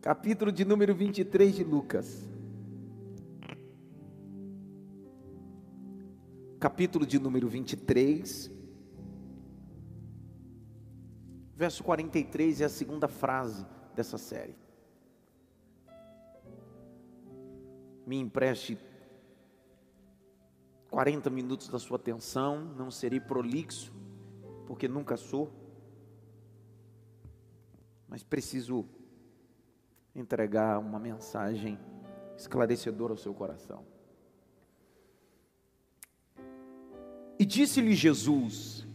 capítulo 0.00 0.52
de 0.52 0.64
número 0.64 0.94
23 0.94 1.56
de 1.56 1.64
Lucas. 1.64 2.28
Capítulo 6.60 7.06
de 7.06 7.18
número 7.18 7.48
23, 7.48 8.50
verso 11.54 11.84
43 11.84 12.60
é 12.60 12.64
a 12.64 12.68
segunda 12.68 13.06
frase 13.06 13.64
dessa 13.94 14.18
série. 14.18 14.56
Me 18.06 18.16
empreste 18.16 18.78
40 20.90 21.28
minutos 21.30 21.68
da 21.68 21.78
sua 21.78 21.96
atenção, 21.96 22.64
não 22.76 22.90
serei 22.90 23.20
prolixo, 23.20 23.92
porque 24.66 24.88
nunca 24.88 25.16
sou, 25.16 25.52
mas 28.08 28.24
preciso 28.24 28.88
entregar 30.14 30.78
uma 30.78 30.98
mensagem 30.98 31.78
esclarecedora 32.36 33.12
ao 33.12 33.16
seu 33.16 33.34
coração. 33.34 33.84
E 37.38 37.44
disse-lhe 37.44 37.94
Jesus: 37.94 38.86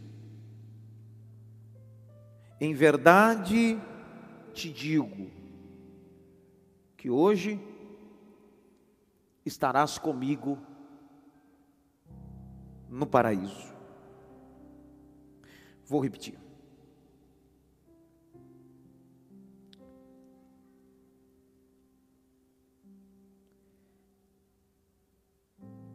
Em 2.60 2.74
verdade 2.74 3.80
te 4.52 4.70
digo, 4.70 5.30
que 6.96 7.10
hoje 7.10 7.60
estarás 9.44 9.98
comigo 9.98 10.58
no 12.88 13.06
paraíso. 13.06 13.74
Vou 15.84 16.00
repetir. 16.00 16.43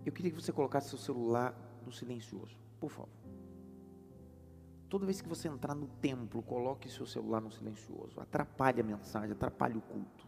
Eu 0.10 0.14
queria 0.14 0.32
que 0.32 0.42
você 0.42 0.52
colocasse 0.52 0.90
seu 0.90 0.98
celular 0.98 1.54
no 1.86 1.92
silencioso, 1.92 2.58
por 2.80 2.90
favor. 2.90 3.14
Toda 4.90 5.06
vez 5.06 5.22
que 5.22 5.30
você 5.30 5.48
entrar 5.48 5.76
no 5.76 5.86
templo, 5.86 6.42
coloque 6.42 6.90
seu 6.90 7.06
celular 7.06 7.40
no 7.40 7.52
silencioso. 7.52 8.20
Atrapalhe 8.20 8.82
a 8.82 8.84
mensagem, 8.84 9.34
atrapalhe 9.34 9.78
o 9.78 9.82
culto. 9.82 10.28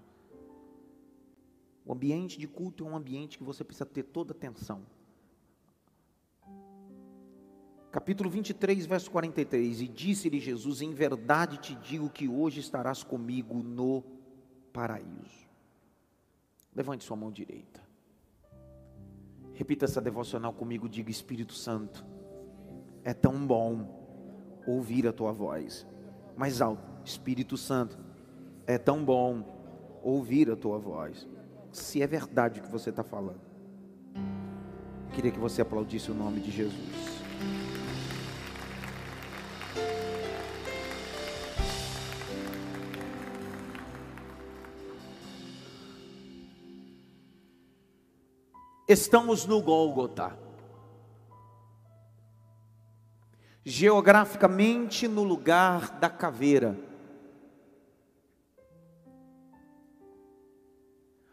O 1.83 1.93
ambiente 1.93 2.37
de 2.37 2.47
culto 2.47 2.85
é 2.85 2.91
um 2.91 2.95
ambiente 2.95 3.39
que 3.39 3.43
você 3.43 3.63
precisa 3.63 3.87
ter 3.87 4.03
toda 4.03 4.33
atenção. 4.33 4.85
Capítulo 7.91 8.29
23, 8.29 8.85
verso 8.85 9.09
43. 9.09 9.81
E 9.81 9.87
disse-lhe 9.87 10.39
Jesus: 10.39 10.83
Em 10.83 10.93
verdade 10.93 11.57
te 11.57 11.73
digo 11.73 12.07
que 12.07 12.29
hoje 12.29 12.59
estarás 12.59 13.01
comigo 13.01 13.63
no 13.63 14.03
paraíso. 14.71 15.49
Levante 16.75 17.03
sua 17.03 17.17
mão 17.17 17.31
direita. 17.31 17.90
Repita 19.61 19.85
essa 19.85 20.01
devocional 20.01 20.51
comigo, 20.51 20.89
diga 20.89 21.11
Espírito 21.11 21.53
Santo. 21.53 22.03
É 23.03 23.13
tão 23.13 23.45
bom 23.45 24.59
ouvir 24.65 25.07
a 25.07 25.13
tua 25.13 25.31
voz. 25.31 25.85
Mais 26.35 26.63
alto, 26.63 26.81
Espírito 27.05 27.55
Santo. 27.55 27.95
É 28.65 28.79
tão 28.79 29.05
bom 29.05 30.01
ouvir 30.01 30.49
a 30.49 30.55
tua 30.55 30.79
voz. 30.79 31.27
Se 31.71 32.01
é 32.01 32.07
verdade 32.07 32.59
o 32.59 32.63
que 32.63 32.71
você 32.71 32.89
está 32.89 33.03
falando. 33.03 33.39
Queria 35.13 35.29
que 35.29 35.37
você 35.37 35.61
aplaudisse 35.61 36.09
o 36.09 36.15
nome 36.15 36.39
de 36.39 36.49
Jesus. 36.49 37.20
Estamos 48.91 49.45
no 49.45 49.61
Gólgota. 49.61 50.37
Geograficamente 53.63 55.07
no 55.07 55.23
lugar 55.23 55.97
da 55.97 56.09
caveira. 56.09 56.77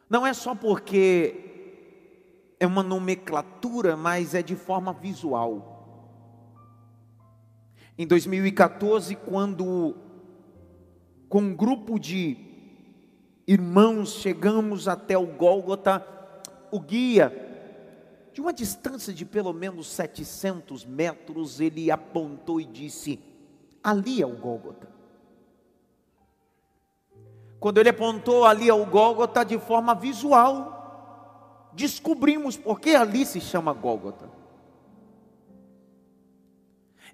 Não 0.08 0.24
é 0.24 0.32
só 0.32 0.54
porque 0.54 2.54
é 2.60 2.64
uma 2.64 2.84
nomenclatura, 2.84 3.96
mas 3.96 4.36
é 4.36 4.42
de 4.42 4.54
forma 4.54 4.92
visual. 4.92 6.14
Em 7.98 8.06
2014, 8.06 9.16
quando 9.16 9.96
com 11.28 11.40
um 11.40 11.56
grupo 11.56 11.98
de 11.98 12.36
irmãos 13.48 14.12
chegamos 14.12 14.86
até 14.86 15.18
o 15.18 15.26
Gólgota, 15.26 16.06
o 16.70 16.78
guia 16.78 17.46
de 18.32 18.40
uma 18.40 18.52
distância 18.52 19.12
de 19.12 19.24
pelo 19.24 19.52
menos 19.52 19.86
700 19.88 20.84
metros, 20.84 21.60
ele 21.60 21.90
apontou 21.90 22.60
e 22.60 22.64
disse: 22.64 23.18
Ali 23.82 24.22
é 24.22 24.26
o 24.26 24.36
Gólgota. 24.36 24.88
Quando 27.60 27.78
ele 27.78 27.88
apontou 27.88 28.44
ali 28.44 28.70
ao 28.70 28.84
Gólgota 28.86 29.44
de 29.44 29.58
forma 29.58 29.94
visual, 29.94 31.70
descobrimos 31.72 32.56
por 32.56 32.80
que 32.80 32.94
ali 32.94 33.26
se 33.26 33.40
chama 33.40 33.72
Gólgota. 33.72 34.30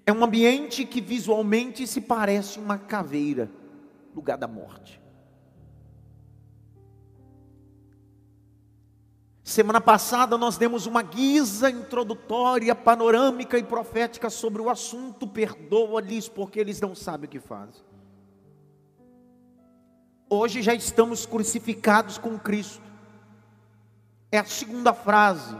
É 0.05 0.13
um 0.13 0.23
ambiente 0.23 0.85
que 0.85 1.01
visualmente 1.01 1.87
se 1.87 1.99
parece 1.99 2.59
uma 2.59 2.77
caveira, 2.77 3.49
lugar 4.13 4.37
da 4.37 4.47
morte. 4.47 5.01
Semana 9.45 9.79
passada 9.79 10.39
nós 10.39 10.57
demos 10.57 10.87
uma 10.87 11.03
guisa 11.03 11.69
introdutória, 11.69 12.73
panorâmica 12.73 13.59
e 13.59 13.63
profética 13.63 14.27
sobre 14.27 14.59
o 14.59 14.71
assunto. 14.71 15.27
Perdoa-lhes 15.27 16.27
porque 16.27 16.59
eles 16.59 16.81
não 16.81 16.95
sabem 16.95 17.27
o 17.27 17.29
que 17.29 17.39
fazem. 17.39 17.83
Hoje 20.27 20.63
já 20.63 20.73
estamos 20.73 21.27
crucificados 21.27 22.17
com 22.17 22.39
Cristo. 22.39 22.81
É 24.31 24.39
a 24.39 24.45
segunda 24.45 24.95
frase. 24.95 25.55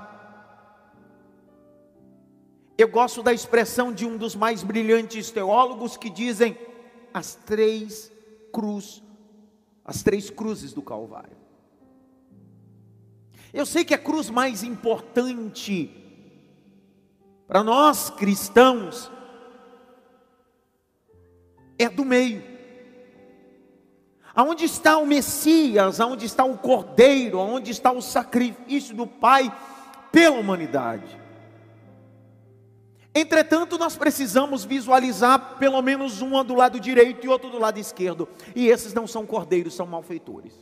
Eu 2.80 2.88
gosto 2.88 3.22
da 3.22 3.34
expressão 3.34 3.94
de 3.94 4.04
um 4.04 4.18
dos 4.18 4.36
mais 4.36 4.64
brilhantes 4.64 5.30
teólogos 5.30 5.96
que 5.96 6.10
dizem 6.10 6.58
as 7.14 7.36
três 7.36 8.12
cruz, 8.52 9.04
as 9.86 10.02
três 10.02 10.32
cruzes 10.32 10.74
do 10.74 10.82
Calvário. 10.82 11.45
Eu 13.54 13.66
sei 13.66 13.86
que 13.86 13.94
a 13.94 13.98
cruz 13.98 14.30
mais 14.30 14.64
importante 14.64 15.90
para 17.48 17.64
nós 17.64 18.10
cristãos 18.10 19.12
é 21.78 21.90
do 21.90 22.04
meio. 22.04 22.44
Aonde 24.34 24.66
está 24.66 24.98
o 24.98 25.06
Messias, 25.06 26.00
aonde 26.00 26.26
está 26.26 26.44
o 26.44 26.58
Cordeiro, 26.58 27.40
aonde 27.40 27.72
está 27.72 27.92
o 27.92 28.02
sacrifício 28.02 28.94
do 28.96 29.08
Pai 29.08 29.56
pela 30.12 30.38
humanidade. 30.38 31.26
Entretanto, 33.14 33.78
nós 33.78 33.96
precisamos 33.96 34.66
visualizar 34.66 35.58
pelo 35.58 35.82
menos 35.82 36.20
uma 36.20 36.44
do 36.44 36.54
lado 36.54 36.82
direito 36.82 37.26
e 37.26 37.30
outro 37.30 37.50
do 37.50 37.58
lado 37.58 37.80
esquerdo. 37.80 38.28
E 38.54 38.68
esses 38.68 38.94
não 38.94 39.08
são 39.08 39.26
cordeiros, 39.26 39.74
são 39.74 39.88
malfeitores. 39.88 40.54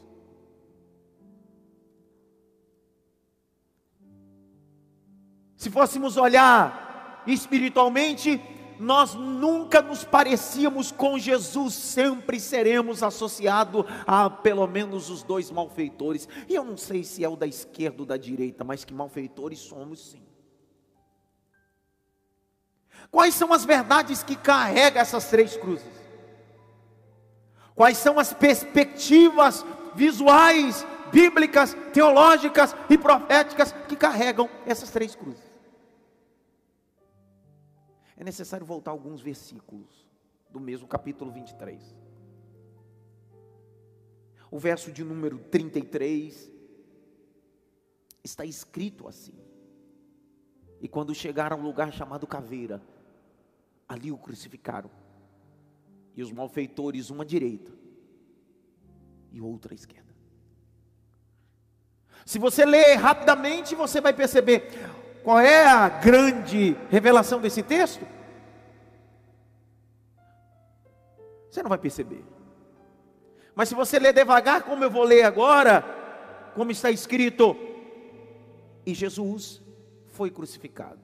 Se 5.63 5.69
fôssemos 5.69 6.17
olhar 6.17 7.23
espiritualmente, 7.25 8.37
nós 8.77 9.13
nunca 9.13 9.81
nos 9.81 10.03
parecíamos 10.03 10.91
com 10.91 11.17
Jesus, 11.17 11.73
sempre 11.73 12.37
seremos 12.37 13.01
associados 13.01 13.85
a 14.05 14.29
pelo 14.29 14.67
menos 14.67 15.09
os 15.09 15.23
dois 15.23 15.49
malfeitores. 15.49 16.27
E 16.49 16.53
eu 16.53 16.65
não 16.65 16.75
sei 16.75 17.05
se 17.05 17.23
é 17.23 17.29
o 17.29 17.37
da 17.37 17.47
esquerda 17.47 18.01
ou 18.01 18.05
da 18.05 18.17
direita, 18.17 18.65
mas 18.65 18.83
que 18.83 18.93
malfeitores 18.93 19.59
somos 19.59 20.11
sim. 20.11 20.21
Quais 23.09 23.33
são 23.33 23.53
as 23.53 23.63
verdades 23.63 24.21
que 24.21 24.35
carrega 24.35 24.99
essas 24.99 25.29
três 25.29 25.55
cruzes? 25.55 25.87
Quais 27.73 27.97
são 27.97 28.19
as 28.19 28.33
perspectivas 28.33 29.65
visuais, 29.95 30.85
bíblicas, 31.09 31.73
teológicas 31.93 32.75
e 32.89 32.97
proféticas 32.97 33.73
que 33.87 33.95
carregam 33.95 34.49
essas 34.65 34.89
três 34.89 35.15
cruzes? 35.15 35.52
É 38.23 38.25
necessário 38.25 38.65
voltar 38.65 38.91
alguns 38.91 39.19
versículos 39.19 40.07
do 40.49 40.57
mesmo 40.57 40.87
capítulo 40.87 41.29
23. 41.29 41.93
O 44.49 44.57
verso 44.57 44.93
de 44.93 45.03
número 45.03 45.37
33 45.37 46.49
está 48.23 48.45
escrito 48.45 49.09
assim: 49.09 49.33
E 50.79 50.87
quando 50.87 51.13
chegaram 51.13 51.57
ao 51.57 51.63
lugar 51.63 51.91
chamado 51.91 52.25
Caveira, 52.25 52.81
ali 53.89 54.09
o 54.09 54.17
crucificaram, 54.17 54.89
e 56.15 56.23
os 56.23 56.31
malfeitores 56.31 57.09
uma 57.09 57.23
à 57.23 57.27
direita 57.27 57.73
e 59.33 59.41
outra 59.41 59.73
à 59.73 59.75
esquerda. 59.75 60.13
Se 62.25 62.39
você 62.39 62.65
ler 62.65 62.95
rapidamente, 62.95 63.75
você 63.75 63.99
vai 63.99 64.13
perceber 64.13 64.69
qual 65.23 65.39
é 65.39 65.65
a 65.65 65.87
grande 65.87 66.75
revelação 66.89 67.39
desse 67.39 67.63
texto. 67.63 68.05
Você 71.49 71.63
não 71.63 71.69
vai 71.69 71.77
perceber. 71.77 72.23
Mas 73.55 73.69
se 73.69 73.75
você 73.75 73.99
ler 73.99 74.13
devagar, 74.13 74.63
como 74.63 74.83
eu 74.83 74.89
vou 74.89 75.03
ler 75.03 75.23
agora, 75.23 75.83
como 76.55 76.71
está 76.71 76.89
escrito, 76.91 77.55
e 78.85 78.93
Jesus 78.93 79.61
foi 80.07 80.29
crucificado, 80.29 80.99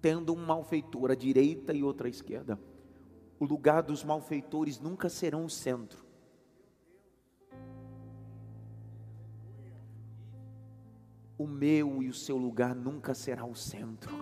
tendo 0.00 0.32
um 0.32 0.46
malfeitor 0.46 1.10
à 1.10 1.14
direita 1.14 1.72
e 1.72 1.82
outra 1.82 2.06
à 2.06 2.10
esquerda. 2.10 2.58
O 3.38 3.44
lugar 3.44 3.82
dos 3.82 4.04
malfeitores 4.04 4.80
nunca 4.80 5.08
serão 5.08 5.44
o 5.44 5.50
centro. 5.50 6.09
O 11.40 11.46
meu 11.46 12.02
e 12.02 12.08
o 12.10 12.12
seu 12.12 12.36
lugar 12.36 12.74
nunca 12.74 13.14
será 13.14 13.46
o 13.46 13.54
centro. 13.54 14.14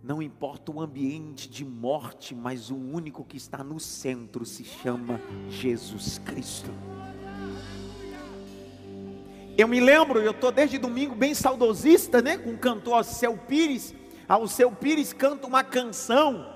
Não 0.00 0.22
importa 0.22 0.70
o 0.70 0.80
ambiente 0.80 1.50
de 1.50 1.64
morte, 1.64 2.32
mas 2.32 2.70
o 2.70 2.76
único 2.76 3.24
que 3.24 3.36
está 3.36 3.64
no 3.64 3.80
centro 3.80 4.46
se 4.46 4.62
chama 4.62 5.20
Jesus 5.48 6.18
Cristo. 6.18 6.70
Eu 9.56 9.66
me 9.66 9.80
lembro, 9.80 10.20
eu 10.20 10.30
estou 10.30 10.52
desde 10.52 10.78
domingo 10.78 11.16
bem 11.16 11.34
saudosista, 11.34 12.22
né? 12.22 12.38
Com 12.38 12.50
o 12.50 12.58
cantor 12.58 12.98
Alceu 12.98 13.36
Pires. 13.36 13.92
Alceu 14.28 14.70
Pires 14.70 15.12
canta 15.12 15.44
uma 15.44 15.64
canção 15.64 16.54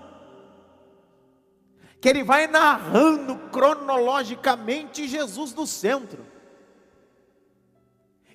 que 2.00 2.08
ele 2.08 2.22
vai 2.22 2.46
narrando 2.46 3.36
cronologicamente 3.50 5.08
Jesus 5.08 5.52
no 5.52 5.66
centro. 5.66 6.30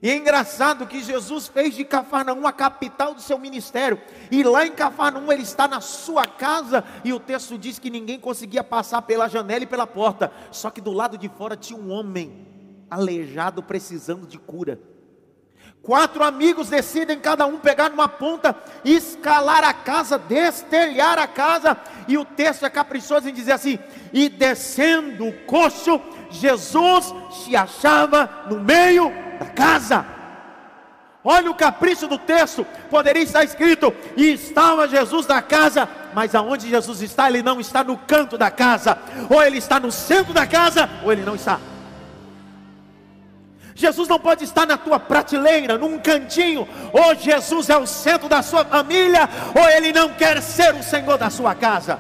E 0.02 0.10
é 0.10 0.16
engraçado 0.16 0.86
que 0.86 1.02
Jesus 1.02 1.48
fez 1.48 1.76
de 1.76 1.84
Cafarnaum 1.84 2.46
a 2.46 2.52
capital 2.52 3.14
do 3.14 3.22
seu 3.22 3.38
ministério. 3.40 4.00
E 4.30 4.44
lá 4.44 4.66
em 4.66 4.72
Cafarnaum 4.72 5.32
ele 5.32 5.44
está 5.44 5.68
na 5.68 5.82
sua 5.82 6.26
casa. 6.26 6.84
E 7.04 7.12
o 7.12 7.20
texto 7.20 7.58
diz 7.58 7.80
que 7.80 7.90
ninguém 7.90 8.20
conseguia 8.20 8.64
passar 8.64 9.02
pela 9.02 9.28
janela 9.28 9.64
e 9.64 9.68
pela 9.68 9.88
porta. 9.88 10.32
Só 10.52 10.70
que 10.70 10.82
do 10.82 10.92
lado 10.92 11.18
de 11.18 11.28
fora 11.30 11.58
tinha 11.58 11.80
um 11.80 11.90
homem 11.92 12.48
aleijado 12.90 13.64
precisando 13.64 14.28
de 14.28 14.38
cura. 14.38 14.80
Quatro 15.82 16.24
amigos 16.24 16.70
decidem 16.70 17.20
cada 17.20 17.46
um 17.46 17.60
pegar 17.60 17.90
numa 17.90 18.10
ponta, 18.10 18.56
escalar 18.84 19.64
a 19.64 19.74
casa, 19.74 20.18
destelhar 20.18 21.18
a 21.18 21.28
casa, 21.28 21.78
e 22.10 22.18
o 22.18 22.26
texto 22.26 22.66
é 22.66 22.70
caprichoso 22.70 23.30
em 23.30 23.34
dizer 23.34 23.54
assim: 23.54 23.80
e 24.12 24.28
descendo 24.28 25.28
o 25.28 25.34
coxo, 25.46 26.02
Jesus 26.30 27.14
se 27.32 27.56
achava 27.56 28.48
no 28.50 28.60
meio 28.60 29.27
da 29.40 29.46
casa. 29.46 30.06
Olha 31.24 31.52
o 31.52 31.56
capricho 31.56 32.08
do 32.08 32.18
texto, 32.18 32.66
poderia 32.90 33.24
estar 33.24 33.44
escrito: 33.44 33.94
e 34.16 34.32
estava 34.32 34.88
Jesus 34.88 35.28
na 35.28 35.42
casa, 35.42 35.90
mas 36.14 36.34
aonde 36.34 36.70
Jesus 36.70 37.02
está, 37.02 37.30
ele 37.30 37.44
não 37.44 37.60
está 37.60 37.84
no 37.84 37.98
canto 37.98 38.38
da 38.38 38.50
casa, 38.50 38.98
ou 39.30 39.44
ele 39.44 39.58
está 39.58 39.80
no 39.80 39.92
centro 39.92 40.34
da 40.34 40.48
casa, 40.48 40.90
ou 41.04 41.12
ele 41.12 41.24
não 41.24 41.36
está. 41.36 41.60
Jesus 43.78 44.08
não 44.08 44.20
pode 44.20 44.44
estar 44.44 44.66
na 44.66 44.76
tua 44.76 45.00
prateleira, 45.00 45.78
num 45.78 46.00
cantinho. 46.00 46.68
Ou 46.92 47.14
Jesus 47.14 47.70
é 47.70 47.78
o 47.78 47.86
centro 47.86 48.28
da 48.28 48.42
sua 48.42 48.66
família, 48.66 49.30
ou 49.56 49.70
ele 49.70 49.94
não 49.94 50.10
quer 50.10 50.42
ser 50.42 50.74
o 50.74 50.82
Senhor 50.82 51.16
da 51.16 51.30
sua 51.30 51.54
casa. 51.54 52.00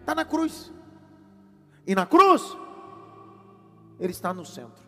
Está 0.00 0.16
na 0.16 0.24
cruz. 0.24 0.72
E 1.86 1.94
na 1.94 2.04
cruz, 2.04 2.42
ele 4.00 4.12
está 4.12 4.34
no 4.34 4.44
centro. 4.44 4.82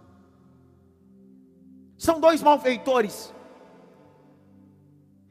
São 1.96 2.18
dois 2.18 2.42
malfeitores, 2.42 3.32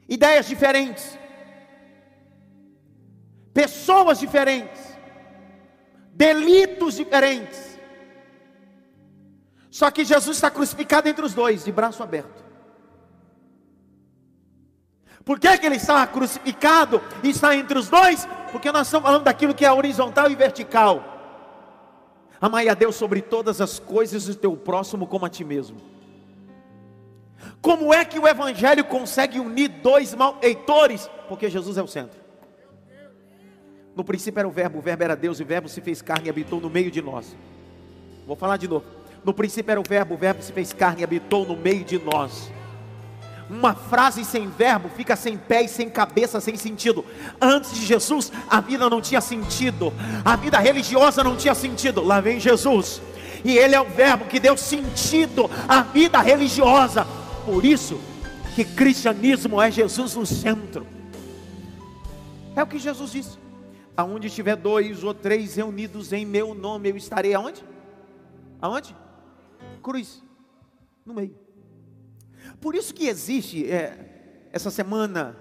ideias 0.08 0.46
diferentes, 0.46 1.18
pessoas 3.52 4.18
diferentes, 4.18 4.80
delitos 6.14 6.94
diferentes 6.94 7.72
só 9.72 9.90
que 9.90 10.04
Jesus 10.04 10.36
está 10.36 10.50
crucificado 10.50 11.08
entre 11.08 11.24
os 11.24 11.32
dois, 11.32 11.64
de 11.64 11.72
braço 11.72 12.02
aberto. 12.02 12.44
Por 15.24 15.40
que, 15.40 15.56
que 15.56 15.64
ele 15.64 15.76
está 15.76 16.06
crucificado 16.06 17.00
e 17.22 17.30
está 17.30 17.56
entre 17.56 17.78
os 17.78 17.88
dois? 17.88 18.28
Porque 18.50 18.70
nós 18.70 18.86
estamos 18.86 19.06
falando 19.06 19.24
daquilo 19.24 19.54
que 19.54 19.64
é 19.64 19.72
horizontal 19.72 20.30
e 20.30 20.34
vertical. 20.34 21.11
Amai 22.42 22.68
a 22.68 22.74
Deus 22.74 22.96
sobre 22.96 23.22
todas 23.22 23.60
as 23.60 23.78
coisas 23.78 24.26
e 24.26 24.34
teu 24.34 24.56
próximo 24.56 25.06
como 25.06 25.24
a 25.24 25.28
ti 25.28 25.44
mesmo. 25.44 25.76
Como 27.60 27.94
é 27.94 28.04
que 28.04 28.18
o 28.18 28.26
Evangelho 28.26 28.84
consegue 28.84 29.38
unir 29.38 29.68
dois 29.68 30.12
malfeitores? 30.12 31.08
Porque 31.28 31.48
Jesus 31.48 31.78
é 31.78 31.82
o 31.84 31.86
centro. 31.86 32.20
No 33.94 34.02
princípio 34.02 34.40
era 34.40 34.48
o 34.48 34.50
Verbo, 34.50 34.80
o 34.80 34.82
Verbo 34.82 35.04
era 35.04 35.14
Deus, 35.14 35.38
e 35.38 35.44
o 35.44 35.46
Verbo 35.46 35.68
se 35.68 35.80
fez 35.80 36.02
carne 36.02 36.26
e 36.26 36.30
habitou 36.30 36.60
no 36.60 36.68
meio 36.68 36.90
de 36.90 37.00
nós. 37.00 37.36
Vou 38.26 38.34
falar 38.34 38.56
de 38.56 38.66
novo. 38.66 38.86
No 39.24 39.32
princípio 39.32 39.70
era 39.70 39.80
o 39.80 39.84
Verbo, 39.88 40.14
o 40.14 40.18
Verbo 40.18 40.42
se 40.42 40.52
fez 40.52 40.72
carne 40.72 41.02
e 41.02 41.04
habitou 41.04 41.46
no 41.46 41.56
meio 41.56 41.84
de 41.84 41.96
nós. 42.00 42.50
Uma 43.52 43.74
frase 43.74 44.24
sem 44.24 44.48
verbo 44.48 44.88
fica 44.88 45.14
sem 45.14 45.36
pé 45.36 45.64
e 45.64 45.68
sem 45.68 45.90
cabeça, 45.90 46.40
sem 46.40 46.56
sentido. 46.56 47.04
Antes 47.38 47.74
de 47.74 47.84
Jesus, 47.84 48.32
a 48.48 48.60
vida 48.60 48.88
não 48.88 49.02
tinha 49.02 49.20
sentido, 49.20 49.92
a 50.24 50.34
vida 50.36 50.58
religiosa 50.58 51.22
não 51.22 51.36
tinha 51.36 51.54
sentido. 51.54 52.02
Lá 52.02 52.18
vem 52.18 52.40
Jesus, 52.40 53.02
e 53.44 53.58
Ele 53.58 53.74
é 53.74 53.80
o 53.80 53.84
Verbo 53.84 54.24
que 54.24 54.40
deu 54.40 54.56
sentido 54.56 55.50
à 55.68 55.82
vida 55.82 56.18
religiosa. 56.20 57.06
Por 57.44 57.62
isso 57.62 58.00
que 58.54 58.64
cristianismo 58.64 59.60
é 59.60 59.70
Jesus 59.70 60.14
no 60.14 60.24
centro. 60.24 60.86
É 62.56 62.62
o 62.62 62.66
que 62.66 62.78
Jesus 62.78 63.12
disse. 63.12 63.38
Aonde 63.94 64.28
estiver 64.28 64.56
dois 64.56 65.04
ou 65.04 65.12
três 65.12 65.56
reunidos 65.56 66.12
em 66.12 66.24
meu 66.24 66.54
nome, 66.54 66.88
eu 66.88 66.96
estarei 66.96 67.34
aonde? 67.34 67.62
Aonde? 68.60 68.96
cruz, 69.82 70.22
no 71.04 71.12
meio. 71.12 71.41
Por 72.62 72.76
isso 72.76 72.94
que 72.94 73.08
existe, 73.08 73.68
é, 73.68 74.46
essa 74.52 74.70
semana, 74.70 75.36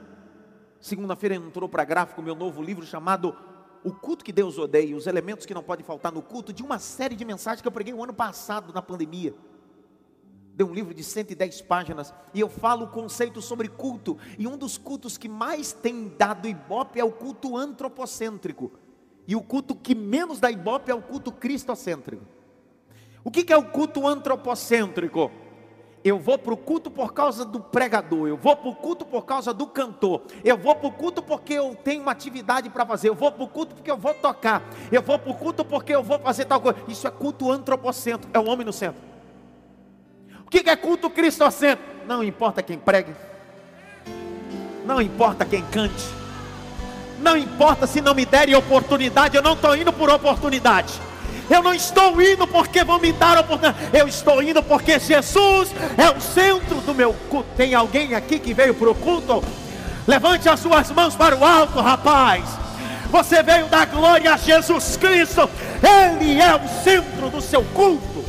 segunda-feira 0.79 1.35
entrou 1.35 1.69
para 1.69 1.83
gráfico 1.83 2.19
meu 2.19 2.33
novo 2.33 2.63
livro 2.63 2.83
chamado 2.83 3.38
O 3.83 3.91
Culto 3.91 4.25
que 4.25 4.31
Deus 4.31 4.57
Odeia, 4.57 4.97
os 4.97 5.06
elementos 5.06 5.45
que 5.45 5.53
não 5.53 5.62
podem 5.62 5.85
faltar 5.85 6.12
no 6.12 6.23
culto, 6.23 6.51
de 6.51 6.63
uma 6.63 6.79
série 6.79 7.15
de 7.15 7.24
mensagens 7.24 7.62
que 7.62 7.67
eu 7.67 7.72
preguei 7.72 7.93
o 7.93 8.03
ano 8.03 8.12
passado 8.12 8.74
na 8.74 8.81
pandemia. 8.81 9.36
Deu 10.55 10.65
um 10.65 10.74
livro 10.74 10.95
de 10.95 11.03
110 11.03 11.62
páginas 11.62 12.12
e 12.34 12.39
eu 12.39 12.50
falo 12.50 12.86
o 12.86 12.89
conceito 12.89 13.39
sobre 13.39 13.67
culto. 13.67 14.17
E 14.39 14.48
um 14.48 14.57
dos 14.57 14.79
cultos 14.79 15.15
que 15.15 15.29
mais 15.29 15.72
tem 15.72 16.12
dado 16.17 16.48
ibope 16.48 17.00
é 17.00 17.03
o 17.05 17.12
culto 17.12 17.55
antropocêntrico. 17.55 18.72
E 19.27 19.36
o 19.36 19.43
culto 19.43 19.75
que 19.75 19.93
menos 19.93 20.39
dá 20.39 20.50
ibope 20.50 20.89
é 20.89 20.95
o 20.95 21.03
culto 21.03 21.31
cristocêntrico. 21.31 22.25
O 23.24 23.29
que 23.29 23.53
é 23.53 23.57
o 23.57 23.69
culto 23.69 24.07
antropocêntrico? 24.07 25.31
Eu 26.03 26.17
vou 26.17 26.38
para 26.38 26.53
o 26.53 26.58
culto 26.58 26.89
por 26.89 27.13
causa 27.13 27.46
do 27.46 27.60
pregador, 27.60 28.27
eu 28.27 28.36
vou 28.36 28.55
para 28.55 28.70
o 28.70 28.75
culto 28.75 29.05
por 29.05 29.24
causa 29.24 29.53
do 29.53 29.67
cantor, 29.67 30.24
eu 30.43 30.58
vou 30.58 30.74
para 30.74 30.88
o 30.88 30.91
culto 30.91 31.22
porque 31.22 31.53
eu 31.53 31.75
tenho 31.84 32.01
uma 32.01 32.12
atividade 32.12 32.72
para 32.72 32.84
fazer, 32.88 33.10
eu 33.10 33.13
vou 33.13 33.31
para 33.31 33.43
o 33.43 33.48
culto 33.48 33.75
porque 33.75 33.91
eu 33.91 33.98
vou 33.98 34.12
tocar, 34.15 34.63
eu 34.91 35.01
vou 35.01 35.20
para 35.20 35.31
o 35.31 35.36
culto 35.36 35.63
porque 35.63 35.93
eu 35.93 36.01
vou 36.01 36.17
fazer 36.17 36.46
tal 36.46 36.60
coisa. 36.60 36.79
Isso 36.88 37.08
é 37.08 37.12
culto 37.12 37.51
antropocêntrico, 37.51 38.36
é 38.36 38.39
o 38.39 38.50
homem 38.50 38.65
no 38.65 38.74
centro. 38.74 39.00
O 40.43 40.50
que 40.50 40.67
é 40.67 40.75
culto 40.75 41.08
cristocêntrico? 41.08 41.91
Não 42.08 42.24
importa 42.24 42.63
quem 42.63 42.79
pregue, 42.79 43.13
não 44.84 45.00
importa 45.00 45.46
quem 45.46 45.63
cante, 45.65 46.03
não 47.20 47.38
importa 47.38 47.86
se 47.86 48.01
não 48.01 48.15
me 48.15 48.25
derem 48.25 48.55
oportunidade, 48.55 49.38
eu 49.38 49.43
não 49.43 49.53
estou 49.53 49.75
indo 49.75 49.93
por 49.93 50.10
oportunidade. 50.10 51.00
Eu 51.50 51.62
não 51.62 51.74
estou 51.74 52.21
indo 52.21 52.48
porque 52.48 52.83
vão 52.83 53.00
me 53.00 53.12
dar 53.12 53.38
oportunidade. 53.39 53.89
Eu 53.93 54.07
estou 54.07 54.41
indo 54.41 54.62
porque 54.63 55.00
Jesus 55.00 55.69
é 55.98 56.10
o 56.10 56.21
centro 56.21 56.75
do 56.81 56.93
meu 56.93 57.13
culto. 57.29 57.50
Tem 57.55 57.74
alguém 57.74 58.15
aqui 58.15 58.39
que 58.39 58.53
veio 58.53 58.74
para 58.74 58.89
o 58.89 58.95
culto? 58.95 59.43
Levante 60.07 60.50
as 60.50 60.60
suas 60.60 60.89
mãos 60.91 61.15
para 61.15 61.36
o 61.36 61.45
alto, 61.45 61.79
rapaz. 61.79 62.43
Você 63.10 63.43
veio 63.43 63.67
dar 63.67 63.86
glória 63.88 64.33
a 64.33 64.38
Jesus 64.38 64.95
Cristo. 64.98 65.50
Ele 65.83 66.39
é 66.39 66.55
o 66.55 66.83
centro 66.83 67.29
do 67.29 67.41
seu 67.41 67.63
culto. 67.65 68.24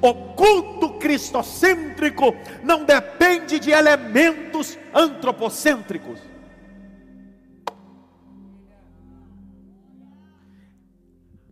O 0.00 0.14
culto 0.14 0.90
cristocêntrico 0.90 2.34
não 2.62 2.84
depende 2.84 3.58
de 3.58 3.70
elementos 3.70 4.78
antropocêntricos. 4.94 6.27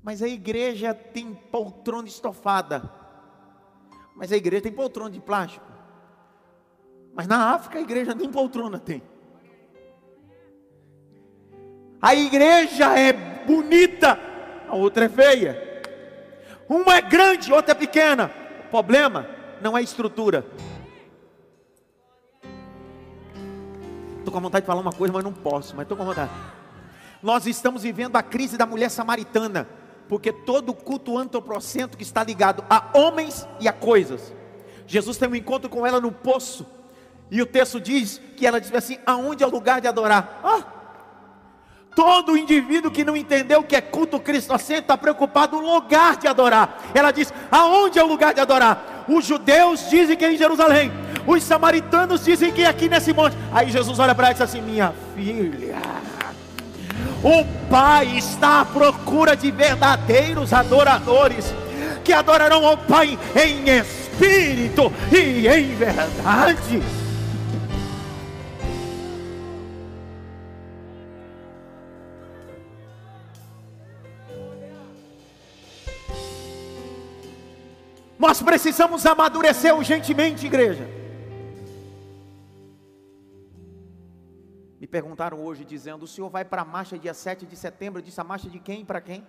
Mas 0.07 0.23
a 0.23 0.29
igreja 0.29 0.95
tem 0.95 1.35
poltrona 1.35 2.07
estofada. 2.07 2.89
Mas 4.15 4.31
a 4.31 4.37
igreja 4.37 4.63
tem 4.63 4.71
poltrona 4.71 5.11
de 5.11 5.19
plástico. 5.19 5.67
Mas 7.13 7.27
na 7.27 7.53
África 7.53 7.81
a 7.81 7.83
igreja 7.83 8.15
nem 8.15 8.31
poltrona 8.31 8.79
tem. 8.79 9.03
A 12.01 12.15
igreja 12.15 12.97
é 12.97 13.13
bonita, 13.13 14.17
a 14.69 14.77
outra 14.77 15.07
é 15.07 15.09
feia. 15.09 15.83
Uma 16.69 16.99
é 16.99 17.03
grande, 17.03 17.53
outra 17.53 17.73
é 17.73 17.75
pequena. 17.75 18.31
O 18.67 18.71
problema 18.71 19.27
não 19.61 19.77
é 19.77 19.83
estrutura. 19.83 20.47
Estou 24.19 24.33
com 24.33 24.41
vontade 24.41 24.63
de 24.63 24.69
falar 24.69 24.83
uma 24.83 24.93
coisa, 24.93 25.13
mas 25.13 25.25
não 25.25 25.33
posso, 25.33 25.75
mas 25.75 25.83
estou 25.83 25.99
com 25.99 26.05
vontade. 26.05 26.31
Nós 27.21 27.45
estamos 27.45 27.83
vivendo 27.83 28.15
a 28.15 28.23
crise 28.23 28.57
da 28.57 28.67
mulher 28.67 28.89
samaritana, 28.89 29.69
porque 30.09 30.33
todo 30.33 30.75
culto 30.75 31.17
antropocentro 31.19 31.97
que 31.97 32.05
está 32.05 32.23
ligado 32.23 32.65
a 32.71 32.91
homens 32.95 33.47
e 33.61 33.69
a 33.69 33.73
coisas. 33.73 34.33
Jesus 34.87 35.17
tem 35.17 35.29
um 35.29 35.35
encontro 35.35 35.69
com 35.69 35.87
ela 35.87 36.01
no 36.01 36.13
poço, 36.13 36.65
e 37.31 37.43
o 37.43 37.47
texto 37.47 37.81
diz 37.81 38.21
que 38.37 38.47
ela 38.47 38.61
diz 38.61 38.73
assim: 38.73 38.99
aonde 39.05 39.43
é 39.43 39.47
o 39.47 39.51
lugar 39.51 39.81
de 39.81 39.89
adorar? 39.89 40.41
Todo 41.95 42.37
indivíduo 42.37 42.91
que 42.91 43.05
não 43.05 43.17
entendeu 43.17 43.61
o 43.61 43.65
que 43.65 43.75
é 43.75 43.81
culto 43.81 44.21
cristocêntrico 44.21 44.85
está 44.85 44.99
preocupado 44.99 45.57
no 45.57 45.75
lugar 45.75 46.17
de 46.17 46.29
adorar. 46.29 46.91
Ela 46.95 47.11
diz: 47.11 47.33
aonde 47.51 47.99
é 47.99 48.05
o 48.05 48.07
lugar 48.07 48.35
de 48.35 48.41
adorar? 48.41 49.07
Os 49.09 49.25
judeus 49.25 49.89
dizem 49.89 50.17
que 50.17 50.25
é 50.25 50.33
em 50.33 50.37
Jerusalém. 50.37 50.93
Os 51.27 51.43
samaritanos 51.43 52.25
dizem 52.25 52.53
que 52.53 52.63
é 52.63 52.67
aqui 52.67 52.89
nesse 52.89 53.13
monte. 53.13 53.37
Aí 53.53 53.71
Jesus 53.71 53.99
olha 53.99 54.15
para 54.15 54.27
ela 54.27 54.33
e 54.33 54.35
diz 54.35 54.43
assim: 54.43 54.61
Minha 54.61 54.93
filha, 55.15 55.79
o 57.23 57.44
Pai 57.68 58.16
está 58.16 58.61
à 58.61 58.64
procura 58.64 59.37
de 59.37 59.50
verdadeiros 59.50 60.52
adoradores 60.52 61.54
que 62.04 62.12
adorarão 62.12 62.64
ao 62.64 62.76
Pai 62.76 63.18
em 63.35 63.68
espírito 63.68 64.92
e 65.12 65.49
em 65.49 65.75
verdade. 65.75 66.82
Nós 78.18 78.40
precisamos 78.42 79.04
amadurecer 79.04 79.75
urgentemente, 79.75 80.46
igreja. 80.46 80.96
Me 84.87 84.88
perguntaram 84.88 85.43
hoje 85.45 85.64
dizendo: 85.64 86.05
o 86.05 86.07
senhor 86.07 86.31
vai 86.31 86.45
para 86.45 86.62
a 86.62 86.64
marcha 86.64 86.97
dia 86.97 87.12
7 87.12 87.45
de 87.45 87.57
setembro? 87.57 88.00
Disse: 88.00 88.21
a 88.21 88.25
marcha 88.25 88.49
de 88.49 88.61
quem 88.61 88.85
para 88.85 89.00
quem? 89.00 89.26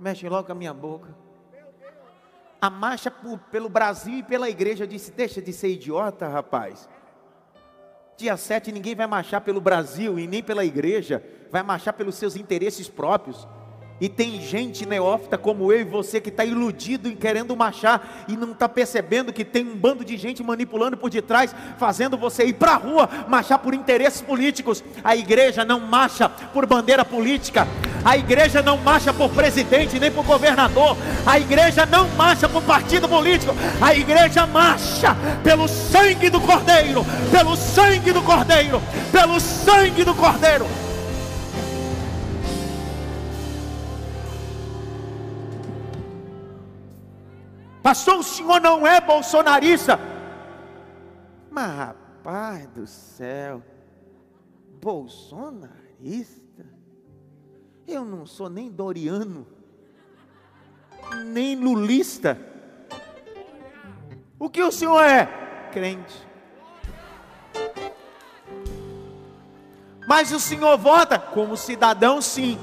Mexe 0.00 0.26
logo 0.26 0.46
com 0.46 0.52
a 0.52 0.54
minha 0.54 0.72
boca. 0.72 1.14
A 2.58 2.70
marcha 2.70 3.10
por, 3.10 3.38
pelo 3.50 3.68
Brasil 3.68 4.20
e 4.20 4.22
pela 4.22 4.48
igreja. 4.48 4.86
Disse: 4.86 5.12
deixa 5.12 5.42
de 5.42 5.52
ser 5.52 5.68
idiota, 5.68 6.26
rapaz. 6.26 6.88
Dia 8.16 8.34
7 8.34 8.72
ninguém 8.72 8.94
vai 8.94 9.06
marchar 9.06 9.42
pelo 9.42 9.60
Brasil 9.60 10.18
e 10.18 10.26
nem 10.26 10.42
pela 10.42 10.64
igreja, 10.64 11.22
vai 11.50 11.62
marchar 11.62 11.92
pelos 11.92 12.14
seus 12.14 12.34
interesses 12.34 12.88
próprios. 12.88 13.46
E 14.00 14.08
tem 14.08 14.40
gente 14.40 14.86
neófita 14.86 15.36
como 15.36 15.72
eu 15.72 15.80
e 15.80 15.84
você 15.84 16.20
que 16.20 16.28
está 16.28 16.44
iludido 16.44 17.08
em 17.08 17.16
querendo 17.16 17.56
marchar 17.56 18.24
e 18.28 18.36
não 18.36 18.52
está 18.52 18.68
percebendo 18.68 19.32
que 19.32 19.44
tem 19.44 19.66
um 19.66 19.74
bando 19.74 20.04
de 20.04 20.16
gente 20.16 20.42
manipulando 20.42 20.96
por 20.96 21.10
detrás, 21.10 21.54
fazendo 21.78 22.16
você 22.16 22.44
ir 22.44 22.52
para 22.52 22.72
a 22.72 22.76
rua 22.76 23.08
marchar 23.28 23.58
por 23.58 23.74
interesses 23.74 24.20
políticos. 24.20 24.84
A 25.02 25.16
igreja 25.16 25.64
não 25.64 25.80
marcha 25.80 26.28
por 26.28 26.64
bandeira 26.64 27.04
política, 27.04 27.66
a 28.04 28.16
igreja 28.16 28.62
não 28.62 28.76
marcha 28.76 29.12
por 29.12 29.30
presidente 29.30 29.98
nem 29.98 30.12
por 30.12 30.24
governador, 30.24 30.96
a 31.26 31.38
igreja 31.38 31.84
não 31.84 32.08
marcha 32.10 32.48
por 32.48 32.62
partido 32.62 33.08
político, 33.08 33.52
a 33.80 33.94
igreja 33.94 34.46
marcha 34.46 35.16
pelo 35.42 35.66
sangue 35.66 36.30
do 36.30 36.40
Cordeiro, 36.40 37.04
pelo 37.32 37.56
sangue 37.56 38.12
do 38.12 38.22
Cordeiro, 38.22 38.80
pelo 39.10 39.40
sangue 39.40 40.04
do 40.04 40.14
Cordeiro. 40.14 40.87
Pastor, 47.82 48.18
o 48.18 48.22
senhor 48.22 48.60
não 48.60 48.86
é 48.86 49.00
bolsonarista. 49.00 49.98
Mas 51.50 51.76
rapaz 51.76 52.66
do 52.68 52.86
céu, 52.86 53.62
bolsonarista? 54.80 56.66
Eu 57.86 58.04
não 58.04 58.26
sou 58.26 58.50
nem 58.50 58.70
doriano, 58.70 59.46
nem 61.26 61.56
lulista. 61.56 62.38
O 64.38 64.50
que 64.50 64.62
o 64.62 64.70
senhor 64.70 65.02
é? 65.02 65.26
Crente. 65.72 66.26
Mas 70.06 70.32
o 70.32 70.40
senhor 70.40 70.76
vota 70.78 71.18
como 71.18 71.56
cidadão, 71.56 72.22
sim. 72.22 72.58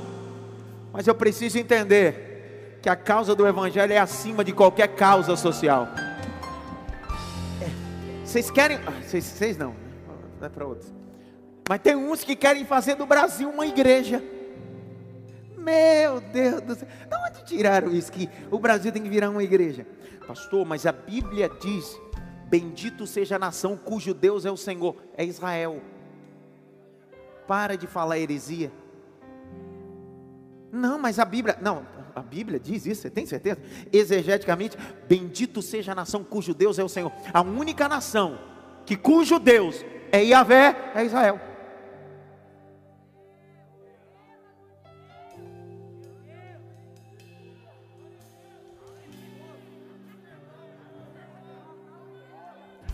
Mas 0.91 1.05
eu 1.05 1.13
preciso 1.13 1.57
entender 1.59 2.24
que 2.85 2.89
a 2.89 2.95
causa 2.95 3.33
do 3.33 3.47
Evangelho 3.47 3.93
é 3.93 3.97
acima 3.97 4.43
de 4.43 4.53
qualquer 4.53 4.89
causa 4.89 5.35
social. 5.35 5.87
É, 7.59 8.23
vocês 8.23 8.51
querem. 8.51 8.77
Ah, 8.85 9.01
vocês, 9.01 9.23
vocês 9.23 9.57
não, 9.57 9.75
é 10.39 10.47
para 10.47 10.67
outros. 10.67 10.93
Mas 11.67 11.81
tem 11.81 11.95
uns 11.95 12.23
que 12.23 12.35
querem 12.35 12.63
fazer 12.63 12.93
do 12.93 13.07
Brasil 13.07 13.49
uma 13.49 13.65
igreja. 13.65 14.23
Meu 15.57 16.21
Deus 16.21 16.61
do 16.61 16.75
céu. 16.75 16.87
De 16.87 17.15
onde 17.15 17.43
tiraram 17.45 17.91
isso? 17.91 18.11
Que 18.11 18.29
o 18.51 18.59
Brasil 18.59 18.91
tem 18.91 19.01
que 19.01 19.09
virar 19.09 19.31
uma 19.31 19.43
igreja. 19.43 19.87
Pastor, 20.27 20.63
mas 20.63 20.85
a 20.85 20.91
Bíblia 20.91 21.49
diz: 21.59 21.99
Bendito 22.47 23.07
seja 23.07 23.37
a 23.37 23.39
nação 23.39 23.75
cujo 23.75 24.13
Deus 24.13 24.45
é 24.45 24.51
o 24.51 24.57
Senhor, 24.57 24.95
é 25.17 25.25
Israel. 25.25 25.81
Para 27.47 27.75
de 27.75 27.87
falar 27.87 28.19
heresia. 28.19 28.71
Não, 30.71 30.99
mas 30.99 31.17
a 31.17 31.25
Bíblia. 31.25 31.57
Não, 31.59 31.94
a 32.15 32.21
Bíblia 32.21 32.57
diz 32.57 32.85
isso, 32.85 33.01
você 33.01 33.09
tem 33.09 33.25
certeza? 33.25 33.59
Exegeticamente, 33.91 34.77
bendito 35.07 35.61
seja 35.61 35.91
a 35.91 35.95
nação 35.95 36.23
cujo 36.23 36.53
Deus 36.53 36.79
é 36.79 36.83
o 36.83 36.87
Senhor. 36.87 37.11
A 37.33 37.41
única 37.41 37.89
nação 37.89 38.39
que 38.85 38.95
cujo 38.95 39.37
Deus 39.37 39.83
é 40.13 40.23
Yahvé 40.23 40.93
é 40.95 41.03
Israel. 41.03 41.41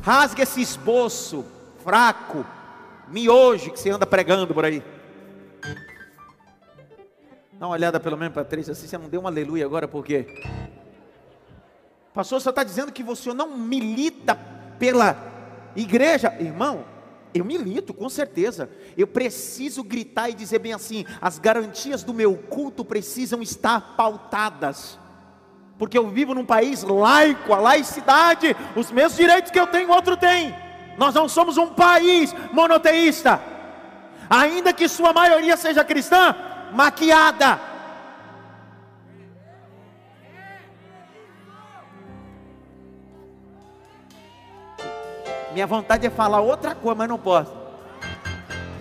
Rasga 0.02 0.42
esse 0.42 0.62
esboço 0.62 1.46
fraco, 1.84 2.44
miojo 3.08 3.70
que 3.70 3.80
você 3.80 3.92
anda 3.92 4.08
pregando 4.08 4.52
por 4.52 4.66
aí. 4.66 4.84
Dá 7.62 7.68
uma 7.68 7.76
olhada 7.76 8.00
pelo 8.00 8.18
menos 8.18 8.34
para 8.34 8.44
três, 8.44 8.68
assim 8.68 8.88
você 8.88 8.98
não 8.98 9.08
deu 9.08 9.22
um 9.22 9.28
aleluia 9.28 9.64
agora, 9.64 9.88
por 9.88 10.04
quê? 10.04 10.26
Pastor, 12.12 12.42
você 12.42 12.50
está 12.50 12.64
dizendo 12.64 12.92
que 12.92 13.04
você 13.04 13.32
não 13.36 13.56
milita 13.56 14.34
pela 14.80 15.16
igreja? 15.76 16.36
Irmão, 16.40 16.84
eu 17.36 17.46
milito, 17.46 17.94
com 17.94 18.10
certeza. 18.10 18.68
Eu 18.98 19.06
preciso 19.06 19.84
gritar 19.84 20.28
e 20.28 20.34
dizer 20.34 20.58
bem 20.58 20.74
assim: 20.74 21.06
as 21.22 21.38
garantias 21.38 22.02
do 22.02 22.16
meu 22.16 22.36
culto 22.36 22.84
precisam 22.84 23.44
estar 23.44 23.96
pautadas. 23.96 24.98
Porque 25.78 26.00
eu 26.00 26.10
vivo 26.10 26.34
num 26.34 26.44
país 26.44 26.82
laico, 26.82 27.54
a 27.54 27.60
laicidade, 27.60 28.56
os 28.76 28.90
mesmos 28.90 29.18
direitos 29.18 29.52
que 29.52 29.60
eu 29.60 29.68
tenho, 29.68 29.92
outro 29.92 30.18
tem. 30.18 30.52
Nós 30.98 31.14
não 31.14 31.30
somos 31.30 31.60
um 31.60 31.68
país 31.68 32.34
monoteísta. 32.52 33.40
Ainda 34.28 34.74
que 34.74 34.88
sua 34.88 35.14
maioria 35.14 35.56
seja 35.56 35.84
cristã, 35.84 36.36
maquiada. 36.72 37.60
Minha 45.54 45.68
vontade 45.68 46.08
é 46.08 46.10
falar 46.10 46.40
outra 46.40 46.74
coisa, 46.74 46.96
mas 46.96 47.10
não 47.10 47.20
posso. 47.20 47.54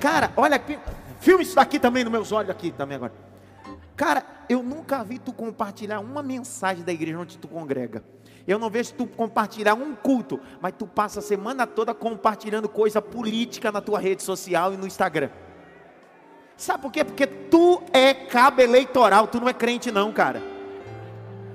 Cara, 0.00 0.32
olha 0.36 0.56
aqui, 0.56 0.78
filme 1.20 1.42
isso 1.42 1.56
daqui 1.56 1.78
também 1.78 2.04
nos 2.04 2.12
meus 2.12 2.32
olhos 2.32 2.50
aqui 2.50 2.70
também 2.70 2.96
agora. 2.96 3.12
Cara, 3.96 4.24
eu 4.48 4.62
nunca 4.62 5.04
vi 5.04 5.18
tu 5.18 5.32
compartilhar 5.32 6.00
uma 6.00 6.22
mensagem 6.22 6.84
da 6.84 6.92
igreja 6.92 7.18
onde 7.18 7.36
tu 7.36 7.48
congrega. 7.48 8.02
Eu 8.46 8.58
não 8.58 8.70
vejo 8.70 8.94
tu 8.94 9.06
compartilhar 9.06 9.74
um 9.74 9.94
culto, 9.94 10.40
mas 10.60 10.72
tu 10.78 10.86
passa 10.86 11.18
a 11.18 11.22
semana 11.22 11.66
toda 11.66 11.92
compartilhando 11.92 12.68
coisa 12.68 13.02
política 13.02 13.70
na 13.70 13.80
tua 13.80 13.98
rede 13.98 14.22
social 14.22 14.72
e 14.72 14.76
no 14.76 14.86
Instagram. 14.86 15.28
Sabe 16.60 16.82
por 16.82 16.92
quê? 16.92 17.02
Porque 17.02 17.26
tu 17.26 17.82
é 17.90 18.12
cabo 18.12 18.60
eleitoral, 18.60 19.26
tu 19.26 19.40
não 19.40 19.48
é 19.48 19.52
crente 19.54 19.90
não, 19.90 20.12
cara. 20.12 20.42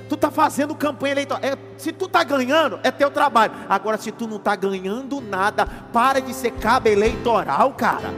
Tu 0.10 0.18
tá 0.18 0.32
fazendo 0.32 0.74
campanha 0.74 1.12
eleitoral. 1.12 1.44
É, 1.44 1.56
se 1.78 1.92
tu 1.92 2.08
tá 2.08 2.24
ganhando, 2.24 2.80
é 2.82 2.90
teu 2.90 3.12
trabalho. 3.12 3.54
Agora, 3.70 3.98
se 3.98 4.12
tu 4.12 4.26
não 4.28 4.40
tá 4.40 4.56
ganhando 4.56 5.22
nada, 5.22 5.68
para 5.94 6.20
de 6.20 6.34
ser 6.34 6.54
cabo 6.54 6.90
eleitoral, 6.90 7.72
cara. 7.74 8.12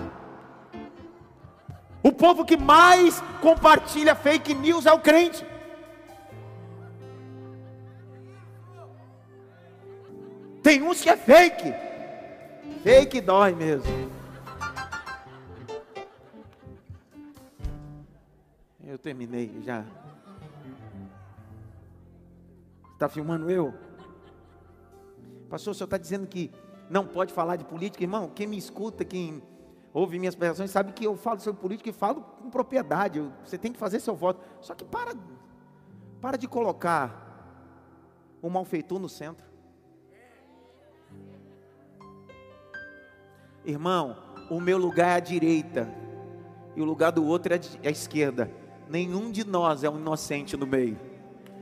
O 2.02 2.14
povo 2.14 2.46
que 2.46 2.56
mais 2.56 3.22
compartilha 3.42 4.16
fake 4.16 4.54
news 4.54 4.86
é 4.86 4.94
o 4.94 5.00
crente. 5.00 5.46
Tem 10.64 10.82
uns 10.82 11.02
que 11.02 11.10
é 11.10 11.18
fake. 11.18 11.74
Fake 12.82 13.20
dói 13.20 13.54
mesmo. 13.54 14.17
Eu 18.88 18.98
terminei 18.98 19.52
já. 19.64 19.86
Está 22.94 23.10
filmando 23.10 23.52
eu? 23.52 23.74
Pastor, 25.50 25.72
o 25.72 25.76
senhor 25.76 25.88
está 25.88 25.98
dizendo 25.98 26.26
que 26.26 26.50
não 26.90 27.06
pode 27.06 27.34
falar 27.34 27.58
de 27.58 27.66
política, 27.66 28.06
irmão? 28.06 28.30
Quem 28.34 28.48
me 28.48 28.58
escuta, 28.58 29.04
quem 29.04 29.44
ouve 29.94 30.18
minhas 30.18 30.36
pregações, 30.36 30.72
sabe 30.72 30.94
que 30.94 31.04
eu 31.04 31.18
falo 31.18 31.42
sobre 31.42 31.60
política 31.60 31.90
e 31.90 31.94
falo 31.94 32.22
com 32.22 32.50
propriedade. 32.50 33.22
Você 33.44 33.58
tem 33.58 33.74
que 33.74 33.78
fazer 33.78 34.00
seu 34.00 34.16
voto. 34.16 34.42
Só 34.62 34.74
que 34.74 34.86
para, 34.86 35.14
para 36.22 36.38
de 36.38 36.48
colocar 36.48 37.60
o 38.42 38.50
malfeitor 38.50 39.00
no 39.00 39.10
centro. 39.10 39.46
Irmão, 43.66 44.16
o 44.50 44.62
meu 44.62 44.78
lugar 44.78 45.10
é 45.10 45.16
à 45.16 45.20
direita 45.20 45.94
e 46.74 46.82
o 46.82 46.86
lugar 46.86 47.12
do 47.12 47.26
outro 47.26 47.54
é 47.54 47.60
à 47.86 47.92
esquerda. 47.92 48.50
Nenhum 48.90 49.32
de 49.32 49.46
nós 49.46 49.84
é 49.84 49.90
um 49.90 49.98
inocente 49.98 50.56
no 50.56 50.66
meio. 50.66 50.98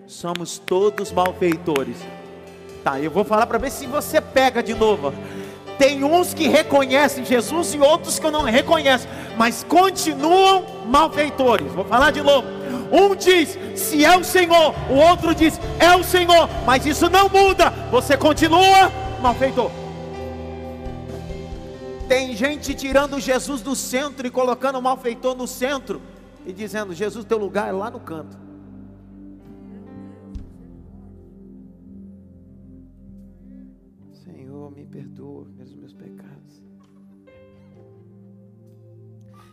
Somos 0.05 0.60
todos 0.60 1.12
malfeitores. 1.12 1.98
Tá, 2.84 3.00
eu 3.00 3.10
vou 3.10 3.24
falar 3.24 3.48
para 3.48 3.58
ver 3.58 3.72
se 3.72 3.88
você 3.88 4.22
pega 4.22 4.62
de 4.62 4.75
novo. 4.75 5.12
Tem 5.79 6.03
uns 6.03 6.36
que 6.36 6.48
reconhecem 6.48 7.25
Jesus 7.25 7.74
e 7.74 7.79
outros 7.79 8.20
que 8.20 8.29
não 8.29 8.44
reconhecem, 8.44 9.10
mas 9.36 9.63
continuam 9.63 10.65
malfeitores. 10.86 11.72
Vou 11.72 11.84
falar 11.84 12.12
de 12.12 12.22
novo. 12.22 12.48
Um 12.91 13.15
diz, 13.15 13.58
se 13.75 14.05
é 14.05 14.15
o 14.15 14.24
Senhor, 14.24 14.75
o 14.88 14.94
outro 14.94 15.34
diz, 15.34 15.60
é 15.79 15.96
o 15.96 16.03
Senhor, 16.03 16.48
mas 16.63 16.86
isso 16.86 17.10
não 17.10 17.27
muda, 17.27 17.72
você 17.89 18.15
continua 18.15 18.91
malfeitor. 19.20 19.72
Tem 22.08 22.36
gente 22.36 22.75
tirando 22.75 23.20
Jesus 23.20 23.63
do 23.63 23.75
centro 23.75 24.27
e 24.27 24.29
colocando 24.29 24.77
o 24.77 24.82
malfeitor 24.82 25.36
no 25.36 25.48
centro 25.48 26.00
e 26.45 26.53
dizendo: 26.53 26.93
Jesus, 26.93 27.25
teu 27.25 27.37
lugar 27.37 27.67
é 27.67 27.71
lá 27.71 27.89
no 27.89 27.99
canto. 27.99 28.37
Senhor, 34.13 34.71
me 34.71 34.85
perdoa 34.85 35.45
pelos 35.57 35.75
meus 35.75 35.93
pecados. 35.93 36.63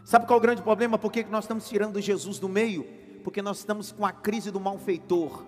Sabe 0.05 0.27
qual 0.27 0.37
é 0.37 0.41
o 0.41 0.43
grande 0.43 0.63
problema? 0.63 0.99
Por 0.99 1.11
que 1.11 1.25
nós 1.25 1.45
estamos 1.45 1.69
tirando 1.69 2.01
Jesus 2.01 2.39
do 2.39 2.49
meio? 2.49 2.85
Porque 3.25 3.41
nós 3.41 3.59
estamos 3.59 3.91
com 3.91 4.05
a 4.05 4.13
crise 4.13 4.51
do 4.51 4.61
malfeitor. 4.61 5.45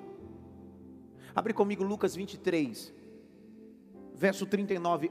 Abre 1.35 1.53
comigo 1.53 1.83
Lucas 1.83 2.15
23, 2.15 2.95
verso 4.15 4.47
39. 4.47 5.11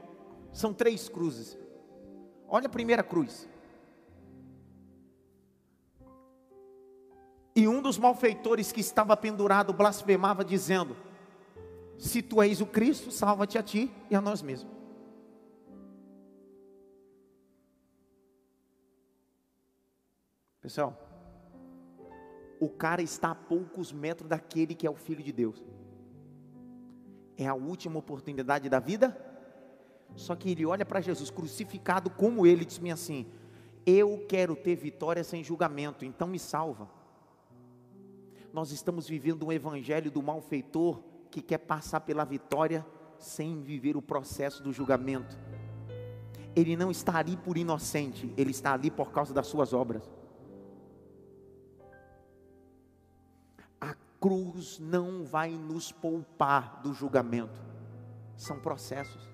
São 0.52 0.72
três 0.72 1.08
cruzes. 1.08 1.58
Olha 2.48 2.66
a 2.66 2.70
primeira 2.70 3.02
cruz. 3.02 3.48
E 7.54 7.68
um 7.68 7.80
dos 7.80 7.98
malfeitores 7.98 8.72
que 8.72 8.80
estava 8.80 9.16
pendurado 9.16 9.72
blasfemava, 9.72 10.44
dizendo: 10.44 10.96
Se 11.98 12.22
tu 12.22 12.42
és 12.42 12.60
o 12.60 12.66
Cristo, 12.66 13.10
salva-te 13.10 13.58
a 13.58 13.62
ti 13.62 13.90
e 14.10 14.14
a 14.14 14.20
nós 14.20 14.42
mesmos. 14.42 14.72
Pessoal, 20.60 20.98
o 22.58 22.68
cara 22.68 23.02
está 23.02 23.30
a 23.32 23.34
poucos 23.34 23.92
metros 23.92 24.28
daquele 24.28 24.74
que 24.74 24.86
é 24.86 24.90
o 24.90 24.94
Filho 24.94 25.22
de 25.22 25.32
Deus. 25.32 25.62
É 27.36 27.46
a 27.46 27.54
última 27.54 27.98
oportunidade 27.98 28.68
da 28.68 28.80
vida 28.80 29.14
só 30.16 30.36
que 30.36 30.50
ele 30.50 30.64
olha 30.64 30.84
para 30.84 31.00
Jesus 31.00 31.30
crucificado 31.30 32.08
como 32.10 32.46
ele, 32.46 32.64
diz-me 32.64 32.90
assim: 32.90 33.26
Eu 33.84 34.24
quero 34.28 34.54
ter 34.54 34.76
vitória 34.76 35.24
sem 35.24 35.42
julgamento, 35.42 36.04
então 36.04 36.28
me 36.28 36.38
salva. 36.38 36.88
Nós 38.54 38.70
estamos 38.70 39.08
vivendo 39.08 39.44
um 39.44 39.50
evangelho 39.50 40.12
do 40.12 40.22
malfeitor 40.22 41.02
que 41.28 41.42
quer 41.42 41.58
passar 41.58 42.02
pela 42.02 42.24
vitória 42.24 42.86
sem 43.18 43.60
viver 43.60 43.96
o 43.96 44.00
processo 44.00 44.62
do 44.62 44.72
julgamento. 44.72 45.36
Ele 46.54 46.76
não 46.76 46.88
está 46.88 47.18
ali 47.18 47.36
por 47.36 47.58
inocente, 47.58 48.32
ele 48.36 48.52
está 48.52 48.72
ali 48.72 48.92
por 48.92 49.10
causa 49.10 49.34
das 49.34 49.48
suas 49.48 49.72
obras. 49.72 50.08
A 53.80 53.92
cruz 54.20 54.78
não 54.78 55.24
vai 55.24 55.50
nos 55.50 55.90
poupar 55.90 56.80
do 56.80 56.94
julgamento, 56.94 57.60
são 58.36 58.60
processos. 58.60 59.28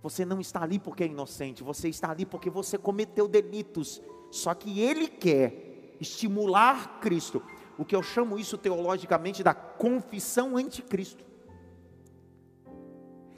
Você 0.00 0.24
não 0.24 0.40
está 0.40 0.62
ali 0.62 0.78
porque 0.78 1.02
é 1.02 1.08
inocente, 1.08 1.64
você 1.64 1.88
está 1.88 2.12
ali 2.12 2.24
porque 2.24 2.48
você 2.48 2.78
cometeu 2.78 3.26
delitos. 3.26 4.00
Só 4.30 4.54
que 4.54 4.78
Ele 4.78 5.08
quer 5.08 5.69
estimular 6.00 7.00
Cristo. 7.00 7.42
O 7.76 7.84
que 7.84 7.94
eu 7.94 8.02
chamo 8.02 8.38
isso 8.38 8.58
teologicamente 8.58 9.42
da 9.42 9.54
confissão 9.54 10.56
anticristo. 10.56 11.24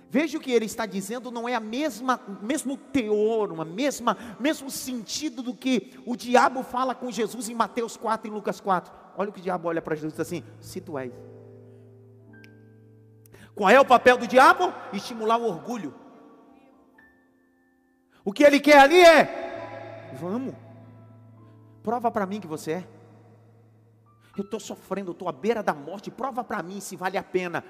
Veja 0.09 0.37
o 0.37 0.40
que 0.40 0.51
ele 0.51 0.66
está 0.66 0.85
dizendo, 0.85 1.31
não 1.31 1.48
é 1.48 1.55
a 1.55 1.61
mesma, 1.61 2.20
mesmo 2.42 2.77
teor, 2.77 3.51
uma 3.51 3.64
mesma, 3.64 4.16
mesmo 4.38 4.70
sentido 4.70 5.42
do 5.42 5.55
que 5.55 5.98
o 6.05 6.14
diabo 6.14 6.62
fala 6.62 6.94
com 6.94 7.11
Jesus 7.11 7.48
em 7.48 7.55
Mateus 7.55 7.96
4 7.96 8.29
e 8.29 8.31
Lucas 8.31 8.61
4. 8.61 8.92
Olha 9.16 9.31
o 9.31 9.33
que 9.33 9.40
o 9.40 9.42
diabo 9.42 9.68
olha 9.68 9.81
para 9.81 9.94
Jesus 9.94 10.20
assim: 10.20 10.44
se 10.61 10.83
tu 10.83 10.98
és. 10.98 11.12
Qual 13.55 13.70
é 13.70 13.81
o 13.81 13.87
papel 13.87 14.18
do 14.18 14.27
diabo? 14.27 14.72
Estimular 14.92 15.38
o 15.38 15.46
orgulho. 15.46 15.94
O 18.22 18.33
que 18.33 18.44
ele 18.44 18.61
quer 18.61 18.81
ali 18.81 19.01
é: 19.01 20.12
vamos, 20.20 20.55
prova 21.83 22.11
para 22.11 22.27
mim 22.27 22.40
que 22.40 22.47
você 22.47 22.73
é. 22.73 22.88
Eu 24.37 24.45
estou 24.45 24.59
sofrendo, 24.59 25.12
estou 25.12 25.29
à 25.29 25.33
beira 25.33 25.62
da 25.62 25.75
morte, 25.75 26.11
prova 26.11 26.42
para 26.42 26.62
mim 26.62 26.81
se 26.81 26.97
vale 26.97 27.18
a 27.18 27.23
pena. 27.23 27.62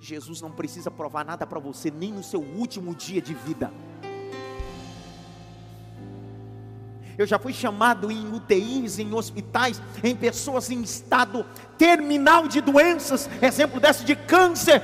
Jesus 0.00 0.40
não 0.40 0.52
precisa 0.52 0.90
provar 0.90 1.24
nada 1.24 1.46
para 1.46 1.58
você, 1.58 1.90
nem 1.90 2.12
no 2.12 2.22
seu 2.22 2.40
último 2.40 2.94
dia 2.94 3.20
de 3.20 3.34
vida. 3.34 3.72
Eu 7.16 7.26
já 7.26 7.38
fui 7.38 7.52
chamado 7.52 8.10
em 8.10 8.32
UTIs, 8.32 8.98
em 8.98 9.14
hospitais, 9.14 9.80
em 10.02 10.16
pessoas 10.16 10.68
em 10.70 10.82
estado 10.82 11.46
terminal 11.78 12.48
de 12.48 12.60
doenças, 12.60 13.28
exemplo 13.40 13.80
dessa 13.80 14.04
de 14.04 14.16
câncer, 14.16 14.82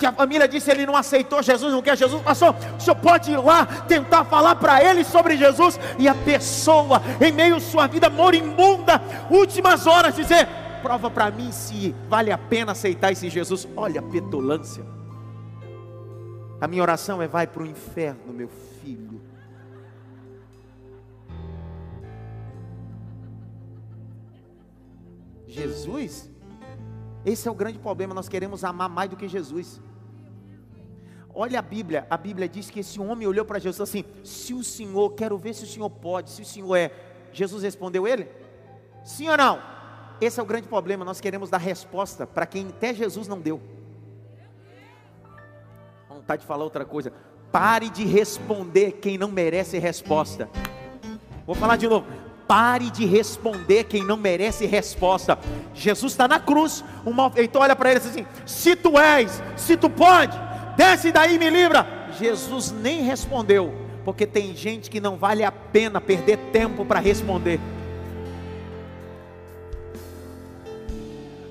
que 0.00 0.06
a 0.06 0.12
família 0.12 0.48
disse 0.48 0.70
ele 0.70 0.86
não 0.86 0.96
aceitou 0.96 1.42
Jesus, 1.42 1.70
não 1.70 1.82
quer 1.82 1.94
Jesus, 1.94 2.22
passou. 2.22 2.56
O 2.78 2.80
senhor 2.80 2.96
pode 2.96 3.30
ir 3.30 3.36
lá 3.36 3.66
tentar 3.86 4.24
falar 4.24 4.56
para 4.56 4.82
ele 4.82 5.04
sobre 5.04 5.36
Jesus 5.36 5.78
e 5.98 6.08
a 6.08 6.14
pessoa, 6.14 7.02
em 7.20 7.30
meio 7.30 7.56
à 7.56 7.60
sua 7.60 7.86
vida 7.86 8.08
moribunda, 8.08 9.00
últimas 9.30 9.86
horas, 9.86 10.16
dizer: 10.16 10.48
prova 10.82 11.10
para 11.10 11.30
mim 11.30 11.52
se 11.52 11.94
vale 12.08 12.32
a 12.32 12.38
pena 12.38 12.72
aceitar 12.72 13.12
esse 13.12 13.28
Jesus. 13.28 13.68
Olha 13.76 14.00
a 14.00 14.02
petulância. 14.02 14.82
A 16.58 16.66
minha 16.66 16.80
oração 16.80 17.20
é: 17.20 17.28
vai 17.28 17.46
para 17.46 17.62
o 17.62 17.66
inferno, 17.66 18.32
meu 18.32 18.48
filho. 18.82 19.20
Jesus? 25.46 26.30
Esse 27.22 27.46
é 27.46 27.50
o 27.50 27.54
grande 27.54 27.78
problema. 27.78 28.14
Nós 28.14 28.30
queremos 28.30 28.64
amar 28.64 28.88
mais 28.88 29.10
do 29.10 29.16
que 29.16 29.28
Jesus. 29.28 29.78
Olha 31.42 31.58
a 31.58 31.62
Bíblia, 31.62 32.06
a 32.10 32.18
Bíblia 32.18 32.46
diz 32.46 32.68
que 32.68 32.80
esse 32.80 33.00
homem 33.00 33.26
olhou 33.26 33.46
para 33.46 33.58
Jesus 33.58 33.80
assim: 33.80 34.04
se 34.22 34.52
o 34.52 34.62
Senhor, 34.62 35.14
quero 35.14 35.38
ver 35.38 35.54
se 35.54 35.64
o 35.64 35.66
Senhor 35.66 35.88
pode, 35.88 36.28
se 36.28 36.42
o 36.42 36.44
Senhor 36.44 36.76
é. 36.76 36.92
Jesus 37.32 37.62
respondeu 37.62 38.06
ele? 38.06 38.28
Sim 39.02 39.30
ou 39.30 39.38
não? 39.38 39.58
Esse 40.20 40.38
é 40.38 40.42
o 40.42 40.44
grande 40.44 40.68
problema, 40.68 41.02
nós 41.02 41.18
queremos 41.18 41.48
dar 41.48 41.56
resposta 41.56 42.26
para 42.26 42.44
quem 42.44 42.68
até 42.68 42.92
Jesus 42.92 43.26
não 43.26 43.40
deu. 43.40 43.58
Vontade 46.10 46.42
de 46.42 46.46
falar 46.46 46.62
outra 46.62 46.84
coisa. 46.84 47.10
Pare 47.50 47.88
de 47.88 48.04
responder 48.04 48.98
quem 49.00 49.16
não 49.16 49.30
merece 49.30 49.78
resposta. 49.78 50.46
Vou 51.46 51.54
falar 51.54 51.76
de 51.76 51.88
novo. 51.88 52.06
Pare 52.46 52.90
de 52.90 53.06
responder 53.06 53.84
quem 53.84 54.04
não 54.04 54.18
merece 54.18 54.66
resposta. 54.66 55.38
Jesus 55.72 56.12
está 56.12 56.28
na 56.28 56.38
cruz. 56.38 56.84
O 57.02 57.14
malfeitor 57.14 57.62
olha 57.62 57.74
para 57.74 57.92
ele 57.92 58.00
e 58.00 58.02
diz 58.02 58.10
assim: 58.10 58.26
Se 58.44 58.76
tu 58.76 58.98
és, 58.98 59.42
se 59.56 59.74
tu 59.74 59.88
pode, 59.88 60.49
desce 60.80 61.12
daí 61.12 61.38
me 61.38 61.50
livra. 61.50 61.86
Jesus 62.18 62.72
nem 62.72 63.02
respondeu, 63.02 63.74
porque 64.02 64.26
tem 64.26 64.56
gente 64.56 64.88
que 64.88 64.98
não 64.98 65.16
vale 65.16 65.44
a 65.44 65.52
pena 65.52 66.00
perder 66.00 66.38
tempo 66.50 66.86
para 66.86 66.98
responder. 66.98 67.60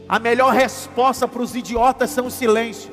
A 0.07 0.17
melhor 0.17 0.51
resposta 0.51 1.27
para 1.27 1.43
os 1.43 1.55
idiotas 1.55 2.09
são 2.09 2.25
o 2.25 2.31
silêncio. 2.31 2.91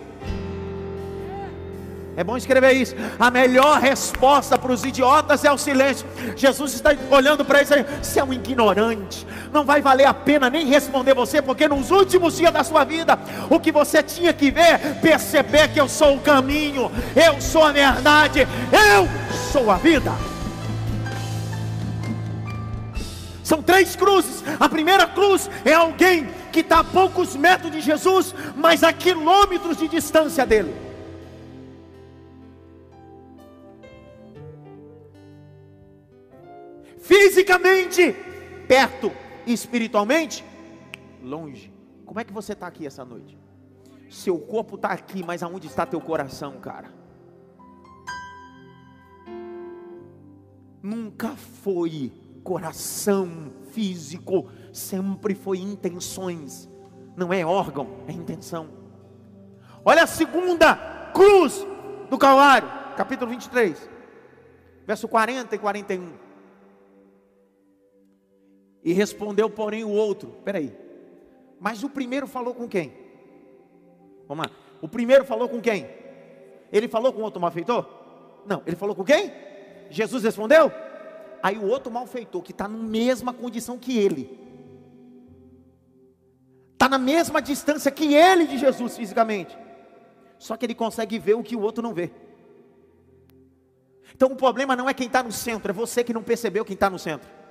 É 2.17 2.25
bom 2.25 2.35
escrever 2.35 2.73
isso. 2.73 2.97
A 3.19 3.31
melhor 3.31 3.79
resposta 3.79 4.57
para 4.57 4.73
os 4.73 4.83
idiotas 4.83 5.45
é 5.45 5.53
o 5.53 5.59
silêncio. 5.59 6.07
Jesus 6.35 6.73
está 6.73 6.97
olhando 7.11 7.45
para 7.45 7.61
isso 7.61 7.75
aí. 7.75 7.85
Você 8.03 8.19
é 8.19 8.25
um 8.25 8.33
ignorante. 8.33 9.27
Não 9.53 9.67
vai 9.67 9.83
valer 9.83 10.07
a 10.07 10.15
pena 10.15 10.49
nem 10.49 10.67
responder 10.67 11.15
você, 11.15 11.43
porque 11.43 11.69
nos 11.69 11.91
últimos 11.91 12.39
dias 12.39 12.51
da 12.51 12.65
sua 12.65 12.85
vida, 12.85 13.19
o 13.51 13.61
que 13.61 13.71
você 13.71 14.03
tinha 14.03 14.33
que 14.33 14.51
ver, 14.51 14.79
perceber 15.03 15.69
que 15.69 15.79
eu 15.79 15.89
sou 15.89 16.17
o 16.17 16.21
caminho, 16.21 16.91
eu 17.15 17.39
sou 17.39 17.63
a 17.63 17.73
verdade, 17.73 18.49
eu 18.73 19.07
sou 19.53 19.71
a 19.71 19.77
vida. 19.77 20.11
São 23.45 23.63
três 23.63 23.95
cruzes. 23.95 24.43
A 24.59 24.71
primeira 24.71 25.07
cruz 25.07 25.51
é 25.67 25.75
alguém 25.75 26.29
que 26.51 26.61
está 26.61 26.79
a 26.79 26.85
poucos 26.85 27.37
metros 27.37 27.71
de 27.71 27.83
Jesus, 27.83 28.35
mas 28.57 28.83
a 28.83 28.91
quilômetros 28.91 29.77
de 29.77 29.87
distância 29.87 30.47
dele. 30.47 30.86
Fisicamente 37.07 38.17
perto, 38.67 39.13
espiritualmente 39.47 40.45
longe. 41.23 41.73
Como 42.05 42.19
é 42.19 42.25
que 42.25 42.33
você 42.33 42.53
está 42.53 42.67
aqui 42.67 42.85
essa 42.85 43.05
noite? 43.05 43.39
Seu 44.11 44.41
corpo 44.41 44.75
está 44.75 44.89
aqui, 44.89 45.23
mas 45.25 45.41
aonde 45.41 45.69
está 45.69 45.87
teu 45.87 46.01
coração, 46.01 46.59
cara? 46.59 46.93
Nunca 50.83 51.29
foi 51.37 52.13
coração 52.43 53.53
físico, 53.71 54.49
sempre 54.73 55.37
foi 55.37 55.59
intenções, 55.59 56.69
não 57.17 57.33
é 57.33 57.47
órgão, 57.47 57.89
é 58.09 58.13
intenção. 58.13 58.69
Olha 59.85 60.03
a 60.03 60.09
segunda 60.09 60.75
cruz 61.15 61.65
do 62.11 62.19
Calvário, 62.19 62.69
capítulo 62.97 63.31
23, 63.31 63.89
verso 64.85 65.07
40 65.07 65.55
e 65.55 65.59
41. 65.61 66.26
E 68.87 68.93
respondeu, 68.93 69.51
porém, 69.51 69.83
o 69.83 69.91
outro: 69.91 70.29
peraí, 70.45 70.73
mas 71.59 71.83
o 71.83 71.91
primeiro 71.91 72.29
falou 72.29 72.55
com 72.55 72.69
quem? 72.69 72.93
Vamos 74.29 74.47
lá, 74.47 74.53
o 74.81 74.89
primeiro 74.89 75.25
falou 75.25 75.49
com 75.49 75.61
quem? 75.61 75.91
Ele 76.73 76.87
falou 76.87 77.13
com 77.13 77.21
outro 77.23 77.41
malfeitor? 77.41 77.85
Não, 78.47 78.63
ele 78.65 78.77
falou 78.77 78.95
com 78.95 79.03
quem? 79.03 79.33
Jesus 79.91 80.23
respondeu? 80.23 80.71
Aí 81.43 81.59
o 81.59 81.67
outro 81.67 81.91
malfeitor, 81.91 82.41
que 82.43 82.53
está 82.53 82.69
na 82.69 82.79
mesma 82.79 83.33
condição 83.35 83.77
que 83.77 83.99
ele, 83.99 84.39
está 86.75 86.89
na 86.89 86.99
mesma 86.99 87.43
distância 87.43 87.91
que 87.91 88.15
ele 88.15 88.47
de 88.47 88.57
Jesus 88.57 88.97
fisicamente, 88.97 89.59
só 90.39 90.57
que 90.57 90.65
ele 90.65 90.77
consegue 90.77 91.19
ver 91.19 91.35
o 91.35 91.43
que 91.43 91.57
o 91.57 91.61
outro 91.61 91.83
não 91.83 91.93
vê. 91.93 92.13
Então 94.15 94.31
o 94.31 94.37
problema 94.37 94.77
não 94.77 94.89
é 94.89 94.95
quem 94.95 95.09
está 95.09 95.25
no 95.25 95.33
centro, 95.33 95.73
é 95.73 95.75
você 95.75 96.05
que 96.05 96.15
não 96.15 96.23
percebeu 96.23 96.65
quem 96.65 96.75
está 96.75 96.89
no 96.89 97.01
centro. 97.01 97.46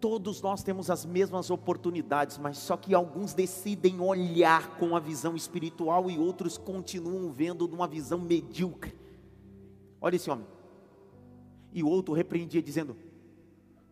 Todos 0.00 0.40
nós 0.40 0.62
temos 0.62 0.90
as 0.90 1.04
mesmas 1.04 1.50
oportunidades, 1.50 2.38
mas 2.38 2.56
só 2.56 2.76
que 2.76 2.94
alguns 2.94 3.34
decidem 3.34 4.00
olhar 4.00 4.78
com 4.78 4.96
a 4.96 5.00
visão 5.00 5.36
espiritual 5.36 6.10
e 6.10 6.18
outros 6.18 6.56
continuam 6.56 7.30
vendo 7.30 7.68
numa 7.68 7.86
visão 7.86 8.18
medíocre. 8.18 8.96
Olha 10.00 10.16
esse 10.16 10.30
homem. 10.30 10.46
E 11.72 11.82
o 11.82 11.88
outro 11.88 12.14
repreendia, 12.14 12.62
dizendo: 12.62 12.96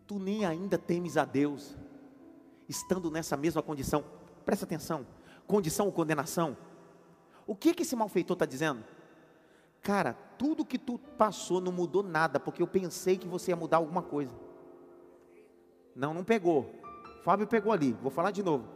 Tu 0.06 0.18
nem 0.18 0.46
ainda 0.46 0.78
temes 0.78 1.18
a 1.18 1.26
Deus, 1.26 1.76
estando 2.66 3.10
nessa 3.10 3.36
mesma 3.36 3.62
condição. 3.62 4.02
Presta 4.46 4.64
atenção: 4.64 5.06
condição 5.46 5.86
ou 5.86 5.92
condenação. 5.92 6.56
O 7.46 7.54
que, 7.54 7.74
que 7.74 7.82
esse 7.82 7.94
malfeitor 7.94 8.34
está 8.34 8.46
dizendo? 8.46 8.82
Cara, 9.82 10.14
tudo 10.38 10.64
que 10.64 10.78
tu 10.78 10.98
passou 11.18 11.60
não 11.60 11.72
mudou 11.72 12.02
nada, 12.02 12.40
porque 12.40 12.62
eu 12.62 12.66
pensei 12.66 13.18
que 13.18 13.28
você 13.28 13.50
ia 13.50 13.56
mudar 13.56 13.76
alguma 13.76 14.02
coisa. 14.02 14.47
Não, 15.98 16.14
não 16.14 16.22
pegou. 16.22 16.72
Fábio 17.24 17.44
pegou 17.46 17.72
ali, 17.72 17.92
vou 18.00 18.10
falar 18.10 18.30
de 18.30 18.40
novo. 18.40 18.68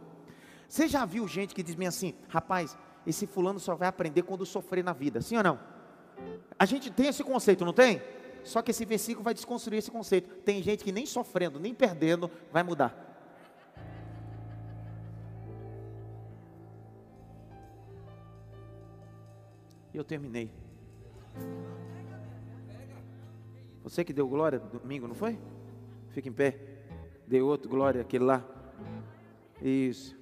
Você 0.67 0.89
já 0.89 1.05
viu 1.05 1.25
gente 1.25 1.55
que 1.55 1.63
diz 1.63 1.79
assim, 1.87 2.13
rapaz, 2.27 2.77
esse 3.07 3.25
fulano 3.25 3.59
só 3.61 3.75
vai 3.75 3.87
aprender 3.87 4.23
quando 4.23 4.45
sofrer 4.45 4.83
na 4.83 4.91
vida, 4.91 5.21
sim 5.21 5.37
ou 5.37 5.43
não? 5.43 5.59
A 6.59 6.65
gente 6.65 6.91
tem 6.91 7.07
esse 7.07 7.23
conceito, 7.23 7.63
não 7.63 7.71
tem? 7.71 8.01
Só 8.43 8.61
que 8.61 8.71
esse 8.71 8.83
versículo 8.83 9.23
vai 9.23 9.33
desconstruir 9.33 9.77
esse 9.77 9.89
conceito. 9.89 10.29
Tem 10.41 10.61
gente 10.61 10.83
que 10.83 10.91
nem 10.91 11.05
sofrendo, 11.05 11.61
nem 11.61 11.73
perdendo, 11.73 12.29
vai 12.51 12.61
mudar. 12.61 12.93
Eu 19.93 20.03
terminei. 20.03 20.51
Você 23.81 24.03
que 24.03 24.11
deu 24.11 24.27
glória 24.27 24.59
domingo, 24.59 25.07
não 25.07 25.15
foi? 25.15 25.39
Fica 26.09 26.27
em 26.27 26.33
pé. 26.33 26.72
Deu 27.27 27.47
outro 27.47 27.69
glória, 27.69 28.01
aquele 28.01 28.23
lá. 28.23 28.43
Isso. 29.61 30.15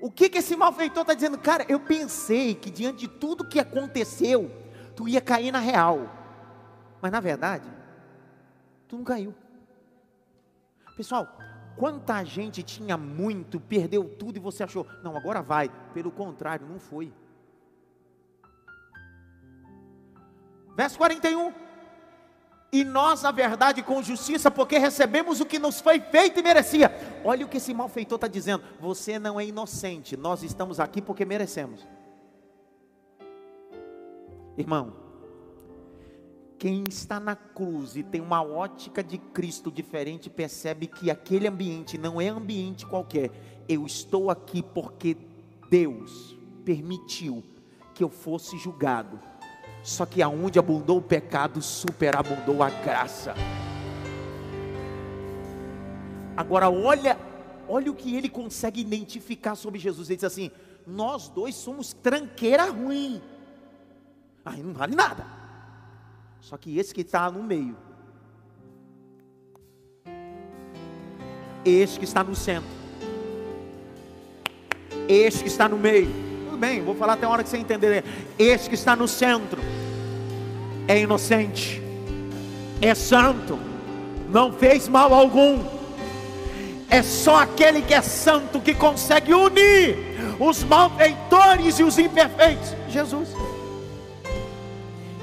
O 0.00 0.10
que, 0.10 0.28
que 0.28 0.38
esse 0.38 0.54
malfeitor 0.54 1.02
está 1.02 1.14
dizendo? 1.14 1.38
Cara, 1.38 1.64
eu 1.68 1.80
pensei 1.80 2.54
que 2.54 2.70
diante 2.70 3.06
de 3.06 3.08
tudo 3.08 3.48
que 3.48 3.58
aconteceu, 3.58 4.50
tu 4.94 5.08
ia 5.08 5.20
cair 5.20 5.50
na 5.50 5.60
real. 5.60 6.10
Mas 7.00 7.10
na 7.10 7.20
verdade, 7.20 7.66
tu 8.86 8.96
não 8.96 9.04
caiu. 9.04 9.34
Pessoal, 10.96 11.26
quanta 11.76 12.22
gente 12.22 12.62
tinha 12.62 12.96
muito, 12.96 13.58
perdeu 13.58 14.08
tudo 14.08 14.36
e 14.36 14.40
você 14.40 14.62
achou, 14.62 14.86
não, 15.02 15.16
agora 15.16 15.40
vai. 15.40 15.70
Pelo 15.92 16.10
contrário, 16.10 16.66
não 16.66 16.78
foi. 16.78 17.12
Verso 20.76 20.98
41. 20.98 21.63
E 22.74 22.82
nós, 22.82 23.22
na 23.22 23.30
verdade, 23.30 23.84
com 23.84 24.02
justiça, 24.02 24.50
porque 24.50 24.78
recebemos 24.78 25.40
o 25.40 25.46
que 25.46 25.60
nos 25.60 25.80
foi 25.80 26.00
feito 26.00 26.40
e 26.40 26.42
merecia. 26.42 26.90
Olha 27.24 27.46
o 27.46 27.48
que 27.48 27.58
esse 27.58 27.72
malfeitor 27.72 28.16
está 28.16 28.26
dizendo. 28.26 28.64
Você 28.80 29.16
não 29.16 29.38
é 29.38 29.46
inocente, 29.46 30.16
nós 30.16 30.42
estamos 30.42 30.80
aqui 30.80 31.00
porque 31.00 31.24
merecemos. 31.24 31.86
Irmão, 34.58 34.92
quem 36.58 36.82
está 36.88 37.20
na 37.20 37.36
cruz 37.36 37.94
e 37.94 38.02
tem 38.02 38.20
uma 38.20 38.42
ótica 38.42 39.04
de 39.04 39.18
Cristo 39.18 39.70
diferente, 39.70 40.28
percebe 40.28 40.88
que 40.88 41.12
aquele 41.12 41.46
ambiente 41.46 41.96
não 41.96 42.20
é 42.20 42.26
ambiente 42.26 42.84
qualquer. 42.84 43.30
Eu 43.68 43.86
estou 43.86 44.32
aqui 44.32 44.64
porque 44.64 45.16
Deus 45.70 46.36
permitiu 46.64 47.44
que 47.94 48.02
eu 48.02 48.08
fosse 48.08 48.58
julgado. 48.58 49.20
Só 49.84 50.06
que 50.06 50.22
aonde 50.22 50.58
abundou 50.58 50.96
o 50.96 51.02
pecado, 51.02 51.60
superabundou 51.60 52.62
a 52.62 52.70
graça. 52.70 53.34
Agora 56.34 56.70
olha, 56.70 57.18
olha 57.68 57.92
o 57.92 57.94
que 57.94 58.16
ele 58.16 58.30
consegue 58.30 58.80
identificar 58.80 59.54
sobre 59.54 59.78
Jesus. 59.78 60.08
Ele 60.08 60.16
diz 60.16 60.24
assim: 60.24 60.50
nós 60.86 61.28
dois 61.28 61.54
somos 61.54 61.92
tranqueira 61.92 62.70
ruim. 62.70 63.20
Aí 64.42 64.62
não 64.62 64.72
vale 64.72 64.96
nada. 64.96 65.26
Só 66.40 66.56
que 66.56 66.78
esse 66.78 66.94
que 66.94 67.02
está 67.02 67.30
no 67.30 67.42
meio, 67.42 67.76
este 71.62 71.98
que 71.98 72.06
está 72.06 72.24
no 72.24 72.34
centro, 72.34 72.70
este 75.06 75.42
que 75.42 75.48
está 75.48 75.68
no 75.68 75.76
meio, 75.76 76.33
bem, 76.64 76.82
vou 76.82 76.94
falar 76.94 77.14
até 77.14 77.26
a 77.26 77.28
hora 77.28 77.42
que 77.42 77.50
você 77.50 77.58
entender. 77.58 78.04
Este 78.38 78.68
que 78.70 78.74
está 78.74 78.96
no 78.96 79.06
centro 79.06 79.60
é 80.88 80.98
inocente, 80.98 81.82
é 82.80 82.94
santo, 82.94 83.58
não 84.30 84.52
fez 84.52 84.88
mal 84.88 85.12
algum. 85.12 85.62
É 86.88 87.02
só 87.02 87.36
aquele 87.36 87.82
que 87.82 87.92
é 87.92 88.00
santo 88.00 88.60
que 88.60 88.74
consegue 88.74 89.34
unir 89.34 89.96
os 90.40 90.62
malfeitores 90.64 91.78
e 91.78 91.82
os 91.82 91.98
imperfeitos. 91.98 92.74
Jesus. 92.88 93.30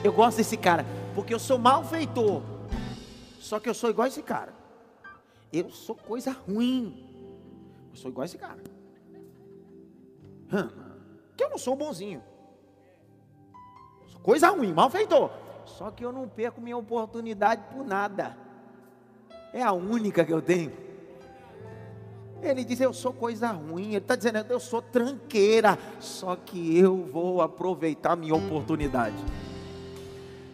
Eu 0.03 0.11
gosto 0.11 0.37
desse 0.37 0.57
cara, 0.57 0.85
porque 1.15 1.33
eu 1.33 1.39
sou 1.39 1.57
malfeitor. 1.57 2.41
Só 3.39 3.59
que 3.59 3.69
eu 3.69 3.73
sou 3.73 3.89
igual 3.89 4.05
a 4.05 4.09
esse 4.09 4.21
cara. 4.21 4.53
Eu 5.51 5.69
sou 5.69 5.95
coisa 5.95 6.31
ruim. 6.31 7.05
Eu 7.91 7.95
sou 7.95 8.11
igual 8.11 8.23
a 8.23 8.25
esse 8.25 8.37
cara. 8.37 8.59
Hum, 10.53 10.80
que 11.41 11.45
eu 11.45 11.49
não 11.49 11.57
sou 11.57 11.75
bonzinho. 11.75 12.21
Coisa 14.21 14.49
ruim, 14.49 14.71
malfeitor. 14.71 15.31
Só 15.65 15.89
que 15.89 16.05
eu 16.05 16.11
não 16.11 16.27
perco 16.27 16.61
minha 16.61 16.77
oportunidade 16.77 17.63
por 17.73 17.83
nada. 17.83 18.37
É 19.51 19.63
a 19.63 19.71
única 19.71 20.23
que 20.23 20.31
eu 20.31 20.41
tenho. 20.41 20.71
Ele 22.43 22.63
diz: 22.63 22.79
Eu 22.79 22.93
sou 22.93 23.11
coisa 23.11 23.47
ruim. 23.47 23.87
Ele 23.87 23.97
está 23.97 24.15
dizendo: 24.15 24.45
Eu 24.47 24.59
sou 24.59 24.83
tranqueira. 24.83 25.79
Só 25.99 26.35
que 26.35 26.77
eu 26.77 26.97
vou 27.05 27.41
aproveitar 27.41 28.15
minha 28.15 28.35
oportunidade. 28.35 29.17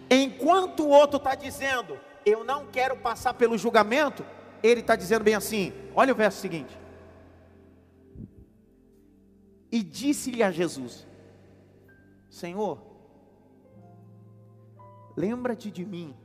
Enquanto 0.09 0.85
o 0.85 0.89
outro 0.89 1.17
está 1.17 1.35
dizendo, 1.35 1.99
eu 2.25 2.45
não 2.45 2.65
quero 2.67 2.95
passar 2.95 3.33
pelo 3.33 3.57
julgamento, 3.57 4.25
ele 4.63 4.79
está 4.79 4.95
dizendo 4.95 5.25
bem 5.25 5.35
assim: 5.35 5.73
olha 5.93 6.13
o 6.13 6.15
verso 6.15 6.39
seguinte. 6.39 6.86
E 9.71 9.83
disse-lhe 9.83 10.43
a 10.43 10.51
Jesus: 10.51 11.05
Senhor, 12.29 12.79
lembra-te 15.15 15.69
de 15.71 15.85
mim 15.85 16.15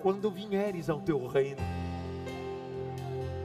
quando 0.00 0.30
vieres 0.30 0.88
ao 0.90 1.00
teu 1.00 1.26
reino. 1.26 1.60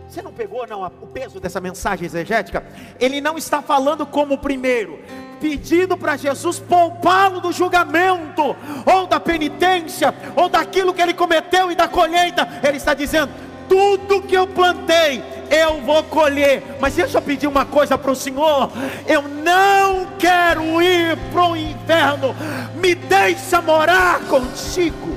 Você 0.07 0.21
não 0.21 0.31
pegou 0.31 0.65
não 0.65 0.83
o 0.83 1.07
peso 1.07 1.39
dessa 1.39 1.59
mensagem 1.59 2.05
exegética? 2.05 2.65
Ele 2.99 3.19
não 3.19 3.37
está 3.37 3.61
falando 3.61 4.05
como 4.05 4.37
primeiro, 4.37 4.99
pedindo 5.41 5.97
para 5.97 6.15
Jesus 6.15 6.59
poupá-lo 6.59 7.41
do 7.41 7.51
julgamento, 7.51 8.55
ou 8.85 9.07
da 9.07 9.19
penitência, 9.19 10.13
ou 10.35 10.47
daquilo 10.47 10.93
que 10.93 11.01
ele 11.01 11.13
cometeu 11.13 11.69
e 11.69 11.75
da 11.75 11.87
colheita. 11.87 12.47
Ele 12.65 12.77
está 12.77 12.93
dizendo: 12.93 13.31
tudo 13.67 14.21
que 14.21 14.35
eu 14.35 14.47
plantei, 14.47 15.21
eu 15.49 15.81
vou 15.81 16.03
colher. 16.03 16.77
Mas 16.79 16.95
deixa 16.95 17.17
eu 17.17 17.21
pedir 17.21 17.47
uma 17.47 17.65
coisa 17.65 17.97
para 17.97 18.11
o 18.11 18.15
Senhor: 18.15 18.71
eu 19.07 19.23
não 19.23 20.07
quero 20.17 20.81
ir 20.81 21.17
para 21.31 21.49
o 21.49 21.55
inferno, 21.55 22.35
me 22.75 22.95
deixa 22.95 23.61
morar 23.61 24.21
contigo. 24.21 25.15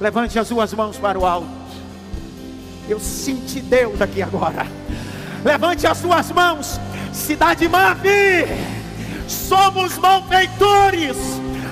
Levante 0.00 0.38
as 0.38 0.48
suas 0.48 0.72
mãos 0.74 0.98
para 0.98 1.18
o 1.18 1.24
alto. 1.24 1.48
Eu 2.88 3.00
senti 3.00 3.60
Deus 3.60 4.00
aqui 4.00 4.20
agora. 4.20 4.66
Levante 5.44 5.86
as 5.86 5.98
suas 5.98 6.30
mãos, 6.30 6.80
cidade 7.12 7.68
Mavi. 7.68 8.46
Somos 9.26 9.96
malfeitores, 9.96 11.16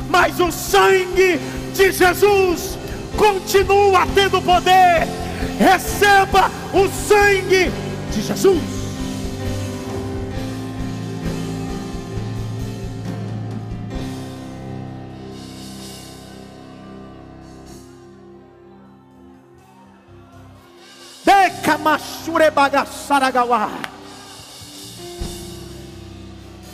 mas 0.09 0.41
o 0.41 0.51
sangue 0.51 1.39
de 1.75 1.93
Jesus 1.93 2.79
continua 3.17 4.07
tendo 4.15 4.41
poder. 4.41 5.07
Receba 5.59 6.51
o 6.73 6.89
sangue 6.89 7.71
de 8.13 8.23
Jesus. 8.23 8.83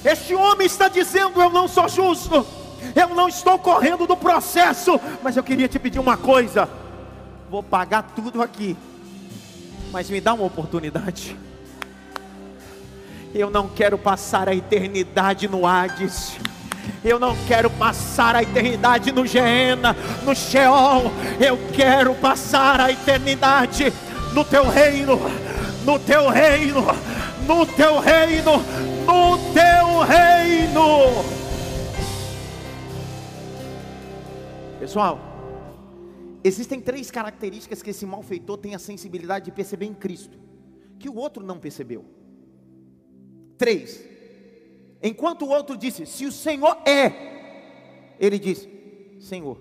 Este 0.04 0.34
homem 0.34 0.66
está 0.66 0.88
dizendo: 0.88 1.40
Eu 1.40 1.50
não 1.50 1.68
sou 1.68 1.88
justo, 1.88 2.46
eu 2.94 3.08
não 3.14 3.28
estou 3.28 3.58
correndo 3.58 4.06
do 4.06 4.16
processo, 4.16 5.00
mas 5.22 5.36
eu 5.36 5.42
queria 5.42 5.68
te 5.68 5.78
pedir 5.78 5.98
uma 5.98 6.16
coisa: 6.16 6.68
vou 7.50 7.62
pagar 7.62 8.02
tudo 8.14 8.42
aqui, 8.42 8.76
mas 9.90 10.10
me 10.10 10.20
dá 10.20 10.34
uma 10.34 10.44
oportunidade. 10.44 11.36
Eu 13.34 13.50
não 13.50 13.68
quero 13.68 13.98
passar 13.98 14.48
a 14.48 14.54
eternidade 14.54 15.48
no 15.48 15.66
Hades. 15.66 16.36
Eu 17.04 17.18
não 17.18 17.36
quero 17.46 17.68
passar 17.70 18.34
a 18.34 18.42
eternidade 18.42 19.12
no 19.12 19.26
Geena, 19.26 19.94
no 20.24 20.34
Sheol. 20.34 21.12
Eu 21.38 21.58
quero 21.72 22.14
passar 22.14 22.80
a 22.80 22.90
eternidade 22.90 23.92
no 24.32 24.44
teu 24.44 24.68
reino, 24.68 25.20
no 25.84 25.98
teu 25.98 26.28
reino, 26.28 26.86
no 27.46 27.66
teu 27.66 27.98
reino, 27.98 28.64
no 29.06 29.38
teu 29.52 30.00
reino. 30.00 31.24
Pessoal, 34.80 35.27
existem 36.48 36.80
três 36.80 37.10
características 37.10 37.82
que 37.82 37.90
esse 37.90 38.04
malfeitor 38.04 38.58
tem 38.58 38.74
a 38.74 38.78
sensibilidade 38.78 39.46
de 39.46 39.52
perceber 39.52 39.86
em 39.86 39.94
Cristo, 39.94 40.38
que 40.98 41.08
o 41.08 41.14
outro 41.14 41.44
não 41.44 41.58
percebeu. 41.58 42.04
Três. 43.56 44.04
Enquanto 45.02 45.42
o 45.42 45.48
outro 45.48 45.76
disse, 45.76 46.06
se 46.06 46.26
o 46.26 46.32
Senhor 46.32 46.76
é, 46.86 48.16
ele 48.18 48.38
disse, 48.38 48.68
Senhor. 49.20 49.60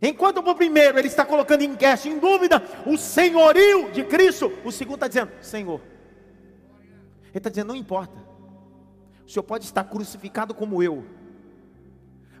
Enquanto 0.00 0.38
o 0.38 0.54
primeiro 0.54 0.98
ele 0.98 1.08
está 1.08 1.24
colocando 1.24 1.62
em 1.62 1.74
questão, 1.74 2.12
em 2.12 2.18
dúvida, 2.18 2.62
o 2.86 2.96
senhorio 2.96 3.90
de 3.92 4.04
Cristo, 4.04 4.52
o 4.64 4.70
segundo 4.70 4.96
está 4.96 5.08
dizendo, 5.08 5.32
Senhor. 5.42 5.80
Ele 7.28 7.38
está 7.38 7.50
dizendo, 7.50 7.68
não 7.68 7.76
importa. 7.76 8.16
O 9.26 9.30
Senhor 9.30 9.42
pode 9.42 9.64
estar 9.64 9.84
crucificado 9.84 10.54
como 10.54 10.82
eu, 10.82 11.04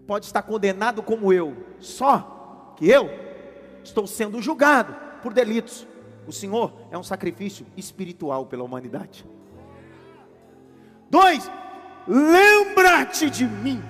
pode 0.06 0.26
estar 0.26 0.42
condenado 0.42 1.02
como 1.02 1.32
eu, 1.32 1.56
só 1.80 2.35
que 2.76 2.88
eu 2.88 3.10
estou 3.82 4.06
sendo 4.06 4.40
julgado 4.40 4.94
por 5.22 5.32
delitos. 5.32 5.86
O 6.26 6.32
Senhor 6.32 6.72
é 6.90 6.98
um 6.98 7.02
sacrifício 7.02 7.66
espiritual 7.76 8.46
pela 8.46 8.64
humanidade. 8.64 9.24
Dois, 11.08 11.50
lembra-te 12.06 13.30
de 13.30 13.46
mim. 13.46 13.82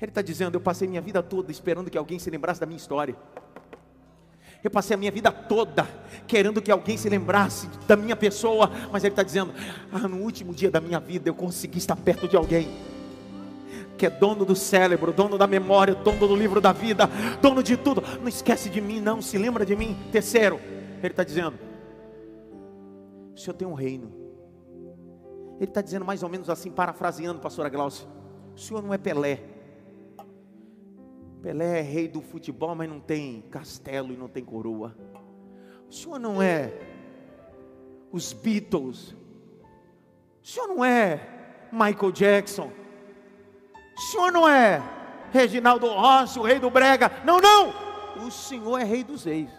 Ele 0.00 0.10
está 0.10 0.22
dizendo: 0.22 0.56
Eu 0.56 0.60
passei 0.60 0.88
minha 0.88 1.00
vida 1.00 1.22
toda 1.22 1.50
esperando 1.50 1.90
que 1.90 1.98
alguém 1.98 2.18
se 2.18 2.30
lembrasse 2.30 2.60
da 2.60 2.66
minha 2.66 2.76
história. 2.76 3.16
Eu 4.62 4.70
passei 4.70 4.94
a 4.94 4.96
minha 4.96 5.10
vida 5.10 5.30
toda 5.32 5.88
querendo 6.26 6.62
que 6.62 6.70
alguém 6.70 6.96
se 6.96 7.08
lembrasse 7.08 7.68
da 7.86 7.96
minha 7.96 8.14
pessoa, 8.14 8.70
mas 8.92 9.02
ele 9.02 9.12
está 9.12 9.22
dizendo: 9.22 9.52
Ah, 9.92 10.06
no 10.06 10.18
último 10.18 10.54
dia 10.54 10.70
da 10.70 10.80
minha 10.80 11.00
vida 11.00 11.28
eu 11.28 11.34
consegui 11.34 11.78
estar 11.78 11.96
perto 11.96 12.28
de 12.28 12.36
alguém 12.36 12.68
que 14.02 14.06
é 14.06 14.10
dono 14.10 14.44
do 14.44 14.56
cérebro, 14.56 15.12
dono 15.12 15.38
da 15.38 15.46
memória, 15.46 15.94
dono 15.94 16.26
do 16.26 16.34
livro 16.34 16.60
da 16.60 16.72
vida, 16.72 17.08
dono 17.40 17.62
de 17.62 17.76
tudo. 17.76 18.02
Não 18.20 18.26
esquece 18.26 18.68
de 18.68 18.80
mim, 18.80 19.00
não, 19.00 19.22
se 19.22 19.38
lembra 19.38 19.64
de 19.64 19.76
mim. 19.76 19.96
Terceiro, 20.10 20.58
ele 20.98 21.12
está 21.12 21.22
dizendo: 21.22 21.56
O 23.32 23.38
Senhor 23.38 23.54
tem 23.54 23.68
um 23.68 23.74
reino. 23.74 24.12
Ele 25.54 25.70
está 25.70 25.80
dizendo 25.80 26.04
mais 26.04 26.24
ou 26.24 26.28
menos 26.28 26.50
assim, 26.50 26.68
parafraseando, 26.68 27.38
pastora 27.38 27.68
Glaucia: 27.68 28.08
O 28.56 28.58
Senhor 28.58 28.82
não 28.82 28.92
é 28.92 28.98
Pelé. 28.98 29.38
Pelé 31.40 31.78
é 31.78 31.82
rei 31.82 32.08
do 32.08 32.20
futebol, 32.20 32.74
mas 32.74 32.88
não 32.88 32.98
tem 32.98 33.42
castelo 33.52 34.12
e 34.12 34.16
não 34.16 34.26
tem 34.26 34.44
coroa. 34.44 34.96
O 35.88 35.92
senhor 35.92 36.18
não 36.18 36.42
é 36.42 36.72
os 38.10 38.32
Beatles. 38.32 39.14
O 40.42 40.46
senhor 40.48 40.66
não 40.66 40.84
é 40.84 41.68
Michael 41.70 42.10
Jackson. 42.10 42.81
O 43.96 44.00
senhor 44.00 44.32
não 44.32 44.48
é 44.48 44.82
Reginaldo 45.32 45.86
Rossi, 45.88 46.38
o 46.38 46.42
rei 46.42 46.58
do 46.58 46.70
Brega. 46.70 47.10
Não, 47.24 47.40
não. 47.40 47.72
O 48.26 48.30
senhor 48.30 48.78
é 48.78 48.84
rei 48.84 49.02
dos 49.02 49.24
reis. 49.24 49.50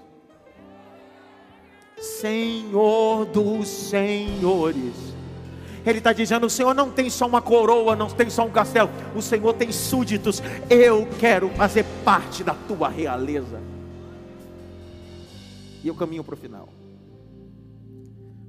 Senhor 1.98 3.26
dos 3.26 3.68
senhores. 3.68 5.14
Ele 5.86 5.98
está 5.98 6.14
dizendo: 6.14 6.46
o 6.46 6.50
Senhor 6.50 6.74
não 6.74 6.92
tem 6.92 7.10
só 7.10 7.26
uma 7.26 7.42
coroa, 7.42 7.96
não 7.96 8.10
tem 8.10 8.30
só 8.30 8.46
um 8.46 8.52
castelo, 8.52 8.90
o 9.16 9.22
Senhor 9.22 9.54
tem 9.54 9.72
súditos. 9.72 10.42
Eu 10.70 11.08
quero 11.20 11.50
fazer 11.50 11.86
parte 12.06 12.44
da 12.44 12.54
tua 12.54 12.88
realeza. 12.88 13.62
E 15.84 15.88
eu 15.88 15.96
caminho 15.96 16.24
para 16.24 16.36
o 16.36 16.38
final. 16.38 16.70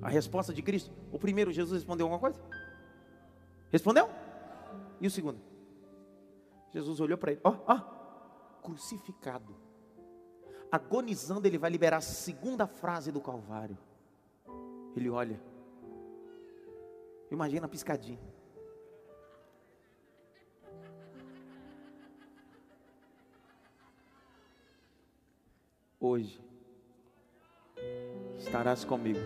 A 0.01 0.09
resposta 0.09 0.53
de 0.53 0.63
Cristo: 0.63 0.93
o 1.11 1.19
primeiro, 1.19 1.53
Jesus 1.53 1.81
respondeu 1.81 2.07
alguma 2.07 2.21
coisa? 2.21 2.39
Respondeu? 3.73 4.09
E 5.01 5.07
o 5.07 5.11
segundo? 5.11 5.54
Jesus 6.75 6.99
olhou 6.99 7.17
para 7.17 7.31
ele: 7.31 7.41
ó, 7.45 7.57
ó, 7.69 7.79
crucificado, 8.61 9.55
agonizando, 10.73 11.47
ele 11.47 11.57
vai 11.57 11.71
liberar 11.71 11.99
a 11.99 12.01
segunda 12.01 12.67
frase 12.67 13.13
do 13.13 13.21
Calvário. 13.21 13.79
Ele 14.97 15.09
olha. 15.09 15.41
Imagina 17.31 17.67
a 17.67 17.69
piscadinha. 17.69 18.19
Hoje 26.01 26.41
estarás 28.39 28.85
comigo 28.85 29.21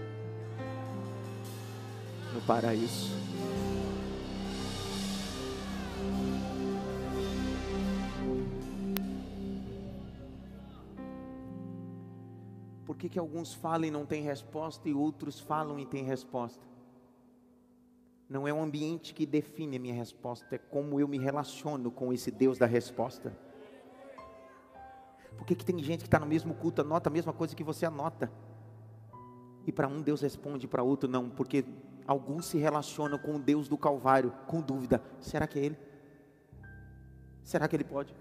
no 2.33 2.41
paraíso. 2.43 3.11
Que, 12.99 13.09
que 13.09 13.19
alguns 13.19 13.55
falam 13.55 13.87
e 13.87 13.91
não 13.91 14.05
têm 14.05 14.23
resposta 14.23 14.89
e 14.89 14.93
outros 14.93 15.39
falam 15.39 15.79
e 15.79 15.87
têm 15.87 16.05
resposta? 16.05 16.67
Não 18.29 18.47
é 18.47 18.53
o 18.53 18.61
ambiente 18.61 19.15
que 19.15 19.25
define 19.25 19.77
a 19.77 19.81
minha 19.81 19.95
resposta, 19.95 20.55
é 20.55 20.59
como 20.59 21.01
eu 21.01 21.09
me 21.09 21.19
relaciono 21.19 21.91
com 21.91 22.13
esse 22.13 22.31
Deus 22.31 22.59
da 22.59 22.67
resposta. 22.67 23.35
Por 25.37 25.47
que, 25.47 25.55
que 25.55 25.65
tem 25.65 25.79
gente 25.79 26.01
que 26.01 26.09
está 26.09 26.19
no 26.19 26.27
mesmo 26.27 26.53
culto, 26.55 26.83
anota 26.83 27.09
a 27.09 27.13
mesma 27.13 27.33
coisa 27.33 27.55
que 27.55 27.65
você 27.65 27.87
anota? 27.87 28.31
E 29.67 29.73
para 29.73 29.87
um 29.87 30.03
Deus 30.03 30.21
responde, 30.21 30.67
para 30.67 30.83
outro 30.83 31.09
não, 31.09 31.31
porque 31.31 31.65
alguns 32.07 32.47
se 32.47 32.59
relacionam 32.59 33.19
com 33.19 33.37
o 33.37 33.39
Deus 33.39 33.69
do 33.69 33.79
Calvário 33.79 34.33
com 34.47 34.61
dúvida: 34.61 35.03
será 35.21 35.47
que 35.47 35.59
é 35.59 35.65
Ele? 35.67 35.79
Será 37.45 37.69
que 37.69 37.77
Ele 37.77 37.85
pode? 37.85 38.15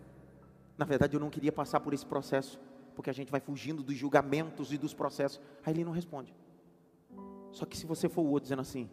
Na 0.78 0.86
verdade, 0.86 1.16
eu 1.16 1.20
não 1.20 1.30
queria 1.30 1.52
passar 1.52 1.80
por 1.80 1.94
esse 1.94 2.06
processo, 2.06 2.60
porque 2.98 3.12
a 3.12 3.14
gente 3.14 3.32
vai 3.32 3.40
fugindo 3.40 3.84
dos 3.84 3.96
julgamentos 3.96 4.74
e 4.74 4.78
dos 4.78 4.92
processos. 4.92 5.40
Aí 5.64 5.72
Ele 5.72 5.86
não 5.86 5.92
responde. 5.92 6.34
Só 7.52 7.64
que 7.64 7.78
se 7.78 7.86
você 7.86 8.10
for 8.10 8.24
o 8.24 8.30
outro 8.30 8.46
dizendo 8.46 8.64
assim, 8.64 8.90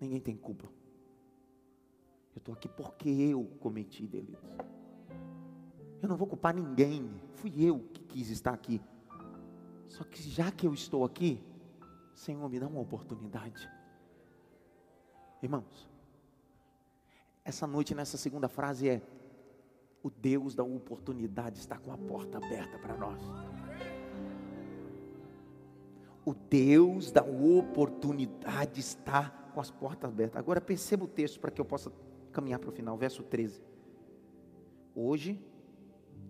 Ninguém 0.00 0.20
tem 0.20 0.36
culpa. 0.36 0.66
Eu 2.34 2.38
estou 2.38 2.54
aqui 2.54 2.68
porque 2.68 3.08
eu 3.08 3.44
cometi 3.60 4.06
delitos. 4.06 4.50
Eu 6.02 6.08
não 6.08 6.16
vou 6.16 6.26
culpar 6.26 6.54
ninguém. 6.54 7.10
Fui 7.36 7.52
eu 7.64 7.80
que 7.80 8.04
quis 8.04 8.28
estar 8.28 8.52
aqui. 8.52 8.80
Só 9.88 10.04
que 10.04 10.22
já 10.22 10.50
que 10.50 10.66
eu 10.66 10.74
estou 10.74 11.04
aqui, 11.04 11.42
Senhor, 12.14 12.48
me 12.48 12.60
dá 12.60 12.66
uma 12.66 12.80
oportunidade. 12.80 13.70
Irmãos, 15.42 15.88
essa 17.44 17.66
noite, 17.66 17.94
nessa 17.94 18.18
segunda 18.18 18.48
frase, 18.48 18.88
é: 18.88 19.02
o 20.02 20.10
Deus 20.10 20.54
da 20.54 20.62
oportunidade 20.62 21.58
está 21.58 21.78
com 21.78 21.92
a 21.92 21.98
porta 21.98 22.38
aberta 22.38 22.78
para 22.78 22.96
nós. 22.96 23.20
O 26.24 26.34
Deus 26.34 27.12
da 27.12 27.22
oportunidade 27.22 28.80
está 28.80 29.30
com 29.54 29.60
as 29.60 29.70
portas 29.70 30.10
abertas. 30.10 30.38
Agora 30.38 30.60
perceba 30.60 31.04
o 31.04 31.08
texto 31.08 31.40
para 31.40 31.50
que 31.50 31.60
eu 31.60 31.64
possa 31.64 31.92
caminhar 32.32 32.58
para 32.58 32.68
o 32.68 32.72
final, 32.72 32.96
verso 32.96 33.22
13. 33.22 33.62
Hoje 34.94 35.40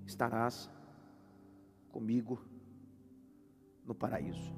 estarás 0.07 0.71
comigo 1.91 2.41
no 3.85 3.95
paraíso. 3.95 4.55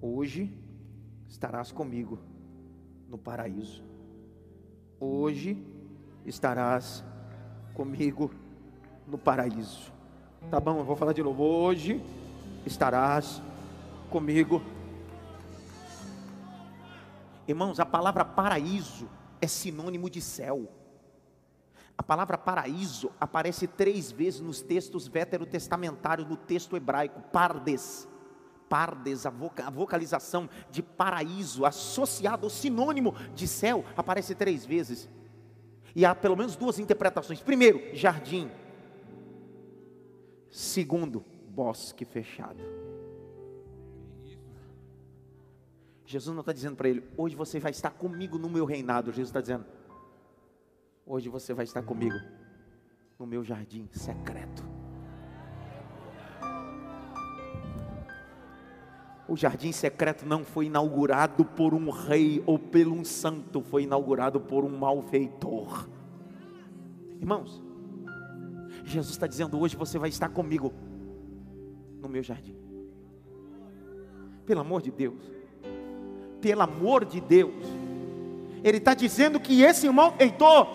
Hoje 0.00 0.52
estarás 1.28 1.72
comigo 1.72 2.18
no 3.08 3.18
paraíso. 3.18 3.84
Hoje 4.98 5.62
estarás 6.24 7.04
comigo 7.76 8.30
no 9.06 9.18
paraíso. 9.18 9.92
Tá 10.50 10.58
bom, 10.58 10.78
eu 10.78 10.84
vou 10.84 10.96
falar 10.96 11.12
de 11.12 11.22
novo. 11.22 11.42
Hoje 11.42 12.02
estarás 12.64 13.42
comigo. 14.08 14.62
Irmãos, 17.46 17.78
a 17.78 17.84
palavra 17.84 18.24
paraíso 18.24 19.06
é 19.42 19.46
sinônimo 19.46 20.08
de 20.08 20.22
céu. 20.22 20.68
A 21.98 22.02
palavra 22.02 22.38
paraíso 22.38 23.10
aparece 23.20 23.66
três 23.66 24.10
vezes 24.10 24.40
nos 24.40 24.62
textos 24.62 25.06
veterotestamentários, 25.06 26.26
no 26.26 26.36
texto 26.36 26.76
hebraico, 26.76 27.20
pardes. 27.30 28.08
Pardes, 28.68 29.26
a, 29.26 29.30
voca, 29.30 29.64
a 29.64 29.70
vocalização 29.70 30.48
de 30.70 30.82
paraíso, 30.82 31.64
associado 31.64 32.46
ao 32.46 32.50
sinônimo 32.50 33.14
de 33.34 33.46
céu, 33.46 33.84
aparece 33.96 34.34
três 34.34 34.66
vezes. 34.66 35.08
E 35.96 36.04
há 36.04 36.14
pelo 36.14 36.36
menos 36.36 36.54
duas 36.54 36.78
interpretações. 36.78 37.40
Primeiro, 37.40 37.80
jardim. 37.92 38.48
Segundo, 40.48 41.24
bosque 41.48 42.04
fechado. 42.04 42.62
Jesus 46.04 46.32
não 46.32 46.40
está 46.40 46.52
dizendo 46.52 46.76
para 46.76 46.88
ele, 46.88 47.02
hoje 47.16 47.34
você 47.34 47.58
vai 47.58 47.72
estar 47.72 47.90
comigo 47.90 48.38
no 48.38 48.48
meu 48.48 48.64
reinado. 48.64 49.10
Jesus 49.10 49.30
está 49.30 49.40
dizendo, 49.40 49.66
Hoje 51.08 51.28
você 51.28 51.54
vai 51.54 51.64
estar 51.64 51.82
comigo 51.82 52.16
no 53.16 53.26
meu 53.28 53.44
jardim 53.44 53.88
secreto. 53.92 54.75
O 59.28 59.36
jardim 59.36 59.72
secreto 59.72 60.24
não 60.24 60.44
foi 60.44 60.66
inaugurado 60.66 61.44
por 61.44 61.74
um 61.74 61.90
rei 61.90 62.42
ou 62.46 62.58
por 62.58 62.86
um 62.86 63.04
santo, 63.04 63.60
foi 63.60 63.82
inaugurado 63.82 64.40
por 64.40 64.64
um 64.64 64.78
malfeitor. 64.78 65.88
Irmãos, 67.20 67.62
Jesus 68.84 69.10
está 69.10 69.26
dizendo: 69.26 69.58
hoje 69.58 69.76
você 69.76 69.98
vai 69.98 70.08
estar 70.08 70.28
comigo 70.28 70.72
no 72.00 72.08
meu 72.08 72.22
jardim. 72.22 72.56
Pelo 74.44 74.60
amor 74.60 74.80
de 74.80 74.92
Deus, 74.92 75.20
pelo 76.40 76.62
amor 76.62 77.04
de 77.04 77.20
Deus, 77.20 77.64
Ele 78.62 78.78
está 78.78 78.94
dizendo 78.94 79.40
que 79.40 79.62
esse 79.62 79.88
malfeitor 79.90 80.68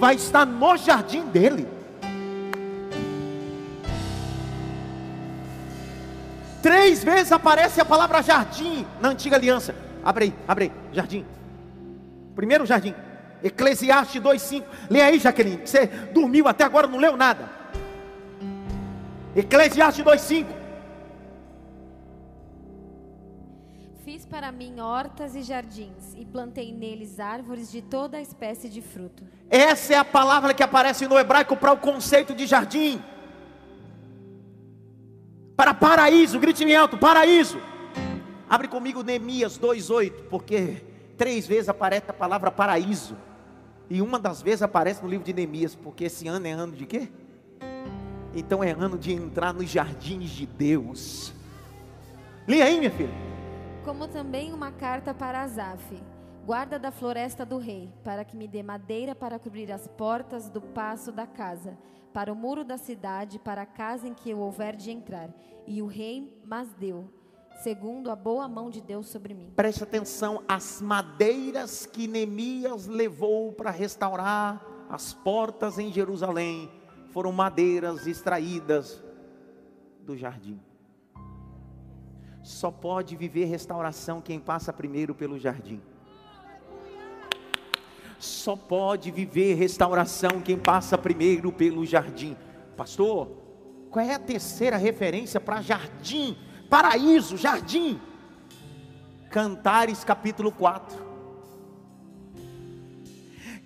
vai 0.00 0.16
estar 0.16 0.44
no 0.44 0.76
jardim 0.76 1.24
dele. 1.26 1.68
Três 6.82 7.04
vezes 7.04 7.30
aparece 7.30 7.80
a 7.80 7.84
palavra 7.84 8.20
jardim 8.22 8.84
na 9.00 9.10
antiga 9.10 9.36
aliança. 9.36 9.72
Abre 10.02 10.24
aí, 10.24 10.34
abre 10.48 10.64
aí, 10.64 10.72
jardim. 10.92 11.24
Primeiro 12.34 12.66
jardim. 12.66 12.92
Eclesiastes 13.40 14.20
2,5. 14.20 14.64
Lê 14.90 15.00
aí, 15.00 15.20
Jaqueline. 15.20 15.64
Você 15.64 15.86
dormiu 15.86 16.48
até 16.48 16.64
agora, 16.64 16.88
não 16.88 16.98
leu 16.98 17.16
nada. 17.16 17.48
Eclesiastes 19.36 20.04
2,5. 20.04 20.46
Fiz 24.04 24.26
para 24.26 24.50
mim 24.50 24.80
hortas 24.80 25.36
e 25.36 25.42
jardins, 25.42 26.16
e 26.16 26.24
plantei 26.24 26.72
neles 26.72 27.20
árvores 27.20 27.70
de 27.70 27.80
toda 27.80 28.20
espécie 28.20 28.68
de 28.68 28.82
fruto. 28.82 29.22
Essa 29.48 29.94
é 29.94 29.96
a 29.98 30.04
palavra 30.04 30.52
que 30.52 30.64
aparece 30.64 31.06
no 31.06 31.16
hebraico 31.16 31.56
para 31.56 31.70
o 31.70 31.76
conceito 31.76 32.34
de 32.34 32.44
jardim. 32.44 33.00
Para 35.62 35.74
paraíso, 35.74 36.40
grite 36.40 36.64
em 36.64 36.74
alto, 36.74 36.98
paraíso. 36.98 37.56
Abre 38.50 38.66
comigo 38.66 39.04
Neemias 39.04 39.56
2,8, 39.56 40.24
porque 40.28 40.82
três 41.16 41.46
vezes 41.46 41.68
aparece 41.68 42.06
a 42.08 42.12
palavra 42.12 42.50
paraíso. 42.50 43.16
E 43.88 44.02
uma 44.02 44.18
das 44.18 44.42
vezes 44.42 44.62
aparece 44.62 45.00
no 45.04 45.08
livro 45.08 45.24
de 45.24 45.32
Neemias, 45.32 45.76
porque 45.76 46.06
esse 46.06 46.26
ano 46.26 46.48
é 46.48 46.50
ano 46.50 46.72
de 46.72 46.84
quê? 46.84 47.08
Então 48.34 48.64
é 48.64 48.72
ano 48.72 48.98
de 48.98 49.12
entrar 49.12 49.54
nos 49.54 49.70
jardins 49.70 50.30
de 50.30 50.46
Deus. 50.46 51.32
Leia 52.48 52.64
aí, 52.64 52.80
minha 52.80 52.90
filha 52.90 53.14
como 53.84 54.06
também 54.06 54.52
uma 54.52 54.70
carta 54.70 55.12
para 55.12 55.42
Asaf, 55.42 56.02
guarda 56.44 56.78
da 56.78 56.90
floresta 56.92 57.44
do 57.44 57.58
rei, 57.58 57.92
para 58.04 58.24
que 58.24 58.36
me 58.36 58.46
dê 58.46 58.62
madeira 58.62 59.14
para 59.14 59.38
cobrir 59.38 59.70
as 59.72 59.86
portas 59.86 60.48
do 60.48 60.60
passo 60.60 61.10
da 61.10 61.26
casa, 61.26 61.76
para 62.12 62.32
o 62.32 62.36
muro 62.36 62.64
da 62.64 62.76
cidade, 62.76 63.38
para 63.38 63.62
a 63.62 63.66
casa 63.66 64.06
em 64.06 64.14
que 64.14 64.30
eu 64.30 64.38
houver 64.38 64.76
de 64.76 64.90
entrar. 64.90 65.30
E 65.66 65.80
o 65.80 65.86
rei 65.86 66.40
mas 66.44 66.68
deu, 66.74 67.08
segundo 67.62 68.10
a 68.10 68.16
boa 68.16 68.48
mão 68.48 68.70
de 68.70 68.80
Deus 68.80 69.08
sobre 69.08 69.34
mim. 69.34 69.52
Preste 69.56 69.82
atenção, 69.82 70.42
as 70.48 70.80
madeiras 70.80 71.86
que 71.86 72.06
Neemias 72.06 72.86
levou 72.86 73.52
para 73.52 73.70
restaurar 73.70 74.64
as 74.88 75.14
portas 75.14 75.78
em 75.78 75.90
Jerusalém 75.90 76.70
foram 77.12 77.32
madeiras 77.32 78.06
extraídas 78.06 79.02
do 80.00 80.16
jardim. 80.16 80.60
Só 82.42 82.70
pode 82.70 83.16
viver 83.16 83.44
restauração 83.44 84.20
quem 84.20 84.40
passa 84.40 84.72
primeiro 84.72 85.14
pelo 85.14 85.38
jardim. 85.38 85.80
Só 88.22 88.54
pode 88.54 89.10
viver 89.10 89.54
restauração 89.54 90.40
quem 90.40 90.56
passa 90.56 90.96
primeiro 90.96 91.50
pelo 91.50 91.84
jardim. 91.84 92.36
Pastor, 92.76 93.28
qual 93.90 94.04
é 94.04 94.14
a 94.14 94.18
terceira 94.18 94.76
referência 94.76 95.40
para 95.40 95.60
jardim? 95.60 96.36
Paraíso, 96.70 97.36
jardim. 97.36 98.00
Cantares 99.30 100.04
capítulo 100.04 100.52
4. 100.52 101.12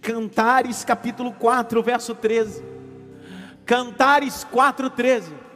Cantares 0.01 0.85
capítulo 0.85 1.33
4, 1.33 1.83
verso 1.83 2.15
13. 2.15 2.65
Cantares 3.65 4.45
4, 4.45 4.89
13 4.91 5.47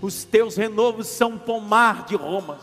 os 0.00 0.24
teus 0.24 0.56
renovos 0.56 1.08
são 1.08 1.38
pomar 1.38 2.04
de 2.04 2.14
romas, 2.14 2.60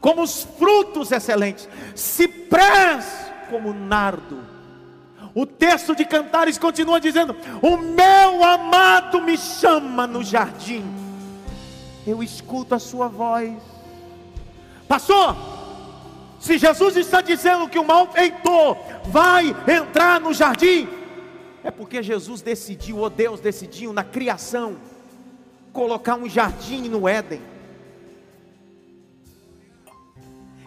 como 0.00 0.22
os 0.22 0.42
frutos 0.58 1.10
excelentes, 1.10 1.68
ciprés 1.94 3.06
como 3.48 3.72
nardo. 3.72 4.59
O 5.34 5.46
texto 5.46 5.94
de 5.94 6.04
Cantares 6.04 6.58
continua 6.58 7.00
dizendo: 7.00 7.36
O 7.62 7.76
meu 7.76 8.42
amado 8.42 9.20
me 9.22 9.36
chama 9.36 10.06
no 10.06 10.22
jardim, 10.22 10.84
eu 12.06 12.22
escuto 12.22 12.74
a 12.74 12.78
sua 12.78 13.08
voz. 13.08 13.52
Pastor, 14.88 15.36
se 16.40 16.58
Jesus 16.58 16.96
está 16.96 17.20
dizendo 17.20 17.68
que 17.68 17.78
o 17.78 17.84
malfeitor 17.84 18.76
vai 19.04 19.54
entrar 19.68 20.20
no 20.20 20.34
jardim, 20.34 20.88
é 21.62 21.70
porque 21.70 22.02
Jesus 22.02 22.42
decidiu, 22.42 22.96
ou 22.96 23.10
Deus 23.10 23.40
decidiu 23.40 23.92
na 23.92 24.02
criação, 24.02 24.76
colocar 25.72 26.16
um 26.16 26.28
jardim 26.28 26.88
no 26.88 27.06
Éden. 27.06 27.40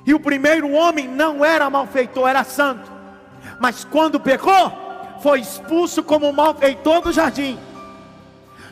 E 0.06 0.14
o 0.14 0.20
primeiro 0.20 0.72
homem 0.72 1.08
não 1.08 1.44
era 1.44 1.70
malfeitor, 1.70 2.30
era 2.30 2.44
santo. 2.44 2.93
Mas 3.64 3.86
quando 3.86 4.20
pecou, 4.20 4.74
foi 5.22 5.40
expulso 5.40 6.04
como 6.04 6.34
malfeitor 6.34 7.00
do 7.00 7.14
jardim. 7.14 7.58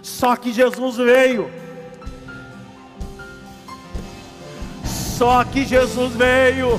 Só 0.02 0.36
que 0.36 0.52
Jesus 0.52 0.98
veio. 0.98 1.50
Só 4.84 5.46
que 5.46 5.64
Jesus 5.64 6.12
veio 6.14 6.78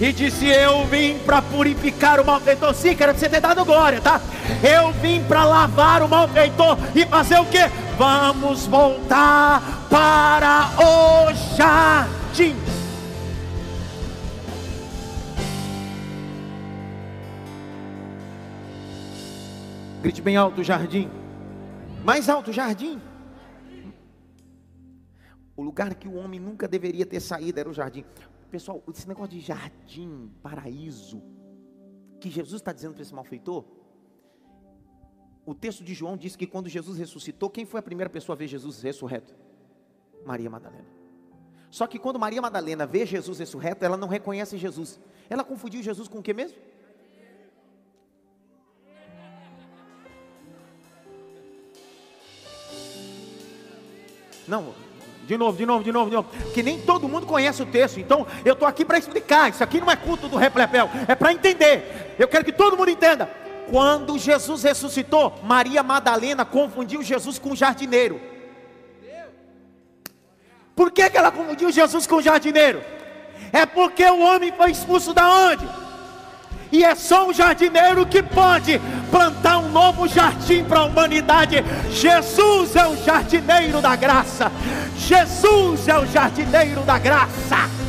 e 0.00 0.12
disse: 0.12 0.46
Eu 0.46 0.86
vim 0.86 1.18
para 1.18 1.42
purificar 1.42 2.20
o 2.20 2.24
malfeitor. 2.24 2.74
Sim, 2.74 2.94
quero 2.94 3.12
que 3.12 3.18
você 3.18 3.28
tenha 3.28 3.40
dado 3.40 3.64
glória, 3.64 4.00
tá? 4.00 4.20
Eu 4.62 4.92
vim 5.02 5.24
para 5.24 5.42
lavar 5.42 6.00
o 6.00 6.08
malfeitor 6.08 6.78
e 6.94 7.04
fazer 7.06 7.40
o 7.40 7.46
que? 7.46 7.68
Vamos 7.98 8.68
voltar 8.68 9.60
para 9.90 10.70
o 10.78 11.56
jardim. 11.56 12.54
Grite 20.02 20.22
bem 20.22 20.34
alto, 20.34 20.64
jardim. 20.64 21.10
Mais 22.02 22.30
alto, 22.30 22.50
jardim. 22.54 22.98
O 25.54 25.62
lugar 25.62 25.94
que 25.94 26.08
o 26.08 26.14
homem 26.14 26.40
nunca 26.40 26.66
deveria 26.66 27.04
ter 27.04 27.20
saído 27.20 27.60
era 27.60 27.68
o 27.68 27.72
jardim. 27.72 28.02
Pessoal, 28.50 28.82
esse 28.88 29.06
negócio 29.06 29.32
de 29.32 29.40
jardim, 29.40 30.30
paraíso, 30.42 31.22
que 32.18 32.30
Jesus 32.30 32.62
está 32.62 32.72
dizendo 32.72 32.94
para 32.94 33.02
esse 33.02 33.14
malfeitor, 33.14 33.62
o 35.44 35.54
texto 35.54 35.84
de 35.84 35.92
João 35.92 36.16
diz 36.16 36.34
que 36.34 36.46
quando 36.46 36.70
Jesus 36.70 36.96
ressuscitou, 36.96 37.50
quem 37.50 37.66
foi 37.66 37.80
a 37.80 37.82
primeira 37.82 38.08
pessoa 38.08 38.34
a 38.34 38.38
ver 38.38 38.48
Jesus 38.48 38.80
ressurreto? 38.80 39.34
Maria 40.24 40.48
Madalena. 40.48 40.88
Só 41.70 41.86
que 41.86 41.98
quando 41.98 42.18
Maria 42.18 42.40
Madalena 42.40 42.86
vê 42.86 43.04
Jesus 43.04 43.38
ressurreto, 43.38 43.84
ela 43.84 43.98
não 43.98 44.08
reconhece 44.08 44.56
Jesus. 44.56 44.98
Ela 45.28 45.44
confundiu 45.44 45.82
Jesus 45.82 46.08
com 46.08 46.18
o 46.18 46.22
que 46.22 46.32
mesmo? 46.32 46.56
Não, 54.50 54.74
de 55.30 55.38
novo, 55.38 55.56
de 55.56 55.64
novo, 55.64 55.84
de 55.84 55.92
novo, 55.92 56.10
de 56.10 56.16
novo. 56.16 56.28
Que 56.52 56.60
nem 56.60 56.80
todo 56.80 57.08
mundo 57.08 57.24
conhece 57.24 57.62
o 57.62 57.66
texto. 57.66 58.00
Então, 58.00 58.26
eu 58.44 58.54
estou 58.54 58.66
aqui 58.66 58.84
para 58.84 58.98
explicar. 58.98 59.48
Isso 59.48 59.62
aqui 59.62 59.80
não 59.80 59.88
é 59.88 59.94
culto 59.94 60.26
do 60.28 60.36
replepel. 60.36 60.90
É 61.06 61.14
para 61.14 61.32
entender. 61.32 62.16
Eu 62.18 62.26
quero 62.26 62.44
que 62.44 62.50
todo 62.50 62.76
mundo 62.76 62.90
entenda. 62.90 63.30
Quando 63.70 64.18
Jesus 64.18 64.64
ressuscitou, 64.64 65.38
Maria 65.44 65.84
Madalena 65.84 66.44
confundiu 66.44 67.00
Jesus 67.00 67.38
com 67.38 67.52
o 67.52 67.56
jardineiro. 67.56 68.20
Por 70.74 70.90
que, 70.90 71.08
que 71.08 71.16
ela 71.16 71.30
confundiu 71.30 71.70
Jesus 71.70 72.08
com 72.08 72.16
o 72.16 72.22
jardineiro? 72.22 72.82
É 73.52 73.64
porque 73.64 74.04
o 74.04 74.20
homem 74.20 74.50
foi 74.50 74.72
expulso 74.72 75.14
da 75.14 75.28
onde? 75.28 75.64
E 76.72 76.84
é 76.84 76.94
só 76.94 77.28
um 77.28 77.32
jardineiro 77.32 78.06
que 78.06 78.22
pode 78.22 78.80
plantar 79.10 79.58
um 79.58 79.70
novo 79.70 80.06
jardim 80.06 80.62
para 80.62 80.80
a 80.80 80.84
humanidade. 80.84 81.64
Jesus 81.90 82.76
é 82.76 82.86
o 82.86 82.96
jardineiro 83.04 83.80
da 83.80 83.96
graça. 83.96 84.52
Jesus 84.96 85.88
é 85.88 85.98
o 85.98 86.06
jardineiro 86.06 86.82
da 86.82 86.98
graça. 86.98 87.79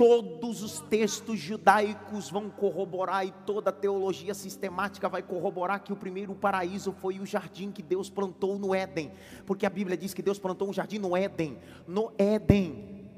Todos 0.00 0.62
os 0.62 0.80
textos 0.80 1.38
judaicos 1.38 2.30
vão 2.30 2.48
corroborar 2.48 3.26
e 3.26 3.32
toda 3.44 3.68
a 3.68 3.72
teologia 3.72 4.32
sistemática 4.32 5.10
vai 5.10 5.22
corroborar 5.22 5.84
que 5.84 5.92
o 5.92 5.96
primeiro 5.96 6.34
paraíso 6.34 6.90
foi 6.90 7.20
o 7.20 7.26
jardim 7.26 7.70
que 7.70 7.82
Deus 7.82 8.08
plantou 8.08 8.58
no 8.58 8.74
Éden, 8.74 9.12
porque 9.44 9.66
a 9.66 9.68
Bíblia 9.68 9.98
diz 9.98 10.14
que 10.14 10.22
Deus 10.22 10.38
plantou 10.38 10.70
um 10.70 10.72
jardim 10.72 10.98
no 10.98 11.14
Éden, 11.14 11.58
no 11.86 12.10
Éden. 12.16 13.10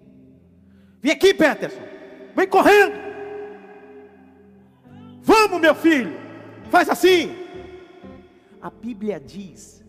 Vem 1.01 1.13
aqui, 1.13 1.33
Peterson, 1.33 1.83
vem 2.35 2.49
correndo. 2.49 2.95
Vamos, 5.21 5.61
meu 5.61 5.77
filho, 5.77 6.11
faz 6.69 6.89
assim. 6.89 7.31
A 8.61 8.71
Bíblia 8.71 9.21
diz, 9.21 9.85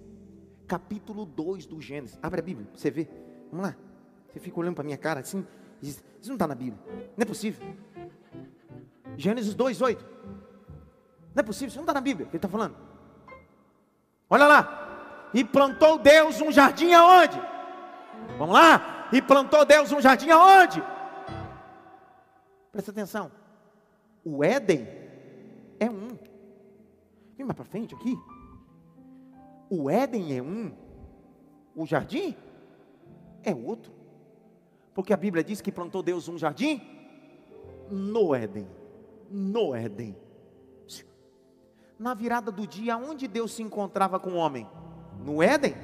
capítulo 0.68 1.26
2 1.26 1.66
do 1.66 1.82
Gênesis, 1.82 2.20
abre 2.22 2.40
a 2.40 2.44
Bíblia, 2.44 2.68
você 2.72 2.92
vê, 2.92 3.10
vamos 3.50 3.66
lá. 3.66 3.76
Você 4.32 4.40
fica 4.40 4.60
olhando 4.60 4.76
para 4.76 4.84
minha 4.84 4.98
cara 4.98 5.22
assim. 5.22 5.44
Isso 5.90 6.02
não 6.28 6.36
está 6.36 6.48
na 6.48 6.56
Bíblia. 6.56 6.82
Não 7.18 7.22
é 7.22 7.26
possível. 7.26 7.62
Gênesis 9.18 9.54
2, 9.54 9.82
8. 9.82 10.06
Não 11.36 11.42
é 11.42 11.44
possível, 11.44 11.68
isso 11.68 11.78
não 11.78 11.84
está 11.84 11.94
na 11.94 12.02
Bíblia. 12.02 12.28
Ele 12.28 12.38
está 12.38 12.48
falando. 12.48 12.76
Olha 14.30 14.48
lá. 14.48 15.30
E 15.34 15.44
plantou 15.44 15.98
Deus 15.98 16.40
um 16.42 16.52
jardim 16.52 16.94
aonde? 16.94 17.40
Vamos 18.38 18.54
lá. 18.54 19.10
E 19.12 19.22
plantou 19.22 19.66
Deus 19.66 19.92
um 19.92 20.00
jardim 20.00 20.30
aonde? 20.30 20.82
Presta 22.72 22.92
atenção. 22.92 23.32
O 24.24 24.44
Éden 24.44 24.88
é 25.80 25.90
um. 25.90 26.18
Vem 27.36 27.46
mais 27.46 27.56
para 27.56 27.66
frente 27.66 27.94
aqui. 27.94 28.18
O 29.70 29.90
Éden 29.90 30.38
é 30.38 30.42
um. 30.42 30.72
O 31.76 31.86
jardim 31.86 32.36
é 33.44 33.54
outro. 33.54 33.93
Porque 34.94 35.14
a 35.14 35.18
Bíblia 35.18 35.44
diz 35.44 35.62
que 35.62 35.72
plantou 35.72 36.04
Deus 36.04 36.28
um 36.28 36.38
jardim 36.38 36.82
no 37.90 38.34
Éden. 38.34 38.68
No 39.30 39.76
Éden. 39.76 40.16
Na 41.98 42.14
virada 42.14 42.52
do 42.52 42.68
dia, 42.68 42.98
onde 42.98 43.28
Deus 43.28 43.54
se 43.54 43.64
encontrava 43.64 44.20
com 44.20 44.32
o 44.32 44.36
homem? 44.36 44.68
No 45.24 45.42
Éden? 45.42 45.76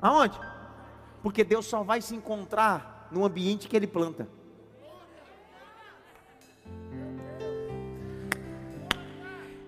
Aonde? 0.00 0.38
Porque 1.22 1.42
Deus 1.42 1.66
só 1.66 1.82
vai 1.82 2.00
se 2.00 2.14
encontrar 2.14 3.08
no 3.10 3.24
ambiente 3.24 3.68
que 3.68 3.76
ele 3.76 3.86
planta. 3.86 4.28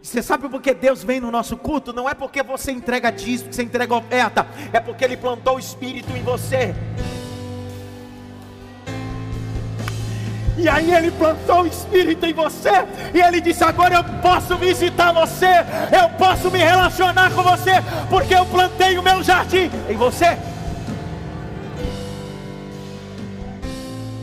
Você 0.08 0.22
sabe 0.22 0.48
por 0.48 0.62
que 0.62 0.72
Deus 0.72 1.04
vem 1.04 1.20
no 1.20 1.30
nosso 1.30 1.54
culto? 1.54 1.92
Não 1.92 2.08
é 2.08 2.14
porque 2.14 2.42
você 2.42 2.72
entrega 2.72 3.10
dízimo, 3.10 3.52
você 3.52 3.62
entrega 3.62 3.94
oferta, 3.94 4.46
é 4.72 4.80
porque 4.80 5.04
Ele 5.04 5.18
plantou 5.18 5.56
o 5.56 5.58
Espírito 5.58 6.10
em 6.12 6.22
você. 6.22 6.74
E 10.58 10.68
aí 10.68 10.92
ele 10.92 11.12
plantou 11.12 11.62
o 11.62 11.66
Espírito 11.68 12.26
em 12.26 12.34
você. 12.34 12.70
E 13.14 13.20
ele 13.20 13.40
disse: 13.40 13.62
Agora 13.62 13.94
eu 13.94 14.04
posso 14.20 14.56
visitar 14.56 15.12
você. 15.12 15.46
Eu 15.96 16.10
posso 16.18 16.50
me 16.50 16.58
relacionar 16.58 17.32
com 17.32 17.44
você. 17.44 17.74
Porque 18.10 18.34
eu 18.34 18.44
plantei 18.44 18.98
o 18.98 19.02
meu 19.02 19.22
jardim 19.22 19.70
em 19.88 19.96
você. 19.96 20.36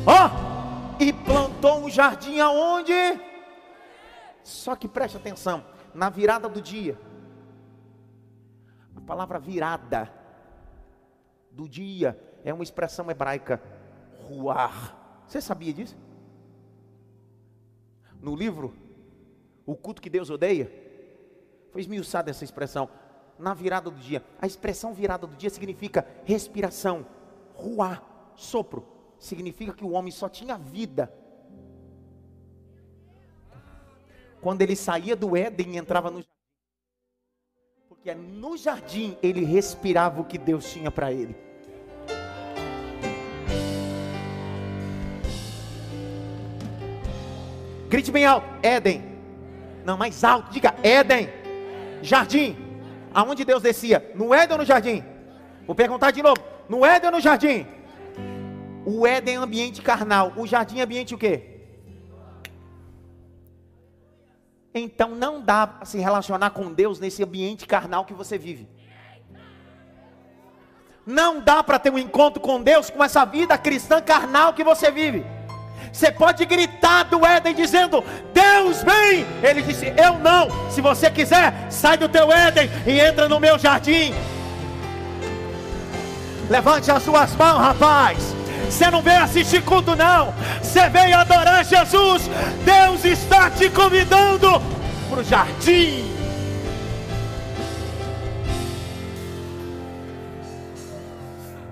Ó, 0.05 0.27
oh, 0.27 1.01
e 1.01 1.13
plantou 1.13 1.86
um 1.86 1.89
jardim 1.89 2.39
aonde? 2.39 2.93
Só 4.43 4.75
que 4.75 4.88
preste 4.89 5.15
atenção, 5.15 5.63
na 5.93 6.09
virada 6.09 6.49
do 6.49 6.61
dia. 6.61 6.99
A 8.95 9.01
palavra 9.01 9.39
virada 9.39 10.11
do 11.49 11.67
dia 11.67 12.19
é 12.43 12.53
uma 12.53 12.63
expressão 12.63 13.09
hebraica, 13.09 13.59
ruar. 14.27 14.95
Você 15.25 15.41
sabia 15.41 15.73
disso? 15.73 16.05
No 18.26 18.36
livro 18.36 18.73
O 19.67 19.76
Culto 19.76 20.01
que 20.01 20.09
Deus 20.09 20.32
Odeia, 20.32 20.71
foi 21.71 21.82
esmiuçada 21.82 22.32
essa 22.32 22.43
expressão. 22.43 22.89
Na 23.38 23.53
virada 23.53 23.91
do 23.91 23.97
dia. 23.97 24.23
A 24.41 24.47
expressão 24.47 24.93
virada 24.93 25.28
do 25.28 25.36
dia 25.36 25.49
significa 25.49 26.07
respiração, 26.23 27.05
ruá, 27.53 28.01
sopro. 28.36 28.86
Significa 29.19 29.73
que 29.73 29.84
o 29.84 29.91
homem 29.91 30.11
só 30.11 30.30
tinha 30.30 30.57
vida. 30.57 31.13
Quando 34.41 34.61
ele 34.61 34.76
saía 34.76 35.15
do 35.15 35.36
Éden 35.36 35.73
e 35.73 35.78
entrava 35.78 36.09
no 36.09 36.17
jardim. 36.17 36.32
Porque 37.89 38.15
no 38.15 38.55
jardim 38.55 39.17
ele 39.21 39.43
respirava 39.43 40.21
o 40.21 40.26
que 40.26 40.38
Deus 40.38 40.71
tinha 40.71 40.89
para 40.89 41.11
ele. 41.11 41.36
Grite 47.89 48.11
bem 48.11 48.25
alto: 48.25 48.47
Éden. 48.61 49.03
Não, 49.83 49.97
mais 49.97 50.23
alto, 50.23 50.51
diga 50.51 50.75
Éden. 50.83 51.29
Jardim. 52.01 52.57
Aonde 53.13 53.45
Deus 53.45 53.61
descia? 53.61 54.11
No 54.15 54.33
Éden 54.33 54.53
ou 54.53 54.57
no 54.59 54.65
jardim? 54.65 55.03
Vou 55.65 55.75
perguntar 55.75 56.11
de 56.11 56.21
novo: 56.21 56.41
no 56.67 56.86
Éden 56.86 57.09
ou 57.09 57.15
no 57.15 57.21
jardim? 57.21 57.65
O 58.86 59.07
Éden 59.07 59.36
é 59.36 59.38
ambiente 59.38 59.81
carnal. 59.81 60.33
O 60.36 60.45
jardim 60.45 60.79
é 60.79 60.83
ambiente 60.83 61.15
o 61.15 61.17
quê? 61.17 61.55
Então 64.73 65.15
não 65.15 65.41
dá 65.41 65.65
para 65.65 65.86
se 65.86 65.97
relacionar 65.97 66.49
com 66.49 66.73
Deus 66.73 66.99
nesse 66.99 67.23
ambiente 67.23 67.65
carnal 67.65 68.03
que 68.03 68.13
você 68.13 68.38
vive. 68.38 68.67
Não 71.05 71.39
dá 71.39 71.63
para 71.63 71.79
ter 71.79 71.91
um 71.91 71.97
encontro 71.97 72.41
com 72.41 72.61
Deus 72.61 72.89
com 72.89 73.03
essa 73.03 73.23
vida 73.23 73.57
cristã 73.57 74.01
carnal 74.01 74.53
que 74.53 74.63
você 74.63 74.91
vive. 74.91 75.25
Você 75.91 76.11
pode 76.11 76.45
gritar 76.45 77.03
do 77.03 77.26
Éden 77.26 77.53
dizendo: 77.53 78.03
Deus 78.34 78.84
vem. 78.84 79.26
Ele 79.41 79.61
disse: 79.61 79.93
Eu 79.97 80.19
não. 80.19 80.69
Se 80.69 80.82
você 80.82 81.09
quiser, 81.09 81.67
sai 81.69 81.97
do 81.97 82.09
teu 82.09 82.32
Éden 82.32 82.69
e 82.86 82.99
entra 82.99 83.30
no 83.30 83.39
meu 83.39 83.57
jardim. 83.57 84.13
Levante 86.49 86.91
as 86.91 87.01
suas 87.01 87.36
mãos, 87.36 87.59
rapaz. 87.59 88.36
Você 88.69 88.89
não 88.89 89.01
veio 89.01 89.23
assistir 89.23 89.63
culto, 89.63 89.95
não. 89.95 90.34
Você 90.61 90.89
veio 90.89 91.17
adorar 91.17 91.63
Jesus. 91.63 92.23
Deus 92.63 93.05
está 93.05 93.49
te 93.49 93.69
convidando 93.69 94.61
para 95.09 95.19
o 95.19 95.23
jardim. 95.23 96.13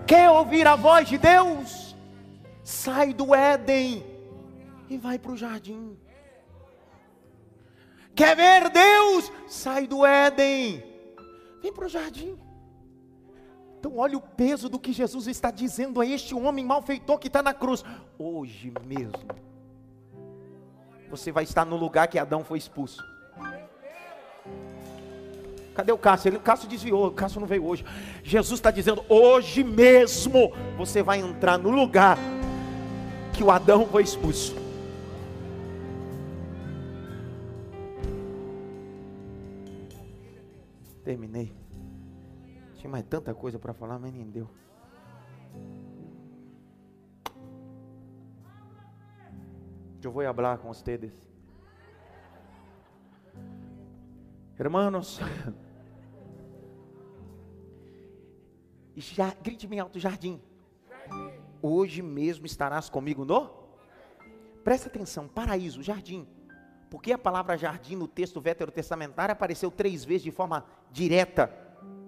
Quer 0.05 0.29
ouvir 0.29 0.67
a 0.67 0.75
voz 0.75 1.07
de 1.07 1.17
Deus? 1.17 1.82
Sai 2.73 3.13
do 3.13 3.35
Éden 3.35 4.03
e 4.89 4.97
vai 4.97 5.19
para 5.19 5.31
o 5.31 5.37
jardim. 5.37 5.95
Quer 8.15 8.35
ver 8.35 8.69
Deus? 8.69 9.31
Sai 9.47 9.85
do 9.85 10.03
Éden, 10.03 10.83
vem 11.61 11.71
para 11.71 11.85
o 11.85 11.89
jardim. 11.89 12.35
Então, 13.77 13.97
olha 13.97 14.17
o 14.17 14.21
peso 14.21 14.69
do 14.69 14.79
que 14.79 14.91
Jesus 14.91 15.27
está 15.27 15.51
dizendo 15.51 16.01
a 16.01 16.05
este 16.05 16.33
homem 16.33 16.65
malfeitor 16.65 17.19
que 17.19 17.27
está 17.27 17.43
na 17.43 17.53
cruz. 17.53 17.83
Hoje 18.17 18.73
mesmo, 18.85 19.19
você 21.11 21.31
vai 21.31 21.43
estar 21.43 21.65
no 21.65 21.77
lugar 21.77 22.07
que 22.07 22.17
Adão 22.17 22.43
foi 22.43 22.57
expulso. 22.57 23.03
Cadê 25.75 25.91
o 25.91 25.97
Cássio? 25.97 26.29
Ele, 26.29 26.37
o 26.37 26.41
Cássio 26.41 26.67
desviou, 26.67 27.07
o 27.07 27.11
Cássio 27.11 27.39
não 27.39 27.47
veio 27.47 27.65
hoje. 27.65 27.85
Jesus 28.23 28.59
está 28.59 28.71
dizendo: 28.71 29.05
hoje 29.07 29.63
mesmo 29.63 30.51
você 30.75 31.03
vai 31.03 31.19
entrar 31.19 31.57
no 31.57 31.69
lugar 31.69 32.17
que 33.33 33.43
o 33.43 33.49
Adão 33.49 33.87
foi 33.87 34.03
expulso. 34.03 34.53
Terminei. 41.03 41.51
Tinha 42.75 42.89
mais 42.89 43.05
tanta 43.05 43.33
coisa 43.33 43.57
para 43.57 43.73
falar, 43.73 43.97
mas 43.99 44.13
nem 44.13 44.29
deu. 44.29 44.49
Eu 50.01 50.11
vou 50.11 50.33
falar 50.33 50.57
com 50.57 50.67
vocês. 50.67 51.13
Hermanos, 54.59 55.19
já, 58.95 59.33
grite 59.41 59.65
bem 59.65 59.79
alto, 59.79 59.99
jardim. 59.99 60.39
Hoje 61.65 62.01
mesmo 62.01 62.45
estarás 62.45 62.89
comigo 62.89 63.23
no? 63.23 63.49
Presta 64.65 64.89
atenção, 64.89 65.29
paraíso, 65.29 65.81
jardim. 65.81 66.27
Porque 66.89 67.13
a 67.13 67.17
palavra 67.17 67.57
jardim 67.57 67.95
no 67.95 68.05
texto 68.05 68.41
veterotestamentário 68.41 69.31
apareceu 69.31 69.71
três 69.71 70.03
vezes 70.03 70.23
de 70.23 70.31
forma 70.31 70.65
direta. 70.91 71.49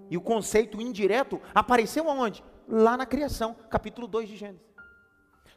E 0.10 0.18
o 0.18 0.22
conceito 0.22 0.82
indireto 0.82 1.39
apareceu 1.53 2.10
aonde? 2.10 2.43
Lá 2.68 2.97
na 2.97 3.06
criação, 3.06 3.56
capítulo 3.70 4.08
2 4.10 4.28
de 4.28 4.36
Gênesis. 4.36 4.62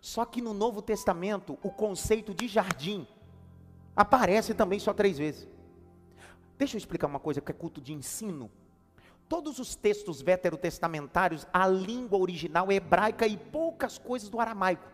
Só 0.00 0.24
que 0.24 0.40
no 0.40 0.54
Novo 0.54 0.80
Testamento, 0.80 1.58
o 1.60 1.68
conceito 1.68 2.32
de 2.32 2.46
jardim 2.46 3.04
aparece 3.96 4.54
também 4.54 4.78
só 4.78 4.94
três 4.94 5.18
vezes. 5.18 5.48
Deixa 6.56 6.76
eu 6.76 6.78
explicar 6.78 7.08
uma 7.08 7.18
coisa 7.18 7.40
que 7.40 7.50
é 7.50 7.54
culto 7.54 7.80
de 7.80 7.92
ensino. 7.92 8.48
Todos 9.28 9.58
os 9.58 9.76
textos 9.76 10.22
veterotestamentários, 10.22 11.46
a 11.52 11.66
língua 11.68 12.18
original 12.18 12.72
é 12.72 12.76
hebraica 12.76 13.26
e 13.26 13.36
poucas 13.36 13.98
coisas 13.98 14.30
do 14.30 14.40
aramaico. 14.40 14.88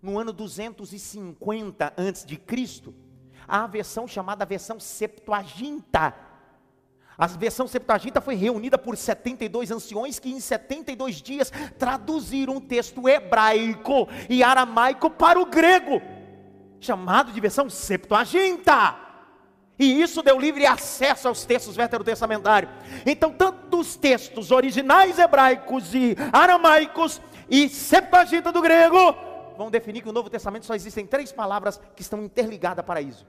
No 0.00 0.18
ano 0.18 0.32
250 0.32 1.92
antes 1.98 2.24
de 2.24 2.38
Cristo, 2.38 2.94
há 3.46 3.64
a 3.64 3.66
versão 3.66 4.08
chamada 4.08 4.46
versão 4.46 4.80
Septuaginta. 4.80 6.14
A 7.18 7.26
versão 7.26 7.68
Septuaginta 7.68 8.20
foi 8.20 8.34
reunida 8.34 8.78
por 8.78 8.96
72 8.96 9.70
anciões 9.70 10.18
que 10.18 10.30
em 10.30 10.40
72 10.40 11.20
dias 11.20 11.52
traduziram 11.78 12.56
o 12.56 12.60
texto 12.62 13.06
hebraico 13.06 14.08
e 14.28 14.42
aramaico 14.42 15.10
para 15.10 15.38
o 15.38 15.46
grego, 15.46 16.00
chamado 16.80 17.30
de 17.30 17.40
versão 17.40 17.68
Septuaginta. 17.68 19.03
E 19.78 20.00
isso 20.00 20.22
deu 20.22 20.38
livre 20.38 20.66
acesso 20.66 21.26
aos 21.26 21.44
textos 21.44 21.74
veterotestamentários. 21.74 22.70
Então, 23.04 23.32
tanto 23.32 23.80
os 23.80 23.96
textos 23.96 24.50
originais 24.50 25.18
hebraicos 25.18 25.94
e 25.94 26.16
aramaicos 26.32 27.20
e 27.50 27.68
Septuaginta 27.68 28.52
do 28.52 28.62
grego 28.62 29.14
vão 29.56 29.70
definir 29.70 30.00
que 30.00 30.06
no 30.06 30.12
Novo 30.12 30.30
Testamento 30.30 30.66
só 30.66 30.74
existem 30.74 31.06
três 31.06 31.32
palavras 31.32 31.80
que 31.96 32.02
estão 32.02 32.22
interligadas 32.22 32.80
a 32.80 32.82
paraíso. 32.82 33.26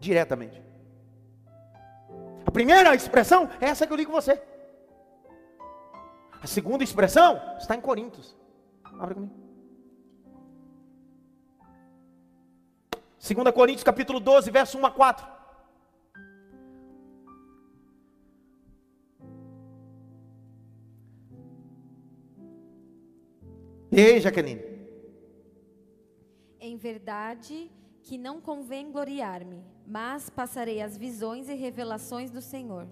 Diretamente. 0.00 0.62
A 2.44 2.50
primeira 2.50 2.94
expressão 2.94 3.48
é 3.60 3.66
essa 3.66 3.86
que 3.86 3.92
eu 3.92 3.96
li 3.96 4.06
com 4.06 4.12
você. 4.12 4.40
A 6.42 6.46
segunda 6.46 6.84
expressão 6.84 7.40
está 7.58 7.74
em 7.74 7.80
Coríntios. 7.80 8.36
Abre 8.98 9.14
comigo. 9.14 9.45
2 13.34 13.52
Coríntios 13.52 13.82
capítulo 13.82 14.20
12, 14.20 14.52
verso 14.52 14.78
1 14.78 14.86
a 14.86 14.90
4. 14.92 15.26
Ei, 23.90 24.20
Jaqueline. 24.20 24.62
Em 26.60 26.76
verdade 26.76 27.68
que 28.02 28.16
não 28.16 28.40
convém 28.40 28.92
gloriar-me, 28.92 29.64
mas 29.84 30.30
passarei 30.30 30.80
as 30.80 30.96
visões 30.96 31.48
e 31.48 31.54
revelações 31.54 32.30
do 32.30 32.40
Senhor. 32.40 32.86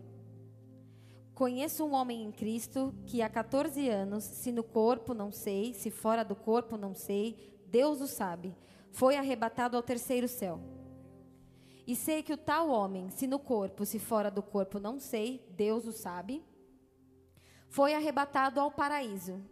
Conheço 1.32 1.84
um 1.84 1.94
homem 1.94 2.24
em 2.24 2.32
Cristo 2.32 2.92
que 3.06 3.22
há 3.22 3.28
14 3.28 3.88
anos, 3.88 4.24
se 4.24 4.50
no 4.50 4.64
corpo 4.64 5.14
não 5.14 5.30
sei, 5.30 5.74
se 5.74 5.92
fora 5.92 6.24
do 6.24 6.34
corpo 6.34 6.76
não 6.76 6.92
sei, 6.92 7.36
Deus 7.68 8.00
o 8.00 8.08
sabe 8.08 8.52
foi 8.94 9.16
arrebatado 9.16 9.76
ao 9.76 9.82
terceiro 9.82 10.28
céu. 10.28 10.60
E 11.86 11.94
sei 11.94 12.22
que 12.22 12.32
o 12.32 12.38
tal 12.38 12.70
homem, 12.70 13.10
se 13.10 13.26
no 13.26 13.38
corpo, 13.38 13.84
se 13.84 13.98
fora 13.98 14.30
do 14.30 14.42
corpo, 14.42 14.78
não 14.78 14.98
sei, 14.98 15.44
Deus 15.50 15.84
o 15.86 15.92
sabe, 15.92 16.42
foi 17.68 17.92
arrebatado 17.92 18.58
ao 18.60 18.70
paraíso. 18.70 19.42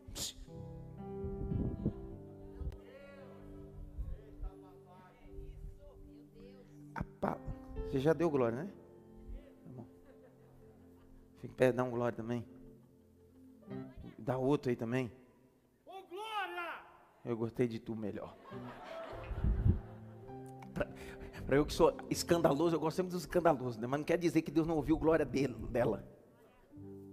Você 7.90 8.01
já 8.01 8.14
deu 8.14 8.30
glória, 8.30 8.64
né? 8.64 8.72
Tá 9.76 9.84
Fica 11.34 11.47
em 11.47 11.51
pé, 11.51 11.72
dá 11.72 11.84
um 11.84 11.90
glória 11.90 12.16
também. 12.16 12.43
Dá 14.16 14.38
outro 14.38 14.70
aí 14.70 14.76
também. 14.76 15.12
Eu 17.22 17.36
gostei 17.36 17.68
de 17.68 17.78
tu 17.78 17.95
melhor. 17.95 18.34
Para 20.73 21.57
eu 21.57 21.66
que 21.66 21.73
sou 21.73 21.97
escandaloso, 22.09 22.77
eu 22.77 22.81
gosto 22.81 22.97
sempre 22.97 23.12
dos 23.12 23.23
escandalosos, 23.23 23.77
né? 23.77 23.87
mas 23.87 24.01
não 24.01 24.05
quer 24.05 24.18
dizer 24.18 24.43
que 24.43 24.51
Deus 24.51 24.66
não 24.66 24.77
ouviu 24.77 24.97
glória 24.97 25.25
dele, 25.25 25.55
dela. 25.70 26.07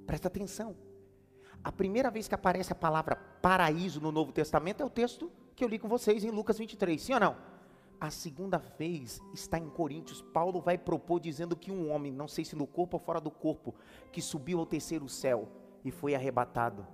Presta 0.05 0.28
atenção. 0.28 0.76
A 1.64 1.72
primeira 1.72 2.10
vez 2.10 2.28
que 2.28 2.36
aparece 2.36 2.72
a 2.72 2.76
palavra 2.76 3.16
paraíso 3.16 3.99
no 3.99 4.12
Novo 4.12 4.32
Testamento 4.32 4.82
é 4.82 4.86
o 4.86 4.89
texto 4.89 5.32
que 5.55 5.64
eu 5.64 5.68
li 5.68 5.78
com 5.78 5.89
vocês 5.89 6.24
em 6.24 6.32
Lucas 6.32 6.57
23, 6.57 7.01
sim 7.01 7.14
ou 7.14 7.20
não? 7.20 7.36
A 7.99 8.10
segunda 8.10 8.57
vez 8.57 9.22
está 9.34 9.60
em 9.60 9.70
Coríntios. 9.70 10.22
Paulo 10.22 10.62
vai 10.62 10.78
propor 10.78 11.20
dizendo 11.20 11.55
que 11.55 11.70
um 11.70 11.91
homem, 11.91 12.14
não 12.14 12.30
sei 12.30 12.45
se 12.45 12.55
no 12.55 12.66
corpo 12.66 12.95
ou 12.95 13.03
fora 13.03 13.20
do 13.20 13.30
corpo, 13.30 13.76
que 14.12 14.22
subiu 14.22 14.60
ao 14.60 14.66
terceiro 14.66 15.10
céu 15.10 15.49
e 15.84 15.91
foi 15.91 16.16
arrebatado 16.16 16.88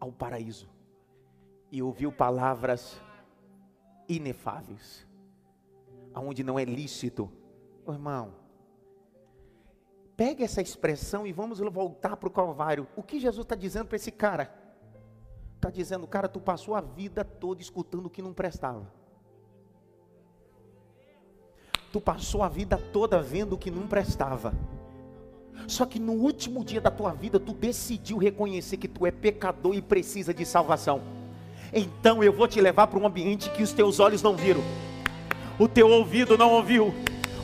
ao 0.00 0.10
paraíso 0.10 0.73
e 1.70 1.82
ouviu 1.82 2.12
palavras 2.12 3.00
inefáveis, 4.08 5.06
aonde 6.12 6.42
não 6.42 6.58
é 6.58 6.64
lícito. 6.64 7.30
Oh, 7.86 7.92
irmão, 7.92 8.34
pega 10.16 10.44
essa 10.44 10.62
expressão 10.62 11.26
e 11.26 11.32
vamos 11.32 11.58
voltar 11.58 12.16
para 12.16 12.28
o 12.28 12.32
Calvário. 12.32 12.86
O 12.96 13.02
que 13.02 13.18
Jesus 13.18 13.44
está 13.44 13.54
dizendo 13.54 13.86
para 13.86 13.96
esse 13.96 14.12
cara? 14.12 14.54
Está 15.56 15.70
dizendo, 15.70 16.06
cara, 16.06 16.28
tu 16.28 16.40
passou 16.40 16.74
a 16.74 16.80
vida 16.80 17.24
toda 17.24 17.60
escutando 17.60 18.06
o 18.06 18.10
que 18.10 18.22
não 18.22 18.32
prestava. 18.32 18.86
Tu 21.92 22.00
passou 22.00 22.42
a 22.42 22.48
vida 22.48 22.76
toda 22.76 23.22
vendo 23.22 23.54
o 23.54 23.58
que 23.58 23.70
não 23.70 23.86
prestava. 23.86 24.52
Só 25.68 25.86
que 25.86 25.98
no 25.98 26.12
último 26.12 26.64
dia 26.64 26.80
da 26.80 26.90
tua 26.90 27.12
vida, 27.12 27.38
tu 27.38 27.52
decidiu 27.52 28.18
reconhecer 28.18 28.76
que 28.76 28.88
tu 28.88 29.06
é 29.06 29.10
pecador 29.10 29.74
e 29.74 29.80
precisa 29.80 30.34
de 30.34 30.44
salvação 30.44 31.23
então 31.74 32.22
eu 32.22 32.32
vou 32.32 32.46
te 32.46 32.60
levar 32.60 32.86
para 32.86 32.98
um 32.98 33.06
ambiente 33.06 33.50
que 33.50 33.62
os 33.62 33.72
teus 33.72 33.98
olhos 34.00 34.22
não 34.22 34.36
viram, 34.36 34.62
o 35.58 35.68
teu 35.68 35.88
ouvido 35.88 36.38
não 36.38 36.52
ouviu. 36.52 36.94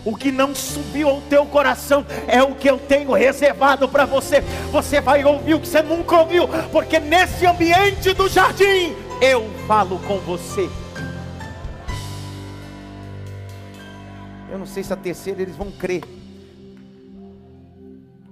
O 0.02 0.16
que 0.16 0.32
não 0.32 0.54
subiu 0.54 1.10
ao 1.10 1.20
teu 1.22 1.44
coração 1.44 2.06
é 2.26 2.42
o 2.42 2.54
que 2.54 2.68
eu 2.70 2.78
tenho 2.78 3.12
reservado 3.12 3.86
para 3.86 4.06
você. 4.06 4.40
Você 4.72 4.98
vai 4.98 5.22
ouvir 5.22 5.54
o 5.54 5.60
que 5.60 5.68
você 5.68 5.82
nunca 5.82 6.16
ouviu, 6.16 6.48
porque 6.72 6.98
nesse 6.98 7.44
ambiente 7.44 8.14
do 8.14 8.26
jardim 8.26 8.96
eu 9.20 9.50
falo 9.66 9.98
com 10.06 10.18
você. 10.20 10.70
Eu 14.50 14.58
não 14.58 14.66
sei 14.66 14.82
se 14.82 14.92
a 14.92 14.96
terceira 14.96 15.42
eles 15.42 15.54
vão 15.54 15.70
crer. 15.70 16.02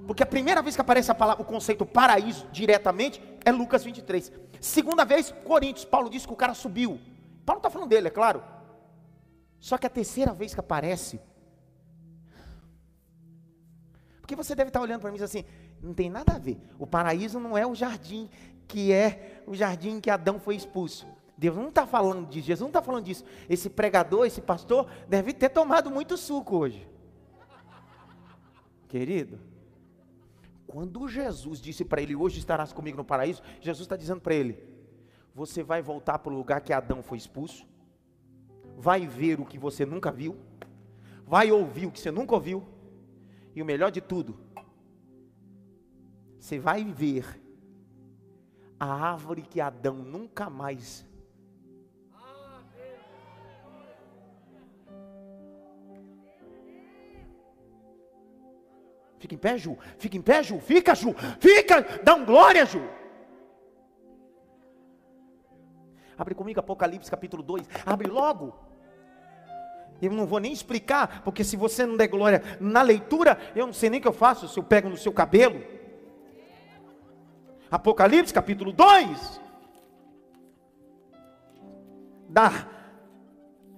Porque 0.07 0.23
a 0.23 0.27
primeira 0.27 0.63
vez 0.63 0.75
que 0.75 0.81
aparece 0.81 1.11
a 1.11 1.15
palavra, 1.15 1.43
o 1.43 1.45
conceito 1.45 1.85
paraíso 1.85 2.47
diretamente 2.51 3.21
é 3.49 3.53
Lucas 3.53 3.83
23. 3.83 4.31
Segunda 4.61 5.05
vez, 5.05 5.33
Coríntios, 5.45 5.85
Paulo 5.85 6.11
diz 6.11 6.27
que 6.27 6.33
o 6.33 6.37
cara 6.37 6.55
subiu. 6.55 7.01
Paulo 7.47 7.59
está 7.61 7.71
falando 7.71 7.89
dele, 7.89 8.09
é 8.09 8.11
claro. 8.11 8.43
Só 9.59 9.79
que 9.79 9.87
a 9.87 9.91
terceira 9.91 10.33
vez 10.33 10.55
que 10.55 10.61
aparece, 10.61 11.21
porque 14.21 14.37
você 14.37 14.55
deve 14.55 14.69
estar 14.69 14.81
olhando 14.81 15.01
para 15.01 15.11
mim 15.11 15.19
e 15.19 15.23
assim, 15.23 15.45
não 15.83 15.95
tem 15.95 16.11
nada 16.11 16.35
a 16.35 16.39
ver. 16.39 16.61
O 16.79 16.87
paraíso 16.87 17.41
não 17.41 17.57
é 17.57 17.67
o 17.67 17.75
jardim 17.75 18.29
que 18.69 18.93
é 18.93 19.43
o 19.47 19.55
jardim 19.55 19.99
que 19.99 20.11
Adão 20.11 20.39
foi 20.39 20.55
expulso. 20.55 21.07
Deus 21.37 21.57
não 21.57 21.69
está 21.69 21.87
falando 21.87 22.29
disso, 22.29 22.49
Jesus 22.49 22.61
não 22.61 22.69
está 22.69 22.83
falando 22.83 23.05
disso. 23.05 23.25
Esse 23.49 23.71
pregador, 23.71 24.27
esse 24.27 24.43
pastor, 24.43 24.87
deve 25.09 25.33
ter 25.33 25.49
tomado 25.49 25.91
muito 25.91 26.17
suco 26.17 26.59
hoje. 26.59 26.87
Querido, 28.89 29.41
quando 30.69 31.09
Jesus 31.09 31.63
disse 31.63 31.83
para 31.83 32.03
ele, 32.03 32.15
hoje 32.15 32.39
estarás 32.39 32.75
comigo 32.75 32.99
no 32.99 33.05
paraíso, 33.05 33.43
Jesus 33.59 33.87
está 33.87 33.97
dizendo 33.97 34.21
para 34.21 34.35
ele, 34.35 34.63
você 35.35 35.63
vai 35.63 35.81
voltar 35.81 36.19
para 36.19 36.31
o 36.31 36.37
lugar 36.37 36.61
que 36.61 36.75
Adão 36.75 37.03
foi 37.03 37.17
expulso, 37.17 37.67
vai 38.77 39.07
ver 39.07 39.41
o 39.41 39.47
que 39.47 39.59
você 39.59 39.87
nunca 39.87 40.13
viu, 40.13 40.37
vai 41.25 41.51
ouvir 41.51 41.87
o 41.87 41.91
que 41.91 41.99
você 41.99 42.11
nunca 42.11 42.35
ouviu, 42.35 42.63
e 43.57 43.63
o 43.63 43.65
melhor 43.65 43.91
de 43.91 44.03
tudo, 44.03 44.39
você 46.39 46.59
vai 46.59 46.85
ver 46.85 47.43
a 48.79 48.93
árvore 48.93 49.41
que 49.41 49.63
Adão 49.63 49.97
nunca 49.97 50.51
mais 50.51 51.08
Fica 59.19 59.35
em 59.35 59.39
pé, 59.39 59.59
Ju. 59.59 59.77
Fica 59.99 60.17
em 60.17 60.23
pé, 60.23 60.43
Ju. 60.43 60.61
Fica, 60.61 60.95
Ju. 60.95 61.15
Fica. 61.41 61.81
Dá 62.03 62.15
um 62.15 62.25
glória, 62.25 62.65
Ju. 62.65 62.83
Abre 66.17 66.35
comigo 66.35 66.61
Apocalipse 66.61 67.11
capítulo 67.11 67.43
2. 67.43 67.69
Abre 67.87 68.09
logo. 68.09 68.55
Eu 70.01 70.13
não 70.13 70.27
vou 70.27 70.39
nem 70.39 70.53
explicar, 70.53 71.23
porque 71.23 71.43
se 71.43 71.57
você 71.57 71.85
não 71.85 71.97
der 71.97 72.07
glória 72.07 72.43
na 72.61 72.83
leitura, 72.83 73.37
eu 73.55 73.67
não 73.67 73.73
sei 73.73 73.91
nem 73.91 73.99
o 73.99 74.03
que 74.03 74.09
eu 74.09 74.13
faço, 74.13 74.49
se 74.49 74.59
eu 74.59 74.63
pego 74.63 74.89
no 74.89 74.97
seu 74.97 75.13
cabelo. 75.13 75.61
Apocalipse 77.71 78.33
capítulo 78.33 78.73
2. 78.73 79.41
Dá 82.29 82.69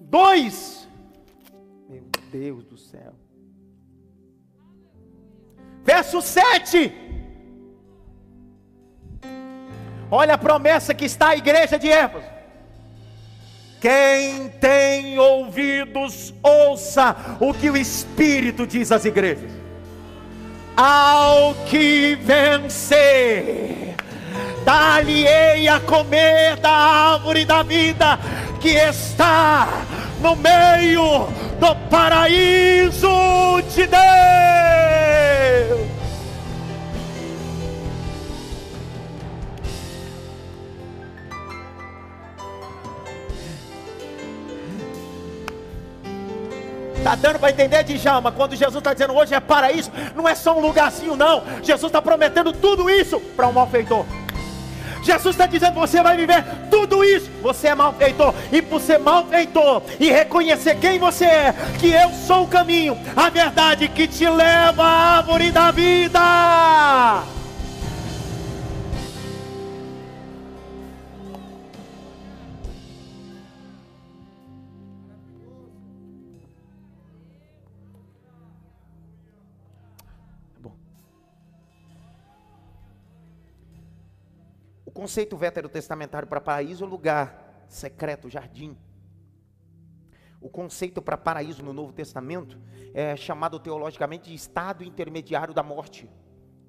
2. 0.01 0.89
Meu 1.89 2.05
Deus 2.31 2.65
do 2.65 2.77
céu. 2.77 3.20
Verso 5.85 6.21
7. 6.21 6.93
Olha 10.11 10.35
a 10.35 10.39
promessa 10.39 10.93
que 10.93 11.05
está 11.05 11.29
a 11.29 11.37
igreja 11.37 11.79
de 11.79 11.89
Éfeso. 11.89 12.27
Quem 13.81 14.51
tem 14.61 15.19
ouvidos, 15.19 16.35
ouça 16.43 17.17
o 17.41 17.55
que 17.55 17.71
o 17.71 17.77
Espírito 17.77 18.67
diz 18.67 18.93
às 18.93 19.05
igrejas. 19.05 19.51
Ao 20.77 21.55
que 21.67 22.15
vencer, 22.17 23.95
dar-lhe-ei 24.65 25.67
a 25.69 25.81
comer 25.81 26.57
da 26.57 26.71
árvore 26.71 27.45
da 27.45 27.63
vida 27.63 28.19
que 28.61 28.71
está 28.71 29.67
no 30.21 30.37
meio 30.37 31.27
do 31.59 31.75
paraíso 31.89 33.63
de 33.75 33.87
Deus. 33.87 34.90
Está 47.11 47.29
dando 47.29 47.41
para 47.41 47.51
entender, 47.51 47.83
Djalma, 47.83 48.31
quando 48.31 48.55
Jesus 48.55 48.77
está 48.77 48.93
dizendo 48.93 49.17
hoje 49.17 49.35
é 49.35 49.41
paraíso, 49.41 49.91
não 50.15 50.29
é 50.29 50.35
só 50.37 50.57
um 50.57 50.61
lugarzinho, 50.61 51.17
não. 51.17 51.43
Jesus 51.61 51.89
está 51.89 52.01
prometendo 52.01 52.53
tudo 52.53 52.89
isso 52.89 53.19
para 53.35 53.49
um 53.49 53.53
malfeitor. 53.53 54.07
Jesus 55.03 55.35
está 55.35 55.47
dizendo: 55.47 55.75
você 55.75 56.01
vai 56.05 56.17
viver 56.17 56.45
tudo 56.71 57.03
isso. 57.03 57.29
Você 57.43 57.67
é 57.67 57.75
malfeitor, 57.75 58.33
e 58.53 58.63
por 58.63 58.81
ser 58.81 59.01
malfeitor 59.01 59.83
e 59.99 60.09
reconhecer 60.09 60.77
quem 60.77 61.01
você 61.01 61.25
é, 61.25 61.55
que 61.81 61.91
eu 61.91 62.11
sou 62.13 62.45
o 62.45 62.49
caminho, 62.49 62.97
a 63.17 63.29
verdade 63.29 63.89
que 63.89 64.07
te 64.07 64.29
leva 64.29 64.85
à 64.85 65.17
árvore 65.17 65.51
da 65.51 65.73
vida. 65.73 67.40
Conceito 85.01 85.35
veterotestamentário 85.35 86.29
para 86.29 86.43
paraíso 86.43 86.85
é 86.85 86.87
lugar 86.87 87.65
secreto, 87.67 88.29
jardim. 88.29 88.77
O 90.39 90.51
conceito 90.51 91.01
para 91.01 91.17
paraíso 91.17 91.63
no 91.63 91.73
Novo 91.73 91.91
Testamento 91.91 92.61
é 92.93 93.17
chamado 93.17 93.59
teologicamente 93.59 94.29
de 94.29 94.35
estado 94.35 94.85
intermediário 94.85 95.55
da 95.55 95.63
morte. 95.63 96.07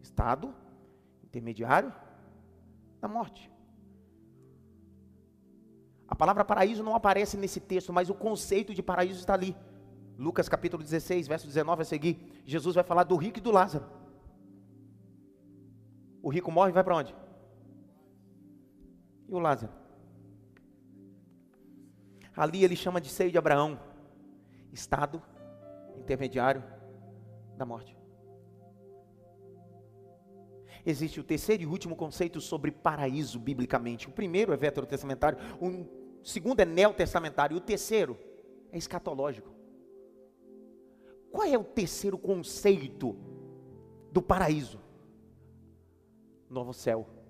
Estado 0.01 0.55
intermediário 1.21 1.93
da 3.01 3.09
morte. 3.09 3.51
A 6.07 6.15
palavra 6.15 6.45
paraíso 6.45 6.83
não 6.83 6.95
aparece 6.95 7.35
nesse 7.35 7.59
texto, 7.59 7.91
mas 7.91 8.09
o 8.09 8.15
conceito 8.15 8.73
de 8.73 8.81
paraíso 8.81 9.19
está 9.19 9.33
ali. 9.33 9.57
Lucas 10.17 10.47
capítulo 10.47 10.81
16, 10.81 11.27
verso 11.27 11.45
19 11.45 11.81
a 11.81 11.85
seguir. 11.85 12.41
Jesus 12.45 12.75
vai 12.75 12.83
falar 12.85 13.03
do 13.03 13.17
rico 13.17 13.39
e 13.39 13.41
do 13.41 13.51
Lázaro. 13.51 13.85
O 16.23 16.29
rico 16.29 16.49
morre 16.49 16.69
e 16.69 16.73
vai 16.73 16.83
para 16.85 16.95
onde? 16.95 17.13
E 19.31 19.33
o 19.33 19.39
Lázaro? 19.39 19.71
Ali 22.35 22.65
ele 22.65 22.75
chama 22.75 22.99
de 22.99 23.07
seio 23.07 23.31
de 23.31 23.37
Abraão, 23.37 23.79
estado 24.73 25.23
intermediário 25.97 26.61
da 27.57 27.65
morte. 27.65 27.97
Existe 30.85 31.19
o 31.19 31.23
terceiro 31.23 31.63
e 31.63 31.65
último 31.65 31.95
conceito 31.95 32.41
sobre 32.41 32.71
paraíso 32.71 33.39
biblicamente. 33.39 34.09
O 34.09 34.11
primeiro 34.11 34.51
é 34.51 34.57
veterotestamentário, 34.57 35.37
o 35.61 35.85
segundo 36.25 36.59
é 36.59 36.65
neotestamentário, 36.65 37.55
e 37.55 37.57
o 37.57 37.61
terceiro 37.61 38.19
é 38.69 38.77
escatológico. 38.77 39.49
Qual 41.31 41.47
é 41.47 41.57
o 41.57 41.63
terceiro 41.63 42.17
conceito 42.17 43.15
do 44.11 44.21
paraíso? 44.21 44.81
Novo 46.49 46.73
céu 46.73 47.20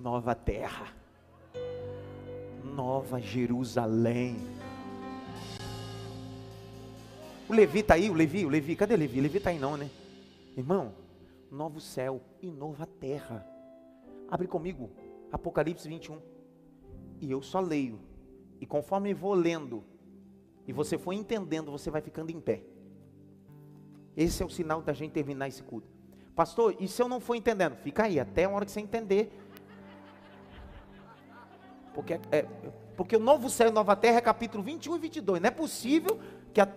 nova 0.00 0.34
terra, 0.34 0.86
nova 2.64 3.20
Jerusalém. 3.20 4.36
O 7.48 7.52
Levi 7.52 7.80
está 7.80 7.94
aí, 7.94 8.08
o 8.08 8.14
Levi, 8.14 8.46
o 8.46 8.48
Levi, 8.48 8.76
cadê 8.76 8.94
o 8.94 8.98
Levi? 8.98 9.18
O 9.18 9.22
Levi 9.22 9.38
está 9.38 9.50
aí 9.50 9.58
não, 9.58 9.76
né? 9.76 9.90
Irmão, 10.56 10.94
novo 11.50 11.80
céu 11.80 12.20
e 12.40 12.50
nova 12.50 12.86
terra. 12.86 13.46
Abre 14.30 14.46
comigo, 14.46 14.90
Apocalipse 15.30 15.86
21. 15.86 16.18
E 17.20 17.30
eu 17.30 17.42
só 17.42 17.60
leio. 17.60 18.00
E 18.60 18.64
conforme 18.64 19.12
vou 19.12 19.34
lendo, 19.34 19.84
e 20.66 20.72
você 20.72 20.96
for 20.96 21.12
entendendo, 21.12 21.70
você 21.70 21.90
vai 21.90 22.00
ficando 22.00 22.30
em 22.30 22.40
pé. 22.40 22.62
Esse 24.16 24.42
é 24.42 24.46
o 24.46 24.50
sinal 24.50 24.80
da 24.80 24.92
gente 24.92 25.12
terminar 25.12 25.48
esse 25.48 25.62
culto. 25.62 25.88
Pastor, 26.34 26.74
e 26.78 26.88
se 26.88 27.02
eu 27.02 27.08
não 27.08 27.20
for 27.20 27.34
entendendo? 27.34 27.74
Fica 27.76 28.04
aí, 28.04 28.18
até 28.18 28.44
a 28.44 28.50
hora 28.50 28.64
que 28.64 28.70
você 28.70 28.80
entender, 28.80 29.30
porque, 32.00 32.18
é, 32.32 32.46
porque 32.96 33.16
o 33.16 33.20
novo 33.20 33.50
céu 33.50 33.68
e 33.68 33.72
nova 33.72 33.94
terra 33.94 34.18
é 34.18 34.20
capítulo 34.22 34.62
21 34.64 34.96
e 34.96 34.98
22. 34.98 35.40
Não 35.42 35.48
é 35.48 35.50
possível 35.50 36.18
que. 36.52 36.60
A, 36.60 36.68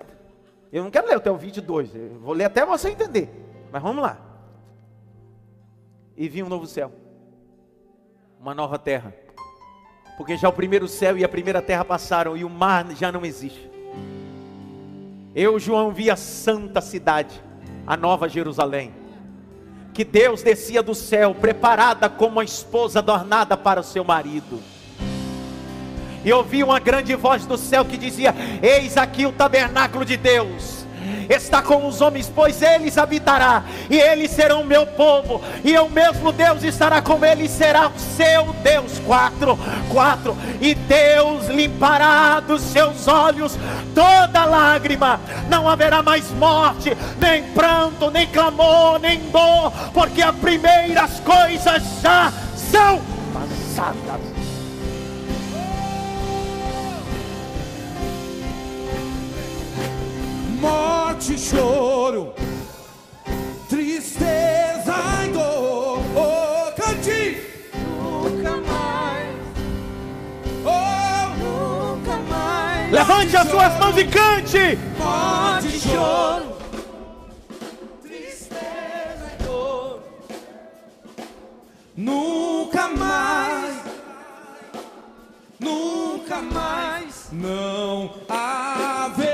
eu 0.71 0.84
não 0.84 0.91
quero 0.91 1.07
ler 1.07 1.15
até 1.15 1.32
o 1.32 1.38
22. 1.38 1.95
Eu 1.95 2.19
vou 2.19 2.34
ler 2.34 2.45
até 2.45 2.65
você 2.65 2.89
entender. 2.89 3.30
Mas 3.71 3.82
vamos 3.82 4.03
lá. 4.03 4.19
E 6.17 6.28
vi 6.28 6.43
um 6.43 6.49
novo 6.49 6.67
céu. 6.67 6.91
Uma 8.39 8.53
nova 8.53 8.78
terra. 8.78 9.13
Porque 10.17 10.36
já 10.36 10.49
o 10.49 10.53
primeiro 10.53 10.88
céu 10.88 11.17
e 11.17 11.24
a 11.24 11.30
primeira 11.30 11.61
terra 11.61 11.86
passaram 11.86 12.36
e 12.36 12.43
o 12.43 12.49
mar 12.49 12.86
já 12.95 13.11
não 13.11 13.26
existe. 13.26 13.71
Eu, 15.34 15.57
João, 15.57 15.91
vi 15.91 16.11
a 16.11 16.15
santa 16.15 16.82
cidade, 16.82 17.41
a 17.88 17.95
nova 17.95 18.28
Jerusalém. 18.28 18.93
Que 19.93 20.03
Deus 20.03 20.43
descia 20.43 20.84
do 20.84 20.93
céu, 20.93 21.34
preparada 21.34 22.09
como 22.09 22.34
uma 22.34 22.43
esposa 22.43 22.99
adornada 22.99 23.55
para 23.55 23.80
o 23.80 23.84
seu 23.84 24.03
marido 24.03 24.72
e 26.24 26.32
ouvi 26.32 26.63
uma 26.63 26.80
grande 26.80 27.15
voz 27.15 27.45
do 27.45 27.57
céu 27.57 27.86
que 27.86 27.97
dizia: 27.97 28.34
Eis 28.61 28.97
aqui 28.97 29.26
o 29.26 29.32
tabernáculo 29.32 30.05
de 30.05 30.17
Deus. 30.17 30.84
Está 31.30 31.61
com 31.61 31.88
os 31.88 32.01
homens, 32.01 32.32
pois 32.34 32.61
eles 32.61 32.97
habitará, 32.97 33.63
e 33.89 33.97
eles 33.97 34.32
serão 34.32 34.63
meu 34.63 34.86
povo, 34.86 35.41
e 35.63 35.74
eu 35.74 35.89
mesmo 35.89 36.32
Deus 36.32 36.63
estará 36.63 37.01
com 37.01 37.24
eles, 37.26 37.51
será 37.51 37.88
o 37.88 37.99
seu 37.99 38.53
Deus. 38.61 38.99
Quatro, 39.05 39.57
quatro, 39.91 40.38
e 40.61 40.76
Deus 40.76 41.47
limpará 41.47 42.39
dos 42.39 42.61
seus 42.61 43.07
olhos 43.07 43.57
toda 43.95 44.45
lágrima, 44.45 45.19
não 45.49 45.67
haverá 45.67 46.03
mais 46.03 46.30
morte, 46.32 46.95
nem 47.19 47.43
pranto, 47.51 48.11
nem 48.11 48.28
clamor, 48.28 48.99
nem 48.99 49.19
dor, 49.30 49.71
porque 49.93 50.21
as 50.21 50.36
primeiras 50.36 51.19
coisas 51.21 51.84
já 52.01 52.32
são 52.55 53.01
passadas. 53.34 54.33
morte 60.64 61.34
e 61.34 61.38
choro, 61.38 62.34
tristeza 63.68 64.95
e 65.26 65.28
dor. 65.34 65.99
Oh, 66.16 66.72
cante! 66.82 67.41
Nunca 68.01 68.51
mais. 68.57 69.36
Oh, 70.66 71.26
nunca 71.43 72.18
mais. 72.30 72.91
Levante 72.91 73.36
as 73.36 73.49
suas 73.49 73.78
mãos 73.78 73.97
e 73.97 74.05
cante! 74.05 74.80
Morte 74.97 75.68
e 75.68 75.80
choro. 75.82 76.55
Tristeza 78.01 79.32
e 79.38 79.43
dor. 79.43 79.99
Nunca 81.97 82.88
mais, 82.88 83.76
nunca 85.59 86.41
mais, 86.41 87.28
não 87.34 88.09
haverá. 88.30 89.33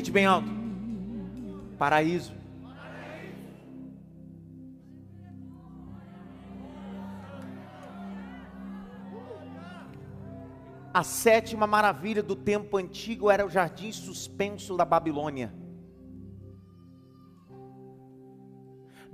Grite 0.00 0.12
bem 0.12 0.24
alto. 0.24 0.48
Paraíso. 1.76 2.32
A 10.94 11.02
sétima 11.02 11.66
maravilha 11.66 12.22
do 12.22 12.34
tempo 12.34 12.78
antigo 12.78 13.30
era 13.30 13.44
o 13.44 13.50
jardim 13.50 13.92
suspenso 13.92 14.74
da 14.74 14.86
Babilônia. 14.86 15.52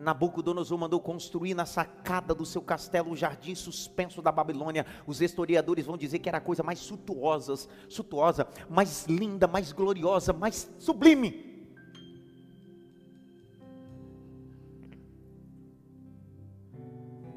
Nabucodonosor 0.06 0.78
mandou 0.78 1.00
construir 1.00 1.52
na 1.52 1.66
sacada 1.66 2.32
do 2.32 2.46
seu 2.46 2.62
castelo 2.62 3.10
o 3.10 3.16
jardim 3.16 3.56
suspenso 3.56 4.22
da 4.22 4.30
Babilônia. 4.30 4.86
Os 5.04 5.20
historiadores 5.20 5.84
vão 5.84 5.96
dizer 5.96 6.20
que 6.20 6.28
era 6.28 6.38
a 6.38 6.40
coisa 6.40 6.62
mais 6.62 6.78
suntuosa, 6.78 7.56
suntuosa, 7.88 8.46
mais 8.70 9.04
linda, 9.06 9.48
mais 9.48 9.72
gloriosa, 9.72 10.32
mais 10.32 10.72
sublime. 10.78 11.66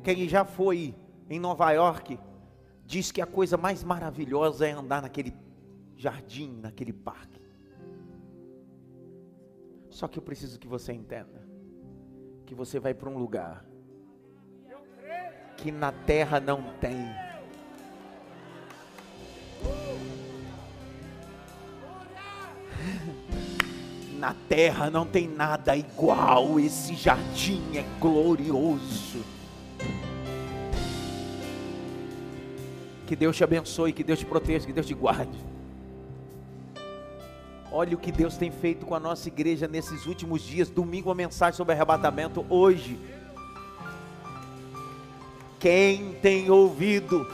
Quem 0.04 0.30
já 0.30 0.46
foi 0.46 0.94
em 1.28 1.40
Nova 1.40 1.72
York 1.72 2.20
diz 2.86 3.12
que 3.12 3.20
a 3.20 3.26
coisa 3.26 3.58
mais 3.58 3.84
maravilhosa 3.84 4.68
é 4.68 4.74
andar 4.74 5.02
naquele 5.02 5.34
jardim, 5.98 6.60
naquele 6.62 6.94
parque. 6.94 7.42
Só 9.90 10.08
que 10.08 10.20
eu 10.20 10.24
preciso 10.24 10.60
que 10.60 10.68
você 10.68 10.94
entenda 10.94 11.49
que 12.50 12.56
você 12.56 12.80
vai 12.80 12.96
para 12.96 13.08
um 13.08 13.16
lugar 13.16 13.64
que 15.56 15.72
na 15.72 15.92
terra 15.92 16.40
não 16.40 16.64
tem. 16.82 16.98
Na 24.18 24.36
terra 24.50 24.90
não 24.90 25.06
tem 25.06 25.30
nada 25.30 25.78
igual, 25.78 26.60
esse 26.60 26.96
jardim 26.96 27.78
é 27.78 27.86
glorioso. 28.02 29.24
Que 33.06 33.16
Deus 33.16 33.38
te 33.38 33.44
abençoe, 33.44 33.94
que 33.94 34.04
Deus 34.04 34.20
te 34.20 34.26
proteja, 34.26 34.66
que 34.66 34.74
Deus 34.74 34.88
te 34.88 34.94
guarde. 34.94 35.38
Olha 37.72 37.96
o 37.96 38.00
que 38.00 38.12
Deus 38.12 38.36
tem 38.36 38.50
feito 38.50 38.86
com 38.86 38.96
a 38.96 39.00
nossa 39.00 39.28
igreja 39.28 39.68
nesses 39.68 40.08
últimos 40.08 40.42
dias. 40.42 40.70
Domingo, 40.70 41.10
uma 41.10 41.16
mensagem 41.16 41.56
sobre 41.56 41.74
arrebatamento. 41.74 42.44
Hoje, 42.50 43.00
quem 45.60 46.14
tem 46.14 46.50
ouvido 46.50 47.28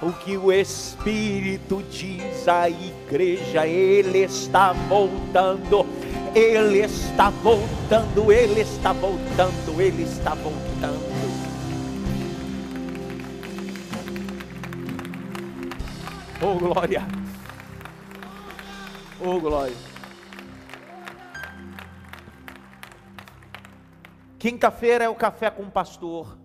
o 0.00 0.12
que 0.12 0.36
o 0.36 0.52
Espírito 0.52 1.82
diz 1.90 2.46
à 2.46 2.70
igreja? 2.70 3.66
Ele 3.66 4.18
está 4.18 4.72
voltando. 4.72 5.84
Ele 6.32 6.78
está 6.80 7.30
voltando. 7.30 8.30
Ele 8.30 8.60
está 8.60 8.92
voltando. 8.92 9.80
Ele 9.80 10.02
está 10.04 10.34
voltando. 10.34 11.16
Oh 16.40 16.54
glória! 16.54 17.25
Oh 19.28 19.40
glória! 19.40 19.74
Quinta-feira 24.38 25.02
é 25.02 25.08
o 25.08 25.16
café 25.16 25.50
com 25.50 25.64
o 25.64 25.70
pastor. 25.70 26.38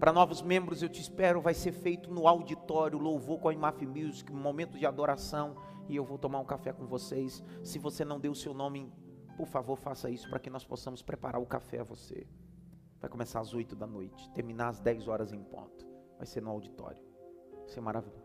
Para 0.00 0.10
novos 0.10 0.40
membros, 0.40 0.82
eu 0.82 0.88
te 0.88 1.02
espero. 1.02 1.38
Vai 1.42 1.52
ser 1.52 1.72
feito 1.72 2.10
no 2.10 2.26
auditório, 2.26 2.98
louvor 2.98 3.40
com 3.40 3.50
a 3.50 3.52
IMAF 3.52 3.84
Music, 3.84 4.32
momento 4.32 4.78
de 4.78 4.86
adoração. 4.86 5.54
E 5.86 5.94
eu 5.94 6.02
vou 6.02 6.16
tomar 6.16 6.38
um 6.38 6.46
café 6.46 6.72
com 6.72 6.86
vocês. 6.86 7.44
Se 7.62 7.78
você 7.78 8.06
não 8.06 8.18
deu 8.18 8.32
o 8.32 8.34
seu 8.34 8.54
nome, 8.54 8.90
por 9.36 9.46
favor, 9.46 9.76
faça 9.76 10.08
isso 10.08 10.30
para 10.30 10.38
que 10.38 10.48
nós 10.48 10.64
possamos 10.64 11.02
preparar 11.02 11.42
o 11.42 11.44
café 11.44 11.80
a 11.80 11.84
você. 11.84 12.26
Vai 13.02 13.10
começar 13.10 13.40
às 13.40 13.52
8 13.52 13.76
da 13.76 13.86
noite, 13.86 14.30
terminar 14.30 14.68
às 14.68 14.80
10 14.80 15.08
horas 15.08 15.30
em 15.30 15.44
ponto. 15.44 15.86
Vai 16.16 16.24
ser 16.24 16.40
no 16.40 16.48
auditório. 16.48 17.02
Vai 17.58 17.68
ser 17.68 17.82
maravilhoso. 17.82 18.24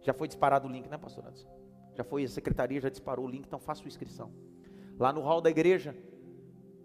Já 0.00 0.14
foi 0.14 0.28
disparado 0.28 0.66
o 0.66 0.70
link, 0.70 0.88
né, 0.88 0.96
pastor 0.96 1.26
Anderson? 1.26 1.63
Já 1.94 2.04
foi, 2.04 2.24
a 2.24 2.28
secretaria 2.28 2.80
já 2.80 2.88
disparou 2.88 3.26
o 3.26 3.28
link, 3.28 3.46
então 3.46 3.58
faça 3.58 3.82
sua 3.82 3.88
inscrição. 3.88 4.32
Lá 4.98 5.12
no 5.12 5.20
hall 5.20 5.40
da 5.40 5.50
igreja, 5.50 5.96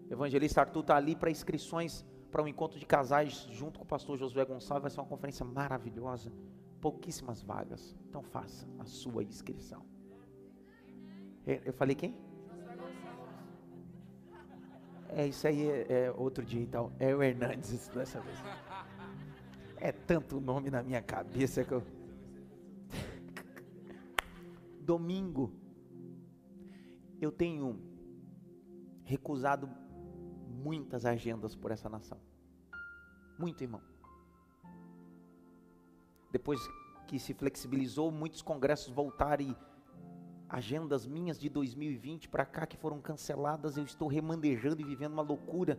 evangelista 0.08 0.60
Arthur 0.60 0.80
está 0.80 0.96
ali 0.96 1.14
para 1.14 1.30
inscrições 1.30 2.04
para 2.30 2.42
um 2.42 2.48
encontro 2.48 2.78
de 2.78 2.86
casais 2.86 3.48
junto 3.50 3.78
com 3.78 3.84
o 3.84 3.88
pastor 3.88 4.16
Josué 4.16 4.44
Gonçalves. 4.44 4.82
Vai 4.82 4.90
ser 4.90 5.00
uma 5.00 5.06
conferência 5.06 5.44
maravilhosa. 5.44 6.32
Pouquíssimas 6.80 7.42
vagas. 7.42 7.96
Então 8.08 8.22
faça 8.22 8.66
a 8.78 8.84
sua 8.84 9.22
inscrição. 9.22 9.84
É, 11.46 11.60
Eu 11.64 11.72
falei 11.72 11.94
quem? 11.94 12.16
É, 15.08 15.26
isso 15.26 15.46
aí 15.46 15.68
é, 15.68 15.86
é 15.88 16.14
outro 16.16 16.44
dia 16.44 16.60
então. 16.60 16.92
É 16.98 17.14
o 17.14 17.22
Hernandes 17.22 17.88
dessa 17.94 18.20
vez. 18.20 18.38
É 19.76 19.92
tanto 19.92 20.40
nome 20.40 20.70
na 20.70 20.82
minha 20.82 21.02
cabeça 21.02 21.64
que 21.64 21.72
eu. 21.72 21.82
Domingo. 24.90 25.52
Eu 27.20 27.30
tenho 27.30 27.80
recusado 29.04 29.70
muitas 30.48 31.06
agendas 31.06 31.54
por 31.54 31.70
essa 31.70 31.88
nação. 31.88 32.18
Muito, 33.38 33.62
irmão. 33.62 33.80
Depois 36.32 36.60
que 37.06 37.20
se 37.20 37.32
flexibilizou, 37.34 38.10
muitos 38.10 38.42
congressos 38.42 38.92
voltaram 38.92 39.44
e 39.44 39.56
agendas 40.48 41.06
minhas 41.06 41.38
de 41.38 41.48
2020 41.48 42.28
para 42.28 42.44
cá 42.44 42.66
que 42.66 42.76
foram 42.76 43.00
canceladas, 43.00 43.76
eu 43.76 43.84
estou 43.84 44.08
remandejando 44.08 44.82
e 44.82 44.84
vivendo 44.84 45.12
uma 45.12 45.22
loucura, 45.22 45.78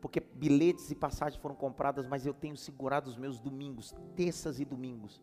porque 0.00 0.18
bilhetes 0.18 0.90
e 0.90 0.96
passagens 0.96 1.40
foram 1.40 1.54
compradas, 1.54 2.04
mas 2.04 2.26
eu 2.26 2.34
tenho 2.34 2.56
segurado 2.56 3.08
os 3.08 3.16
meus 3.16 3.38
domingos, 3.38 3.94
terças 4.16 4.58
e 4.58 4.64
domingos, 4.64 5.22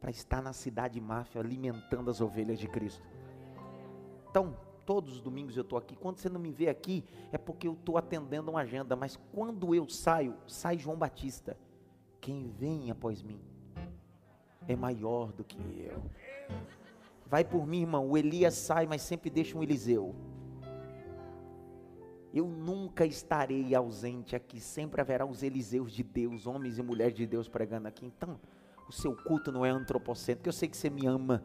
para 0.00 0.10
estar 0.10 0.42
na 0.42 0.52
cidade 0.52 1.00
máfia 1.00 1.40
alimentando 1.40 2.10
as 2.10 2.20
ovelhas 2.20 2.58
de 2.58 2.68
Cristo. 2.68 3.02
Então, 4.30 4.56
todos 4.84 5.14
os 5.14 5.20
domingos 5.20 5.56
eu 5.56 5.62
estou 5.62 5.78
aqui. 5.78 5.96
Quando 5.96 6.18
você 6.18 6.28
não 6.28 6.40
me 6.40 6.52
vê 6.52 6.68
aqui, 6.68 7.04
é 7.32 7.38
porque 7.38 7.66
eu 7.66 7.72
estou 7.72 7.98
atendendo 7.98 8.50
uma 8.50 8.60
agenda. 8.60 8.94
Mas 8.94 9.18
quando 9.32 9.74
eu 9.74 9.88
saio, 9.88 10.36
sai 10.46 10.78
João 10.78 10.96
Batista. 10.96 11.56
Quem 12.20 12.48
vem 12.48 12.90
após 12.90 13.22
mim 13.22 13.40
é 14.68 14.76
maior 14.76 15.32
do 15.32 15.44
que 15.44 15.58
eu. 15.58 16.02
Vai 17.26 17.44
por 17.44 17.66
mim, 17.66 17.82
irmão. 17.82 18.08
O 18.08 18.16
Elias 18.16 18.54
sai, 18.54 18.86
mas 18.86 19.02
sempre 19.02 19.30
deixa 19.30 19.58
um 19.58 19.62
Eliseu. 19.62 20.14
Eu 22.32 22.46
nunca 22.46 23.06
estarei 23.06 23.74
ausente 23.74 24.36
aqui. 24.36 24.60
Sempre 24.60 25.00
haverá 25.00 25.24
os 25.24 25.42
Eliseus 25.42 25.92
de 25.92 26.02
Deus, 26.02 26.46
homens 26.46 26.78
e 26.78 26.82
mulheres 26.82 27.16
de 27.16 27.26
Deus 27.26 27.48
pregando 27.48 27.88
aqui. 27.88 28.06
Então, 28.06 28.38
o 28.88 28.92
seu 28.92 29.14
culto 29.14 29.50
não 29.50 29.64
é 29.64 29.70
antropocêntrico. 29.70 30.48
Eu 30.48 30.52
sei 30.52 30.68
que 30.68 30.76
você 30.76 30.88
me 30.88 31.06
ama. 31.06 31.42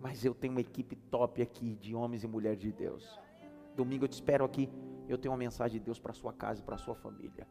Mas 0.00 0.24
eu 0.24 0.32
tenho 0.34 0.52
uma 0.52 0.60
equipe 0.60 0.94
top 0.94 1.42
aqui 1.42 1.74
de 1.74 1.94
homens 1.94 2.22
e 2.22 2.28
mulheres 2.28 2.58
de 2.58 2.72
Deus. 2.72 3.18
Domingo 3.74 4.04
eu 4.04 4.08
te 4.08 4.12
espero 4.12 4.44
aqui. 4.44 4.70
Eu 5.08 5.18
tenho 5.18 5.32
uma 5.32 5.38
mensagem 5.38 5.78
de 5.78 5.84
Deus 5.84 5.98
para 5.98 6.12
sua 6.12 6.32
casa 6.32 6.60
e 6.60 6.64
para 6.64 6.78
sua 6.78 6.94
família. 6.94 7.48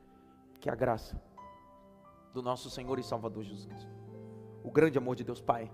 Que 0.60 0.70
a 0.70 0.76
graça 0.76 1.22
do 2.34 2.42
nosso 2.42 2.70
Senhor 2.70 2.98
e 3.00 3.04
Salvador 3.04 3.44
Jesus 3.44 3.66
Cristo, 3.66 3.92
o 4.64 4.72
grande 4.72 4.98
amor 4.98 5.16
de 5.16 5.24
Deus 5.24 5.42
Pai, 5.42 5.72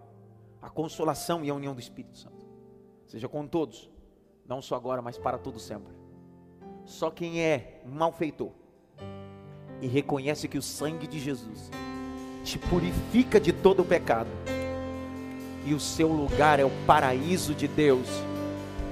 a 0.61 0.69
consolação 0.69 1.43
e 1.43 1.49
a 1.49 1.53
união 1.53 1.73
do 1.73 1.81
Espírito 1.81 2.17
Santo, 2.17 2.47
seja 3.05 3.27
com 3.27 3.45
todos, 3.45 3.91
não 4.47 4.61
só 4.61 4.75
agora, 4.75 5.01
mas 5.01 5.17
para 5.17 5.37
todo 5.37 5.59
sempre. 5.59 5.93
Só 6.85 7.11
quem 7.11 7.41
é 7.41 7.81
malfeitor 7.85 8.51
e 9.81 9.87
reconhece 9.87 10.47
que 10.47 10.57
o 10.57 10.61
sangue 10.61 11.05
de 11.05 11.19
Jesus 11.19 11.69
te 12.43 12.57
purifica 12.57 13.39
de 13.39 13.51
todo 13.51 13.81
o 13.81 13.85
pecado 13.85 14.29
e 15.65 15.73
o 15.73 15.79
seu 15.79 16.09
lugar 16.09 16.59
é 16.59 16.65
o 16.65 16.71
paraíso 16.85 17.53
de 17.53 17.67
Deus. 17.67 18.07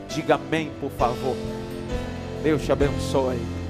Diga 0.07 0.35
amém, 0.35 0.71
por 0.79 0.91
favor. 0.91 1.35
Deus 2.43 2.63
te 2.63 2.71
abençoe. 2.71 3.60